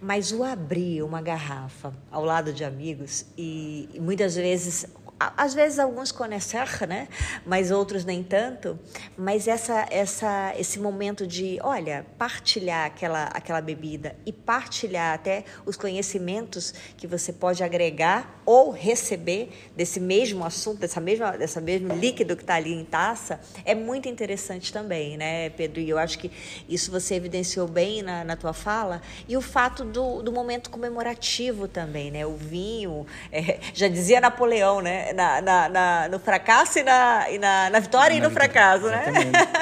mas 0.00 0.32
o 0.32 0.42
abrir 0.42 1.02
uma 1.02 1.20
garrafa 1.20 1.92
ao 2.10 2.24
lado 2.24 2.54
de 2.54 2.64
amigos 2.64 3.26
e, 3.36 3.86
e 3.92 4.00
muitas 4.00 4.34
vezes 4.34 4.86
às 5.20 5.52
vezes 5.52 5.78
alguns 5.78 6.10
conhecem, 6.10 6.60
né? 6.88 7.08
Mas 7.44 7.70
outros 7.70 8.06
nem 8.06 8.22
tanto. 8.22 8.78
Mas 9.18 9.46
essa, 9.46 9.86
essa, 9.90 10.54
esse 10.56 10.78
momento 10.78 11.26
de, 11.26 11.58
olha, 11.62 12.06
partilhar 12.16 12.86
aquela, 12.86 13.24
aquela 13.24 13.60
bebida 13.60 14.16
e 14.24 14.32
partilhar 14.32 15.14
até 15.14 15.44
os 15.66 15.76
conhecimentos 15.76 16.72
que 16.96 17.06
você 17.06 17.34
pode 17.34 17.62
agregar 17.62 18.40
ou 18.46 18.70
receber 18.70 19.50
desse 19.76 20.00
mesmo 20.00 20.44
assunto, 20.44 20.78
dessa 20.78 21.00
mesma, 21.00 21.32
dessa 21.32 21.60
mesmo 21.60 21.94
líquido 21.94 22.34
que 22.34 22.42
está 22.42 22.54
ali 22.54 22.72
em 22.72 22.84
taça, 22.84 23.40
é 23.64 23.74
muito 23.74 24.08
interessante 24.08 24.72
também, 24.72 25.16
né, 25.16 25.50
Pedro? 25.50 25.80
E 25.80 25.90
eu 25.90 25.98
acho 25.98 26.18
que 26.18 26.30
isso 26.68 26.90
você 26.90 27.14
evidenciou 27.14 27.68
bem 27.68 28.02
na, 28.02 28.24
na 28.24 28.36
tua 28.36 28.52
fala. 28.52 29.02
E 29.28 29.36
o 29.36 29.42
fato 29.42 29.84
do, 29.84 30.22
do 30.22 30.32
momento 30.32 30.70
comemorativo 30.70 31.68
também, 31.68 32.10
né? 32.10 32.26
O 32.26 32.34
vinho, 32.34 33.06
é, 33.30 33.60
já 33.74 33.86
dizia 33.86 34.20
Napoleão, 34.20 34.80
né? 34.80 35.09
Na, 35.12 35.40
na, 35.40 35.68
na, 35.68 36.08
no 36.08 36.18
fracasso 36.18 36.78
e 36.78 36.82
na, 36.82 37.30
e 37.30 37.38
na, 37.38 37.70
na 37.70 37.80
vitória 37.80 38.14
e 38.14 38.20
no 38.20 38.30
fracasso, 38.30 38.86
né? 38.86 39.04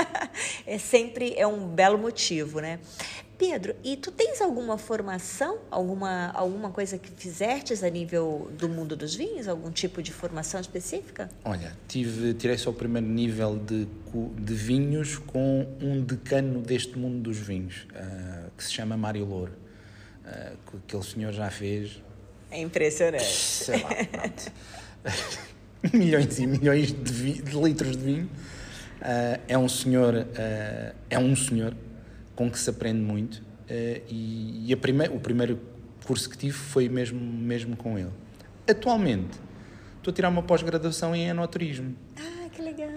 é 0.66 0.78
sempre 0.78 1.34
é 1.36 1.46
um 1.46 1.66
belo 1.66 1.98
motivo, 1.98 2.60
né? 2.60 2.78
Pedro, 3.38 3.76
e 3.84 3.96
tu 3.96 4.10
tens 4.10 4.40
alguma 4.40 4.76
formação, 4.76 5.58
alguma, 5.70 6.32
alguma 6.32 6.70
coisa 6.70 6.98
que 6.98 7.08
fizestes 7.08 7.84
a 7.84 7.88
nível 7.88 8.50
do 8.58 8.68
mundo 8.68 8.96
dos 8.96 9.14
vinhos? 9.14 9.46
Algum 9.46 9.70
tipo 9.70 10.02
de 10.02 10.12
formação 10.12 10.60
específica? 10.60 11.30
Olha, 11.44 11.72
tive, 11.86 12.34
tirei 12.34 12.58
só 12.58 12.70
o 12.70 12.74
primeiro 12.74 13.06
nível 13.06 13.56
de, 13.56 13.86
de 14.36 14.54
vinhos 14.54 15.18
com 15.18 15.68
um 15.80 16.00
decano 16.00 16.60
deste 16.60 16.98
mundo 16.98 17.22
dos 17.22 17.38
vinhos, 17.38 17.86
uh, 17.92 18.50
que 18.56 18.64
se 18.64 18.72
chama 18.72 18.96
Mário 18.96 19.24
Louro. 19.24 19.52
Uh, 20.24 20.56
que 20.70 20.76
aquele 20.76 21.04
senhor 21.04 21.32
já 21.32 21.48
fez. 21.48 22.02
É 22.50 22.60
impressionante. 22.60 23.24
Sei 23.24 23.80
lá, 23.80 23.88
pronto. 24.10 24.52
milhões 25.92 26.38
e 26.38 26.46
milhões 26.46 26.92
de, 26.92 27.12
vi, 27.12 27.42
de 27.42 27.56
litros 27.56 27.96
de 27.96 28.04
vinho. 28.04 28.30
Uh, 29.00 29.40
é 29.46 29.56
um 29.56 29.68
senhor, 29.68 30.14
uh, 30.14 30.94
é 31.08 31.18
um 31.18 31.36
senhor 31.36 31.74
com 32.34 32.50
que 32.50 32.58
se 32.58 32.68
aprende 32.68 33.00
muito 33.00 33.36
uh, 33.36 34.02
e, 34.08 34.72
e 34.72 34.76
prime 34.76 35.06
o 35.08 35.20
primeiro 35.20 35.60
curso 36.04 36.28
que 36.28 36.36
tive 36.36 36.52
foi 36.52 36.88
mesmo, 36.88 37.20
mesmo 37.20 37.76
com 37.76 37.96
ele. 37.96 38.10
Atualmente 38.68 39.38
estou 39.98 40.10
a 40.10 40.14
tirar 40.14 40.28
uma 40.28 40.42
pós-graduação 40.42 41.14
em 41.14 41.28
enoturismo. 41.28 41.94
Ah, 42.16 42.48
que 42.50 42.62
legal! 42.62 42.88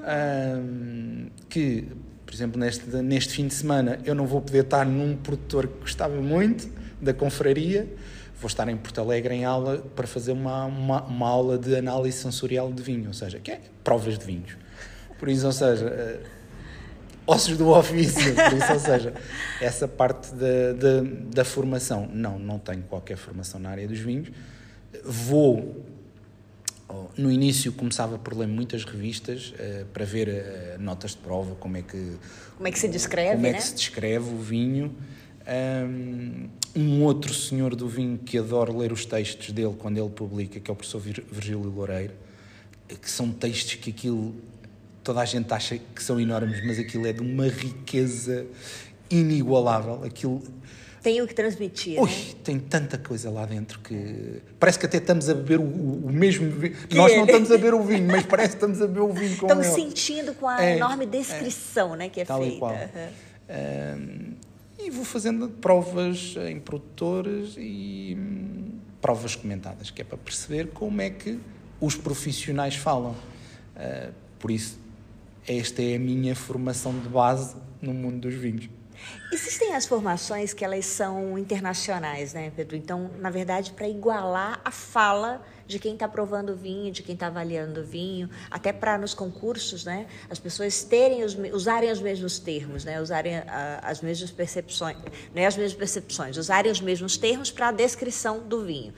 que, 1.50 1.88
por 2.26 2.34
exemplo, 2.34 2.60
neste, 2.60 2.86
neste 2.98 3.34
fim 3.34 3.48
de 3.48 3.54
semana 3.54 4.00
eu 4.06 4.16
não 4.16 4.26
vou 4.26 4.42
poder 4.42 4.64
estar 4.64 4.86
num 4.86 5.16
produtor 5.18 5.68
que 5.68 5.82
gostava 5.82 6.16
muito 6.16 6.68
da 7.02 7.14
confraria, 7.14 7.88
vou 8.42 8.48
estar 8.48 8.68
em 8.68 8.76
Porto 8.76 9.00
Alegre 9.00 9.36
em 9.36 9.46
aula 9.46 9.78
para 9.96 10.08
fazer 10.08 10.32
uma, 10.32 10.66
uma, 10.66 11.04
uma, 11.04 11.30
aula 11.30 11.60
de 11.60 11.76
análise 11.76 12.18
sensorial 12.18 12.74
de 12.74 12.82
vinho, 12.82 13.08
ou 13.08 13.14
seja, 13.14 13.40
que 13.40 13.52
é 13.52 13.62
provas 13.84 14.18
de 14.18 14.26
vinhos. 14.26 14.58
Por 15.20 15.30
isso, 15.30 15.46
ou 15.46 15.52
seja, 15.52 15.86
uh, 15.86 17.32
ossos 17.32 17.56
do 17.56 17.70
ofício, 17.70 18.34
por 18.34 18.58
isso, 18.58 18.74
ou 18.74 18.80
seja, 18.80 19.14
essa 19.62 19.88
parte 19.88 20.34
da, 20.34 20.74
da, 20.74 21.10
da, 21.36 21.46
formação. 21.46 22.10
Não, 22.12 22.40
não 22.40 22.58
tenho 22.58 22.82
qualquer 22.82 23.16
formação 23.16 23.60
na 23.60 23.70
área 23.70 23.88
dos 23.88 24.00
vinhos. 24.00 24.32
Vou. 25.06 25.86
No 27.16 27.32
início 27.32 27.72
começava 27.72 28.18
por 28.18 28.38
ler 28.38 28.48
muitas 28.48 28.84
revistas 28.84 29.54
uh, 29.54 29.86
para 29.94 30.04
ver 30.04 30.28
uh, 30.28 30.82
notas 30.82 31.12
de 31.12 31.18
prova, 31.18 31.56
como 31.56 31.78
é 31.78 31.84
que 31.84 32.18
como 32.58 32.68
é 32.68 32.72
que 32.72 32.80
se 32.80 32.88
descreve, 32.88 33.36
como 33.36 33.46
é 33.46 33.52
que 33.52 33.56
né? 33.56 33.62
se 33.62 33.76
descreve 33.76 34.34
o 34.34 34.38
vinho. 34.38 34.96
Um, 36.76 37.02
outro 37.04 37.34
senhor 37.34 37.76
do 37.76 37.88
vinho 37.88 38.18
que 38.18 38.38
adoro 38.38 38.78
ler 38.78 38.92
os 38.92 39.06
textos 39.06 39.52
dele 39.52 39.76
quando 39.78 39.98
ele 39.98 40.10
publica, 40.10 40.60
que 40.60 40.70
é 40.70 40.74
o 40.74 40.76
professor 40.76 41.00
Virgílio 41.00 41.64
Loureiro, 41.64 42.14
que 42.88 43.10
são 43.10 43.32
textos 43.32 43.76
que 43.76 43.90
aquilo 43.90 44.34
toda 45.04 45.22
a 45.22 45.26
gente 45.26 45.52
acha 45.52 45.78
que 45.78 46.04
são 46.04 46.20
enormes, 46.20 46.64
mas 46.66 46.80
aquilo 46.80 47.08
é 47.08 47.14
de 47.14 47.22
uma 47.22 47.48
riqueza 47.48 48.46
inigualável. 49.10 50.04
Aquilo 50.04 50.42
tem 51.02 51.20
o 51.20 51.28
que 51.28 51.34
transmitir. 51.34 52.00
Ui, 52.00 52.10
né? 52.10 52.16
tem 52.44 52.60
tanta 52.60 52.96
coisa 52.96 53.32
lá 53.32 53.46
dentro 53.46 53.80
que 53.80 54.40
parece 54.60 54.78
que 54.78 54.86
até 54.86 54.98
estamos 54.98 55.28
a 55.30 55.34
beber 55.34 55.60
o, 55.60 55.64
o 55.64 56.12
mesmo 56.12 56.50
vinho. 56.52 56.76
Nós 56.92 57.16
não 57.16 57.26
estamos 57.26 57.52
a 57.52 57.58
beber 57.58 57.74
o 57.74 57.82
vinho, 57.82 58.08
mas 58.08 58.24
parece 58.24 58.50
que 58.50 58.56
estamos 58.58 58.82
a 58.82 58.88
beber 58.88 59.02
o 59.02 59.12
vinho 59.12 59.36
com 59.38 59.48
Estamos 59.48 59.68
ele. 59.68 59.76
sentindo 59.76 60.34
com 60.36 60.48
a 60.48 60.64
é, 60.64 60.76
enorme 60.76 61.08
descrição 61.08 61.96
é, 61.96 61.98
né, 61.98 62.10
que 62.10 62.22
é 62.22 62.26
feita. 62.26 62.66
Uhum. 62.66 63.10
Um, 63.50 64.36
e 64.86 64.90
vou 64.90 65.06
fazendo 65.06 65.50
provas 65.50 66.36
em 66.50 66.60
produtores 66.60 67.56
e 67.58 68.18
hum, 68.18 68.80
provas 69.02 69.36
comentadas, 69.36 69.90
que 69.90 70.02
é 70.02 70.06
para 70.06 70.18
perceber 70.18 70.70
como 70.70 71.02
é 71.02 71.10
que 71.10 71.40
os 71.80 71.96
profissionais 71.96 72.76
falam. 72.76 73.12
Uh, 73.76 74.14
por 74.40 74.52
isso, 74.52 74.80
esta 75.48 75.82
é 75.82 75.96
a 75.96 76.00
minha 76.00 76.36
formação 76.36 76.98
de 77.00 77.10
base 77.10 77.56
no 77.82 77.94
mundo 77.94 78.22
dos 78.22 78.36
vinhos. 78.36 78.70
Existem 79.32 79.74
as 79.74 79.86
formações 79.86 80.54
que 80.54 80.64
elas 80.64 80.86
são 80.86 81.38
internacionais, 81.38 82.34
né, 82.34 82.52
Pedro? 82.56 82.76
Então, 82.76 83.10
na 83.20 83.30
verdade, 83.30 83.72
para 83.72 83.88
igualar 83.88 84.62
a 84.64 84.72
fala 84.72 85.42
de 85.72 85.80
quem 85.80 85.94
está 85.94 86.08
provando 86.08 86.52
o 86.52 86.56
vinho, 86.56 86.92
de 86.92 87.02
quem 87.02 87.14
está 87.14 87.28
avaliando 87.28 87.80
o 87.80 87.84
vinho, 87.84 88.30
até 88.50 88.74
para 88.74 88.98
nos 88.98 89.14
concursos, 89.14 89.86
né, 89.86 90.06
as 90.30 90.38
pessoas 90.38 90.84
terem 90.84 91.24
os, 91.24 91.36
usarem 91.54 91.90
os 91.90 92.02
mesmos 92.02 92.38
termos, 92.40 92.84
né, 92.84 93.02
usarem 93.02 93.38
a, 93.38 93.80
as 93.82 94.02
mesmas 94.02 94.30
percepções, 94.30 94.98
não 95.34 95.42
é 95.42 95.46
as 95.46 95.56
mesmas 95.56 95.78
percepções, 95.78 96.36
usarem 96.38 96.72
os 96.72 96.82
mesmos 96.82 97.18
termos 97.18 97.50
para 97.50 97.70
a 97.70 97.72
descrição 97.72 98.40
do 98.40 98.66
vinho. 98.66 98.94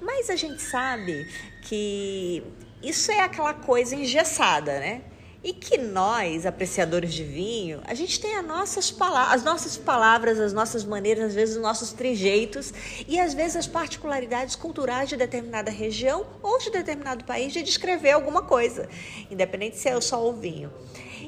Mas 0.00 0.30
a 0.30 0.36
gente 0.36 0.62
sabe 0.62 1.28
que 1.62 2.42
isso 2.82 3.10
é 3.10 3.20
aquela 3.20 3.54
coisa 3.54 3.94
engessada, 3.94 4.78
né? 4.78 5.02
E 5.44 5.52
que 5.52 5.76
nós, 5.76 6.46
apreciadores 6.46 7.12
de 7.12 7.24
vinho, 7.24 7.80
a 7.84 7.94
gente 7.94 8.20
tem 8.20 8.36
as 8.36 8.46
nossas, 8.46 8.94
as 9.28 9.42
nossas 9.42 9.76
palavras, 9.76 10.38
as 10.38 10.52
nossas 10.52 10.84
maneiras, 10.84 11.24
às 11.24 11.34
vezes 11.34 11.56
os 11.56 11.62
nossos 11.62 11.92
trejeitos 11.92 12.72
e 13.08 13.18
às 13.18 13.34
vezes 13.34 13.56
as 13.56 13.66
particularidades 13.66 14.54
culturais 14.54 15.08
de 15.08 15.16
determinada 15.16 15.68
região 15.68 16.24
ou 16.40 16.58
de 16.58 16.70
determinado 16.70 17.24
país 17.24 17.52
de 17.52 17.60
descrever 17.60 18.12
alguma 18.12 18.42
coisa, 18.42 18.88
independente 19.28 19.78
se 19.78 19.88
é 19.88 20.00
só 20.00 20.24
o 20.28 20.32
vinho. 20.32 20.72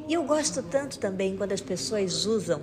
E 0.06 0.14
eu 0.14 0.22
gosto 0.22 0.62
tanto 0.62 0.98
também 1.00 1.36
quando 1.36 1.50
as 1.50 1.60
pessoas 1.60 2.24
usam 2.24 2.62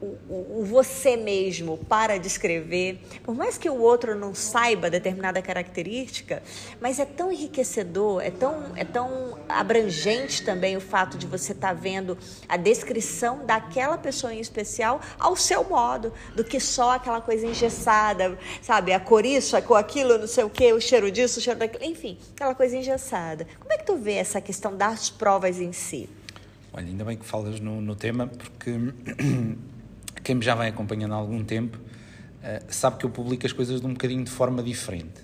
o, 0.00 0.60
o, 0.60 0.64
você 0.64 1.16
mesmo 1.16 1.78
para 1.78 2.18
descrever, 2.18 3.00
por 3.22 3.34
mais 3.34 3.56
que 3.56 3.68
o 3.68 3.80
outro 3.80 4.14
não 4.14 4.34
saiba 4.34 4.90
determinada 4.90 5.40
característica, 5.40 6.42
mas 6.80 6.98
é 6.98 7.04
tão 7.04 7.32
enriquecedor, 7.32 8.22
é 8.22 8.30
tão, 8.30 8.76
é 8.76 8.84
tão 8.84 9.38
abrangente 9.48 10.44
também 10.44 10.76
o 10.76 10.80
fato 10.80 11.16
de 11.16 11.26
você 11.26 11.52
estar 11.52 11.68
tá 11.68 11.74
vendo 11.74 12.16
a 12.48 12.56
descrição 12.56 13.44
daquela 13.46 13.96
pessoa 13.96 14.34
em 14.34 14.40
especial 14.40 15.00
ao 15.18 15.36
seu 15.36 15.64
modo, 15.64 16.12
do 16.34 16.44
que 16.44 16.60
só 16.60 16.92
aquela 16.92 17.20
coisa 17.20 17.46
engessada, 17.46 18.38
sabe? 18.62 18.92
A 18.92 19.00
cor 19.00 19.24
isso, 19.24 19.56
a 19.56 19.62
cor 19.62 19.76
aquilo, 19.76 20.18
não 20.18 20.26
sei 20.26 20.44
o 20.44 20.50
que, 20.50 20.72
o 20.72 20.80
cheiro 20.80 21.10
disso, 21.10 21.38
o 21.38 21.42
cheiro 21.42 21.58
daquilo, 21.58 21.84
enfim, 21.84 22.18
aquela 22.34 22.54
coisa 22.54 22.76
engessada. 22.76 23.46
Como 23.58 23.72
é 23.72 23.78
que 23.78 23.84
tu 23.84 23.96
vê 23.96 24.14
essa 24.14 24.40
questão 24.40 24.76
das 24.76 25.10
provas 25.10 25.60
em 25.60 25.72
si? 25.72 26.08
Olha, 26.72 26.86
ainda 26.86 27.04
bem 27.04 27.16
que 27.16 27.24
falas 27.24 27.58
no, 27.58 27.80
no 27.80 27.96
tema, 27.96 28.26
porque 28.26 28.72
quem 30.26 30.34
me 30.34 30.44
já 30.44 30.56
vai 30.56 30.66
acompanhando 30.66 31.14
há 31.14 31.16
algum 31.16 31.44
tempo 31.44 31.78
uh, 31.78 32.64
sabe 32.68 32.96
que 32.96 33.06
eu 33.06 33.10
publico 33.10 33.46
as 33.46 33.52
coisas 33.52 33.80
de 33.80 33.86
um 33.86 33.92
bocadinho 33.92 34.24
de 34.24 34.30
forma 34.30 34.60
diferente. 34.60 35.20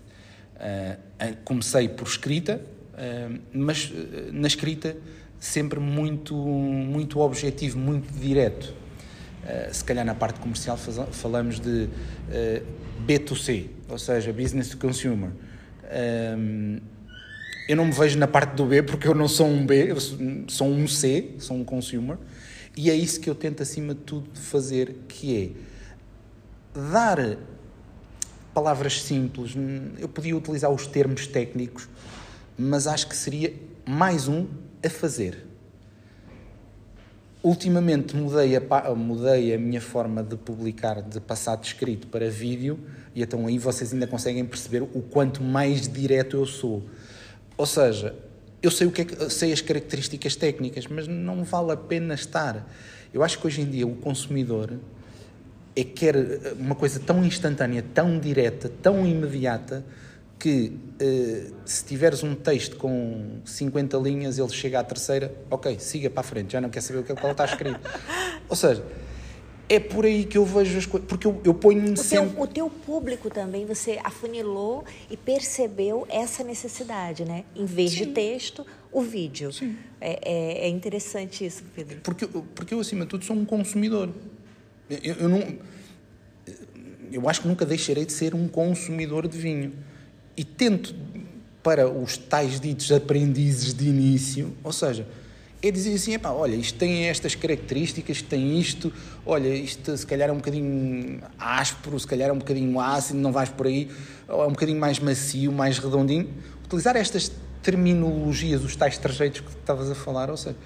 Uh, 0.54 1.36
comecei 1.44 1.88
por 1.88 2.06
escrita, 2.06 2.62
mas 3.52 3.90
na 4.32 4.46
escrita 4.46 4.96
sempre 5.40 5.80
muito, 5.80 6.36
muito 6.36 7.18
objetivo, 7.18 7.78
muito 7.78 8.12
direto. 8.12 8.72
se 9.72 9.82
calhar 9.82 10.04
na 10.04 10.14
parte 10.14 10.38
comercial 10.38 10.76
falamos 10.76 11.58
de 11.58 11.88
B2C, 13.06 13.70
ou 13.88 13.98
seja, 13.98 14.32
Business 14.32 14.68
to 14.68 14.76
Consumer. 14.76 15.30
eu 17.68 17.76
não 17.76 17.86
me 17.86 17.92
vejo 17.92 18.18
na 18.18 18.28
parte 18.28 18.54
do 18.54 18.66
B 18.66 18.82
porque 18.82 19.08
eu 19.08 19.14
não 19.14 19.26
sou 19.26 19.48
um 19.48 19.64
B, 19.66 19.94
sou 20.48 20.68
um 20.68 20.86
C, 20.86 21.34
sou 21.38 21.56
um 21.56 21.64
consumer. 21.64 22.18
E 22.76 22.90
é 22.90 22.94
isso 22.94 23.20
que 23.20 23.28
eu 23.28 23.34
tento, 23.34 23.62
acima 23.62 23.94
de 23.94 24.00
tudo, 24.00 24.28
fazer, 24.34 24.96
que 25.08 25.54
é 26.74 26.80
dar 26.90 27.36
palavras 28.54 29.02
simples. 29.02 29.54
Eu 29.98 30.08
podia 30.08 30.36
utilizar 30.36 30.70
os 30.70 30.86
termos 30.86 31.26
técnicos, 31.26 31.88
mas 32.56 32.86
acho 32.86 33.08
que 33.08 33.16
seria 33.16 33.52
mais 33.86 34.28
um 34.28 34.46
a 34.82 34.88
fazer. 34.88 35.46
Ultimamente 37.42 38.16
mudei 38.16 38.56
a, 38.56 38.94
mudei 38.94 39.52
a 39.52 39.58
minha 39.58 39.80
forma 39.80 40.22
de 40.22 40.36
publicar, 40.36 41.02
de 41.02 41.20
passar 41.20 41.56
de 41.56 41.66
escrito 41.66 42.06
para 42.06 42.30
vídeo, 42.30 42.78
e 43.14 43.22
então 43.22 43.46
aí 43.46 43.58
vocês 43.58 43.92
ainda 43.92 44.06
conseguem 44.06 44.44
perceber 44.44 44.82
o 44.82 45.02
quanto 45.02 45.42
mais 45.42 45.88
direto 45.88 46.36
eu 46.36 46.46
sou. 46.46 46.84
Ou 47.56 47.66
seja, 47.66 48.14
eu 48.62 48.70
sei, 48.70 48.86
o 48.86 48.92
que, 48.92 49.02
é 49.02 49.04
que 49.04 49.30
sei 49.30 49.52
as 49.52 49.60
características 49.60 50.36
técnicas, 50.36 50.86
mas 50.86 51.08
não 51.08 51.42
vale 51.42 51.72
a 51.72 51.76
pena 51.76 52.14
estar. 52.14 52.66
Eu 53.12 53.22
acho 53.22 53.38
que 53.38 53.46
hoje 53.46 53.60
em 53.60 53.66
dia 53.68 53.86
o 53.86 53.96
consumidor 53.96 54.72
é 55.74 55.84
quer 55.84 56.16
uma 56.58 56.74
coisa 56.74 57.00
tão 57.00 57.24
instantânea, 57.24 57.84
tão 57.94 58.18
direta, 58.18 58.70
tão 58.82 59.06
imediata, 59.06 59.84
que 60.38 60.72
uh, 61.00 61.54
se 61.64 61.84
tiveres 61.84 62.24
um 62.24 62.34
texto 62.34 62.76
com 62.76 63.40
50 63.44 63.96
linhas, 63.98 64.38
ele 64.38 64.48
chega 64.48 64.80
à 64.80 64.84
terceira, 64.84 65.32
ok, 65.48 65.78
siga 65.78 66.10
para 66.10 66.20
a 66.20 66.24
frente, 66.24 66.52
já 66.52 66.60
não 66.60 66.68
quer 66.68 66.80
saber 66.80 66.98
o 66.98 67.04
que 67.04 67.12
é 67.12 67.14
que 67.14 67.26
está 67.26 67.44
escrito. 67.44 67.80
Ou 68.48 68.56
seja, 68.56 68.82
é 69.68 69.80
por 69.80 70.04
aí 70.04 70.24
que 70.24 70.36
eu 70.36 70.44
vejo 70.44 70.78
as 70.78 70.86
coisas, 70.86 71.08
porque 71.08 71.26
eu, 71.26 71.40
eu 71.44 71.54
ponho-me 71.54 71.96
sempre... 71.96 72.30
Teu, 72.30 72.42
o 72.42 72.46
teu 72.46 72.70
público 72.70 73.30
também, 73.30 73.64
você 73.64 73.98
afunilou 74.04 74.84
e 75.10 75.16
percebeu 75.16 76.06
essa 76.10 76.44
necessidade, 76.44 77.24
né? 77.24 77.44
Em 77.54 77.64
vez 77.64 77.92
Sim. 77.92 77.98
de 77.98 78.06
texto, 78.08 78.66
o 78.90 79.00
vídeo. 79.00 79.52
Sim. 79.52 79.76
É, 80.00 80.18
é, 80.22 80.66
é, 80.66 80.68
interessante 80.68 81.46
isso, 81.46 81.62
Pedro. 81.74 82.00
Porque, 82.02 82.26
porque 82.26 82.74
eu, 82.74 82.80
acima 82.80 83.04
de 83.04 83.10
tudo, 83.10 83.24
sou 83.24 83.36
um 83.36 83.44
consumidor. 83.44 84.10
Eu, 84.90 85.14
eu, 85.14 85.28
não... 85.28 85.42
Eu 87.10 87.28
acho 87.28 87.42
que 87.42 87.48
nunca 87.48 87.64
deixarei 87.64 88.04
de 88.04 88.12
ser 88.12 88.34
um 88.34 88.48
consumidor 88.48 89.28
de 89.28 89.38
vinho. 89.38 89.72
E 90.36 90.44
tento, 90.44 90.94
para 91.62 91.88
os 91.88 92.16
tais 92.16 92.58
ditos 92.58 92.90
aprendizes 92.90 93.74
de 93.74 93.88
início, 93.88 94.54
ou 94.62 94.72
seja 94.72 95.06
é 95.62 95.70
dizer 95.70 95.94
assim, 95.94 96.14
epá, 96.14 96.30
olha, 96.30 96.56
isto 96.56 96.76
tem 96.76 97.08
estas 97.08 97.36
características, 97.36 98.20
tem 98.20 98.58
isto, 98.58 98.92
olha, 99.24 99.48
isto 99.48 99.96
se 99.96 100.04
calhar 100.04 100.28
é 100.28 100.32
um 100.32 100.36
bocadinho 100.36 101.20
áspero, 101.38 101.98
se 102.00 102.06
calhar 102.06 102.28
é 102.28 102.32
um 102.32 102.38
bocadinho 102.38 102.80
ácido, 102.80 103.20
não 103.20 103.30
vais 103.30 103.48
por 103.48 103.66
aí, 103.66 103.88
ou 104.28 104.42
é 104.42 104.46
um 104.46 104.52
bocadinho 104.52 104.80
mais 104.80 104.98
macio, 104.98 105.52
mais 105.52 105.78
redondinho. 105.78 106.28
Utilizar 106.64 106.96
estas 106.96 107.30
terminologias, 107.62 108.64
os 108.64 108.74
tais 108.74 108.98
trajeitos 108.98 109.40
que 109.40 109.50
estavas 109.50 109.88
a 109.88 109.94
falar, 109.94 110.30
ou 110.30 110.36
seja, 110.36 110.56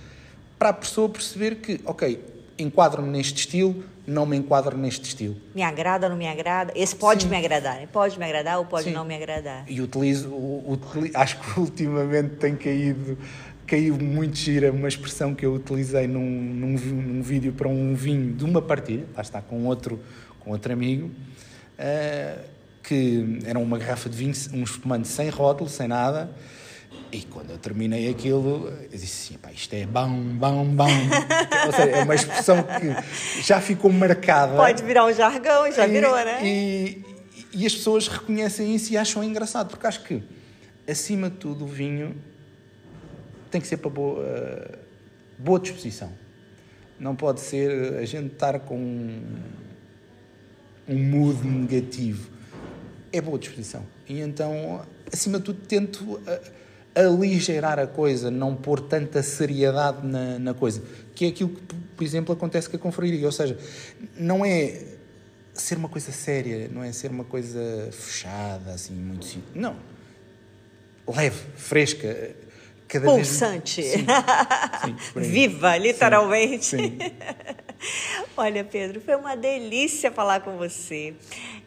para 0.59 0.70
a 0.70 0.72
pessoa 0.72 1.11
perceber 1.11 1.57
que, 1.57 1.78
ok, 1.84 2.18
enquadro-me 2.59 3.11
neste 3.11 3.40
estilo, 3.40 3.84
não 4.07 4.24
me 4.24 4.36
enquadro 4.36 4.78
neste 4.78 5.09
estilo. 5.09 5.36
Me 5.55 5.62
agrada 5.62 6.07
ou 6.07 6.11
não 6.11 6.16
me 6.16 6.26
agrada? 6.26 6.72
Esse 6.74 6.97
pode 6.97 7.24
Sim. 7.24 7.28
me 7.28 7.36
agradar, 7.36 7.86
pode 7.88 8.18
me 8.18 8.24
agradar 8.24 8.59
ou 8.59 8.64
pode 8.64 8.84
Sim. 8.84 8.92
não 8.92 9.05
me 9.05 9.14
agradar. 9.14 9.64
E 9.68 9.80
utilizo, 9.80 10.32
utilizo, 10.32 11.12
acho 11.18 11.38
que 11.38 11.61
ultimamente 11.61 12.36
tem 12.36 12.57
caído 12.57 13.18
caiu 13.66 13.96
muito 13.96 14.36
gira 14.36 14.70
uma 14.70 14.88
expressão 14.88 15.34
que 15.34 15.44
eu 15.44 15.54
utilizei 15.54 16.06
num, 16.06 16.20
num, 16.20 16.72
num, 16.72 17.22
vídeo 17.22 17.52
para 17.52 17.68
um 17.68 17.94
vinho 17.94 18.32
de 18.32 18.44
uma 18.44 18.62
partilha, 18.62 19.04
lá 19.14 19.22
está, 19.22 19.42
com 19.42 19.64
outro, 19.66 20.00
com 20.40 20.50
outro 20.50 20.72
amigo, 20.72 21.06
uh, 21.08 22.40
que 22.82 23.40
era 23.44 23.58
uma 23.58 23.76
garrafa 23.76 24.08
de 24.08 24.16
vinho, 24.16 24.32
um 24.52 24.62
espumante 24.62 25.08
sem 25.08 25.28
rótulo, 25.28 25.68
sem 25.68 25.88
nada, 25.88 26.30
e 27.10 27.22
quando 27.22 27.50
eu 27.50 27.58
terminei 27.58 28.08
aquilo, 28.08 28.68
eu 28.68 28.98
disse 28.98 29.34
assim, 29.34 29.54
isto 29.54 29.74
é 29.74 29.86
bom, 29.86 30.08
bom, 30.08 30.64
bom. 30.64 30.86
Ou 31.66 31.72
seja, 31.72 31.90
é 31.90 32.04
uma 32.04 32.14
expressão 32.14 32.62
que 32.62 33.42
já 33.42 33.60
ficou 33.60 33.90
marcada. 33.92 34.56
Pode 34.56 34.82
virar 34.82 35.06
um 35.06 35.12
jargão, 35.12 35.70
já 35.72 35.86
e, 35.86 35.90
virou, 35.90 36.14
né? 36.14 36.40
E, 36.44 37.04
e 37.52 37.66
as 37.66 37.74
pessoas 37.74 38.08
reconhecem 38.08 38.74
isso 38.74 38.92
e 38.92 38.98
acham 38.98 39.22
engraçado, 39.22 39.70
porque 39.70 39.86
acho 39.86 40.02
que, 40.04 40.22
acima 40.88 41.30
de 41.30 41.36
tudo, 41.36 41.64
o 41.64 41.68
vinho 41.68 42.14
tem 43.57 43.61
que 43.61 43.66
ser 43.66 43.78
para 43.78 43.90
boa, 43.90 44.20
uh, 44.20 44.78
boa 45.38 45.59
disposição. 45.59 46.12
Não 47.00 47.16
pode 47.16 47.40
ser 47.40 47.94
a 47.94 48.04
gente 48.04 48.34
estar 48.34 48.61
com 48.61 48.76
um, 48.78 49.22
um 50.86 50.98
mood 50.98 51.46
negativo. 51.46 52.30
É 53.11 53.20
boa 53.20 53.38
disposição. 53.38 53.82
E 54.07 54.20
então, 54.20 54.84
acima 55.11 55.38
de 55.38 55.44
tudo, 55.46 55.61
tento 55.66 56.02
uh, 56.04 56.20
aligerar 56.94 57.78
a 57.78 57.86
coisa, 57.86 58.30
não 58.30 58.54
pôr 58.54 58.80
tanta 58.80 59.22
seriedade 59.22 60.07
na, 60.07 60.38
na 60.38 60.52
coisa. 60.52 60.82
Que 61.14 61.24
é 61.24 61.28
aquilo 61.28 61.50
que, 61.50 61.62
por 61.96 62.04
exemplo, 62.04 62.34
acontece 62.34 62.68
com 62.68 62.76
a 62.76 62.78
confraria. 62.78 63.24
Ou 63.24 63.32
seja, 63.32 63.59
não 64.18 64.44
é 64.44 64.82
ser 65.54 65.78
uma 65.78 65.88
coisa 65.88 66.12
séria, 66.12 66.68
não 66.70 66.84
é 66.84 66.92
ser 66.92 67.11
uma 67.11 67.24
coisa 67.24 67.88
fechada, 67.90 68.72
assim, 68.72 68.92
muito 68.92 69.24
simples. 69.24 69.54
Não. 69.54 69.76
Leve, 71.09 71.40
fresca 71.57 72.34
cada 72.89 73.07
Pulsante. 73.07 73.82
Vez... 73.82 73.93
Sim. 73.93 74.07
Sim, 74.84 75.20
Viva, 75.20 75.76
literalmente. 75.76 76.64
Sim. 76.64 76.99
Olha, 78.37 78.64
Pedro, 78.64 79.01
foi 79.01 79.16
uma 79.16 79.37
delícia 79.37 80.11
falar 80.11 80.41
com 80.41 80.57
você. 80.57 81.14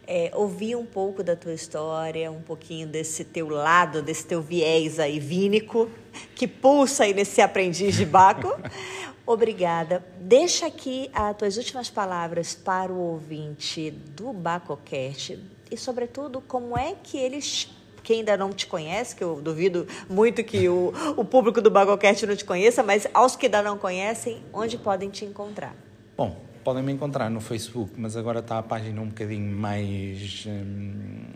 É, 0.06 0.30
ouvir 0.34 0.74
um 0.74 0.84
pouco 0.84 1.22
da 1.22 1.36
tua 1.36 1.52
história, 1.52 2.30
um 2.30 2.42
pouquinho 2.42 2.86
desse 2.86 3.24
teu 3.24 3.48
lado, 3.48 4.02
desse 4.02 4.26
teu 4.26 4.42
viés 4.42 4.98
aí 4.98 5.20
vínico, 5.20 5.88
que 6.34 6.48
pulsa 6.48 7.04
aí 7.04 7.14
nesse 7.14 7.40
aprendiz 7.40 7.94
de 7.94 8.04
Baco. 8.04 8.58
Obrigada. 9.24 10.04
Deixa 10.18 10.66
aqui 10.66 11.08
as 11.12 11.36
tuas 11.36 11.56
últimas 11.56 11.88
palavras 11.88 12.54
para 12.54 12.92
o 12.92 12.98
ouvinte 12.98 13.90
do 13.90 14.32
BacoCast 14.32 15.38
e, 15.70 15.76
sobretudo, 15.76 16.40
como 16.40 16.76
é 16.76 16.96
que 17.00 17.16
eles 17.16 17.68
quem 18.02 18.20
ainda 18.20 18.36
não 18.36 18.50
te 18.50 18.66
conhece, 18.66 19.14
que 19.14 19.22
eu 19.22 19.40
duvido 19.40 19.86
muito 20.08 20.42
que 20.42 20.68
o, 20.68 20.92
o 21.16 21.24
público 21.24 21.60
do 21.60 21.70
BagoCast 21.70 22.26
não 22.26 22.36
te 22.36 22.44
conheça, 22.44 22.82
mas 22.82 23.06
aos 23.12 23.36
que 23.36 23.46
ainda 23.46 23.62
não 23.62 23.78
conhecem, 23.78 24.42
onde 24.52 24.78
podem 24.78 25.10
te 25.10 25.24
encontrar? 25.24 25.74
Bom, 26.16 26.40
podem 26.64 26.82
me 26.82 26.92
encontrar 26.92 27.30
no 27.30 27.40
Facebook, 27.40 27.92
mas 27.96 28.16
agora 28.16 28.40
está 28.40 28.58
a 28.58 28.62
página 28.62 29.00
um 29.00 29.08
bocadinho 29.08 29.56
mais. 29.56 30.46
Hum, 30.46 31.26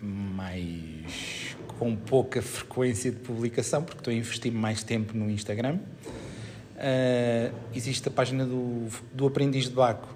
mais. 0.00 1.56
com 1.78 1.94
pouca 1.96 2.42
frequência 2.42 3.10
de 3.10 3.18
publicação, 3.18 3.82
porque 3.82 4.00
estou 4.00 4.12
a 4.12 4.14
investir 4.14 4.52
mais 4.52 4.82
tempo 4.82 5.16
no 5.16 5.30
Instagram. 5.30 5.78
Uh, 6.76 7.54
existe 7.74 8.08
a 8.08 8.10
página 8.10 8.44
do, 8.44 8.88
do 9.12 9.26
Aprendiz 9.26 9.64
de 9.64 9.70
Baco 9.70 10.08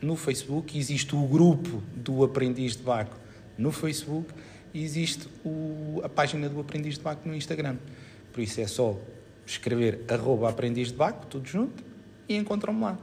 no 0.00 0.16
Facebook, 0.16 0.76
existe 0.76 1.14
o 1.14 1.22
grupo 1.22 1.82
do 1.94 2.24
Aprendiz 2.24 2.76
de 2.76 2.82
Baco 2.82 3.16
no 3.56 3.72
Facebook 3.72 4.32
e 4.76 4.84
existe 4.84 5.26
o, 5.42 6.02
a 6.04 6.08
página 6.08 6.50
do 6.50 6.60
Aprendiz 6.60 6.96
de 6.96 7.00
Baco 7.00 7.26
no 7.26 7.34
Instagram. 7.34 7.78
Por 8.30 8.42
isso 8.42 8.60
é 8.60 8.66
só 8.66 8.94
escrever 9.46 10.04
arroba 10.06 10.50
aprendiz 10.50 10.88
de 10.88 10.94
Baco, 10.94 11.24
tudo 11.26 11.48
junto, 11.48 11.82
e 12.28 12.36
encontram-me 12.36 12.82
lá. 12.82 12.98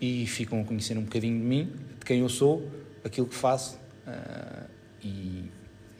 E 0.00 0.26
ficam 0.26 0.60
a 0.60 0.64
conhecer 0.64 0.98
um 0.98 1.02
bocadinho 1.02 1.38
de 1.38 1.44
mim, 1.44 1.72
de 2.00 2.04
quem 2.04 2.18
eu 2.18 2.28
sou, 2.28 2.68
aquilo 3.04 3.28
que 3.28 3.36
faço, 3.36 3.78
uh, 4.04 4.68
e 5.00 5.44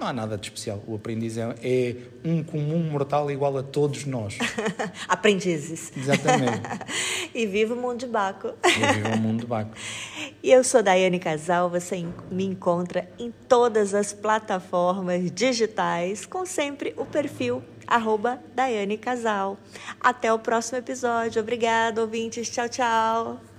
não 0.03 0.09
há 0.09 0.12
nada 0.12 0.36
de 0.36 0.48
especial. 0.48 0.82
O 0.86 0.96
aprendiz 0.96 1.38
é, 1.38 1.55
é 1.62 1.96
um 2.24 2.42
comum 2.42 2.90
mortal 2.90 3.30
igual 3.30 3.57
a 3.57 3.62
todos 3.62 4.05
nós. 4.05 4.36
Aprendizes. 5.09 5.92
Exatamente. 5.96 6.61
e 7.32 7.46
viva 7.46 7.74
o 7.74 7.76
mundo 7.76 8.00
de 8.00 8.07
Baco. 8.07 8.53
E 8.64 8.92
viva 8.94 9.14
o 9.14 9.18
mundo 9.18 9.40
de 9.40 9.46
Baco. 9.46 9.70
e 10.42 10.50
eu 10.50 10.64
sou 10.64 10.82
Daiane 10.82 11.20
Casal, 11.20 11.70
você 11.70 12.05
me 12.30 12.44
encontra 12.44 13.09
em 13.18 13.32
todas 13.48 13.94
as 13.94 14.12
plataformas 14.12 15.30
digitais, 15.30 16.26
com 16.26 16.44
sempre 16.44 16.92
o 16.96 17.07
perfil 17.07 17.62
arroba 17.86 18.40
Daiane 18.55 18.98
Casal. 18.98 19.57
Até 20.00 20.32
o 20.32 20.38
próximo 20.38 20.78
episódio. 20.78 21.40
Obrigada, 21.40 22.00
ouvintes. 22.00 22.50
Tchau, 22.50 22.68
tchau. 22.68 23.51